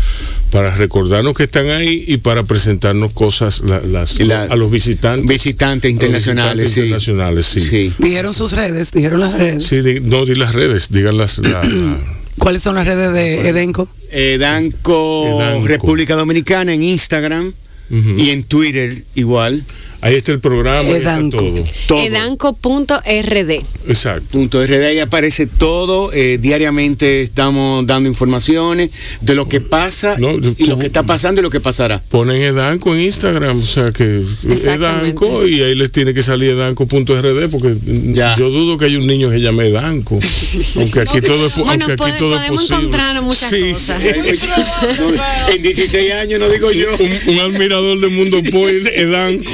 para 0.55 0.73
recordarnos 0.73 1.35
que 1.35 1.43
están 1.43 1.69
ahí 1.71 2.05
y 2.07 2.19
para 2.19 2.45
presentarnos 2.45 3.13
cosas 3.13 3.61
a 3.61 4.57
los 4.57 4.71
visitantes. 4.71 5.27
Visitantes 5.27 5.91
internacionales. 5.91 6.77
internacionales, 6.77 7.47
sí. 7.47 7.93
Dijeron 7.99 8.33
sus 8.33 8.53
redes, 8.53 8.93
dijeron 8.93 9.19
las 9.19 9.35
redes. 9.35 9.67
Sí, 9.67 9.83
no 10.03 10.25
di 10.25 10.37
las 10.37 10.55
redes, 10.55 10.91
digan 10.91 11.17
las. 11.17 11.41
¿Cuáles 12.39 12.63
son 12.63 12.77
las 12.77 12.87
redes 12.87 13.13
de 13.13 13.49
Edenco? 13.49 13.89
Edanco, 14.13 15.41
República 15.65 16.15
Dominicana 16.15 16.73
en 16.73 16.85
Instagram 16.85 17.53
y 17.91 18.31
en 18.31 18.45
Twitter 18.45 19.03
igual. 19.15 19.63
Ahí 20.05 20.17
está 20.17 20.33
el 20.33 20.41
programa, 20.41 20.87
Edanco. 20.91 21.43
todo. 21.87 21.99
Edanco.rd. 21.99 23.51
Exacto. 23.89 24.29
Punto 24.33 24.63
RD, 24.63 24.85
ahí 24.85 24.99
aparece 24.99 25.47
todo. 25.47 26.13
Eh, 26.13 26.37
diariamente 26.39 27.23
estamos 27.23 27.87
dando 27.87 28.07
informaciones 28.07 28.91
de 29.23 29.35
lo 29.35 29.49
que 29.49 29.63
pasa 29.63 30.17
y 30.59 30.67
lo 30.67 30.79
que 30.79 30.87
está 30.87 31.05
pasando 31.05 31.41
y 31.41 31.43
lo 31.43 31.49
que 31.49 31.61
pasará. 31.61 32.03
Ponen 32.11 32.43
Edanco 32.43 32.95
en 32.95 33.01
Instagram, 33.01 33.57
o 33.57 33.67
sea 33.67 33.93
que 33.93 34.23
Edanco 34.47 35.47
y 35.47 35.63
ahí 35.63 35.75
les 35.75 35.91
tiene 35.91 36.13
que 36.13 36.23
salir 36.23 36.51
Edanco.rd 36.51 37.49
porque 37.51 37.75
yo 38.37 38.51
dudo 38.51 38.77
que 38.77 38.85
hay 38.85 38.97
un 38.97 39.07
niño 39.07 39.31
que 39.31 39.41
llame 39.41 39.69
Edanco. 39.69 40.19
aunque 40.77 41.01
aquí 41.01 41.23
todo 41.23 41.47
es, 41.47 41.55
bueno, 41.55 41.87
aquí 41.87 42.13
todo 42.19 42.37
es 42.37 42.49
posible. 42.49 42.77
encontrar 42.77 43.23
muchas 43.23 43.51
cosas. 43.51 44.03
en 45.55 45.63
16 45.63 46.13
años 46.13 46.41
no 46.41 46.51
digo 46.51 46.71
yo. 46.73 46.89
Un, 47.27 47.41
admirador 47.41 47.99
del 48.01 48.11
mundo 48.11 48.39
Edanco. 48.39 49.45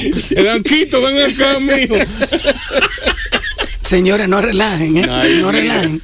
Edanquito, 0.40 1.00
ven 1.02 1.18
acá, 1.22 1.58
mijo. 1.60 1.94
Señores, 3.90 4.28
no 4.28 4.40
relajen, 4.40 4.98
¿eh? 4.98 5.06
no 5.40 5.50
relajen. 5.50 6.00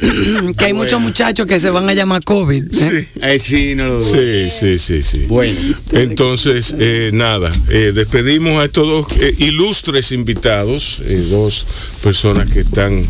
que 0.56 0.64
hay 0.64 0.72
muchos 0.72 0.98
muchachos 0.98 1.46
que 1.46 1.60
se 1.60 1.68
van 1.68 1.86
a 1.90 1.92
llamar 1.92 2.24
COVID. 2.24 2.64
¿eh? 2.72 3.38
Sí. 3.38 3.74
no 3.74 3.86
lo 3.86 4.02
Sí, 4.02 4.48
sí, 4.48 4.78
sí, 4.78 5.02
sí. 5.02 5.26
Bueno. 5.28 5.60
Entonces, 5.92 6.74
eh, 6.78 7.10
nada, 7.12 7.52
eh, 7.68 7.92
despedimos 7.94 8.62
a 8.62 8.64
estos 8.64 8.88
dos 8.88 9.06
ilustres 9.36 10.10
invitados, 10.10 11.02
dos 11.28 11.66
personas 12.02 12.50
que 12.50 12.60
están, 12.60 13.04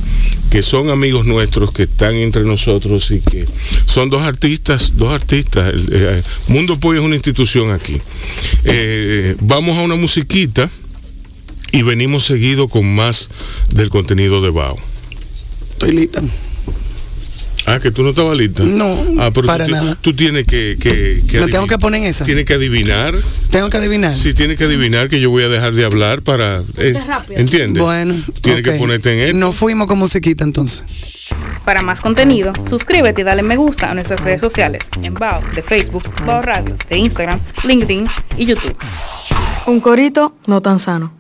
que 0.51 0.61
son 0.61 0.91
amigos 0.91 1.24
nuestros, 1.24 1.70
que 1.72 1.84
están 1.84 2.16
entre 2.16 2.43
nosotros 2.43 3.09
y 3.12 3.20
que 3.20 3.45
son 3.86 4.11
dos 4.11 4.22
artistas, 4.22 4.95
dos 4.97 5.12
artistas. 5.12 5.72
Mundo 6.49 6.76
Pollo 6.80 6.99
es 6.99 7.07
una 7.07 7.14
institución 7.14 7.70
aquí. 7.70 8.01
vamos 9.39 9.78
a 9.78 9.82
una 9.82 9.95
musiquita 9.95 10.68
y 11.73 11.83
venimos 11.83 12.25
seguido 12.25 12.69
con 12.69 12.95
más 12.95 13.29
del 13.71 13.91
contenido 13.91 14.41
de 14.41 14.51
Bao. 14.51 14.77
Estoy 15.71 15.93
lista. 15.93 16.23
Ah, 17.69 17.79
que 17.81 17.91
tú 17.91 18.03
no 18.03 18.11
estabas 18.11 18.37
lista. 18.37 18.62
No, 18.64 18.97
ah, 19.19 19.31
para 19.31 19.66
tú, 19.66 19.73
nada. 19.73 19.99
Tú 20.01 20.14
tienes 20.14 20.47
que. 20.47 20.79
que, 20.81 21.23
tengo 21.51 21.66
que 21.66 21.77
poner 21.77 22.03
esa? 22.05 22.25
Tienes 22.25 22.47
que 22.47 22.55
adivinar. 22.55 23.14
Tengo 23.51 23.69
que 23.69 23.77
adivinar. 23.77 24.16
Sí, 24.16 24.33
tienes 24.33 24.57
que 24.57 24.64
adivinar 24.64 25.11
que 25.11 25.21
yo 25.21 25.29
voy 25.29 25.43
a 25.43 25.49
dejar 25.49 25.75
de 25.75 25.85
hablar 25.85 26.23
para. 26.23 26.62
Eh, 26.79 26.95
¿Entiendes? 27.31 27.83
Bueno. 27.83 28.14
Tienes 28.41 28.62
que 28.62 28.73
ponerte 28.73 29.12
en 29.12 29.21
esto. 29.21 29.37
No 29.37 29.53
fuimos 29.53 29.87
con 29.87 29.99
musiquita 29.99 30.45
entonces. 30.45 30.83
Para 31.66 31.83
más 31.83 32.01
contenido, 32.01 32.55
suscríbete 32.69 33.21
y 33.21 33.25
dale 33.25 33.43
me 33.43 33.57
gusta 33.57 33.91
a 33.91 33.95
nuestras 33.95 34.23
redes 34.23 34.41
sociales 34.41 34.89
en 35.03 35.12
Bao 35.12 35.43
de 35.55 35.62
Facebook, 35.62 36.05
Bao 36.25 36.41
Radio, 36.41 36.75
de 36.89 36.97
Instagram, 36.97 37.39
LinkedIn 37.64 38.07
y 38.39 38.47
YouTube. 38.47 38.77
Un 39.66 39.81
corito 39.81 40.35
no 40.47 40.62
tan 40.62 40.79
sano. 40.79 41.18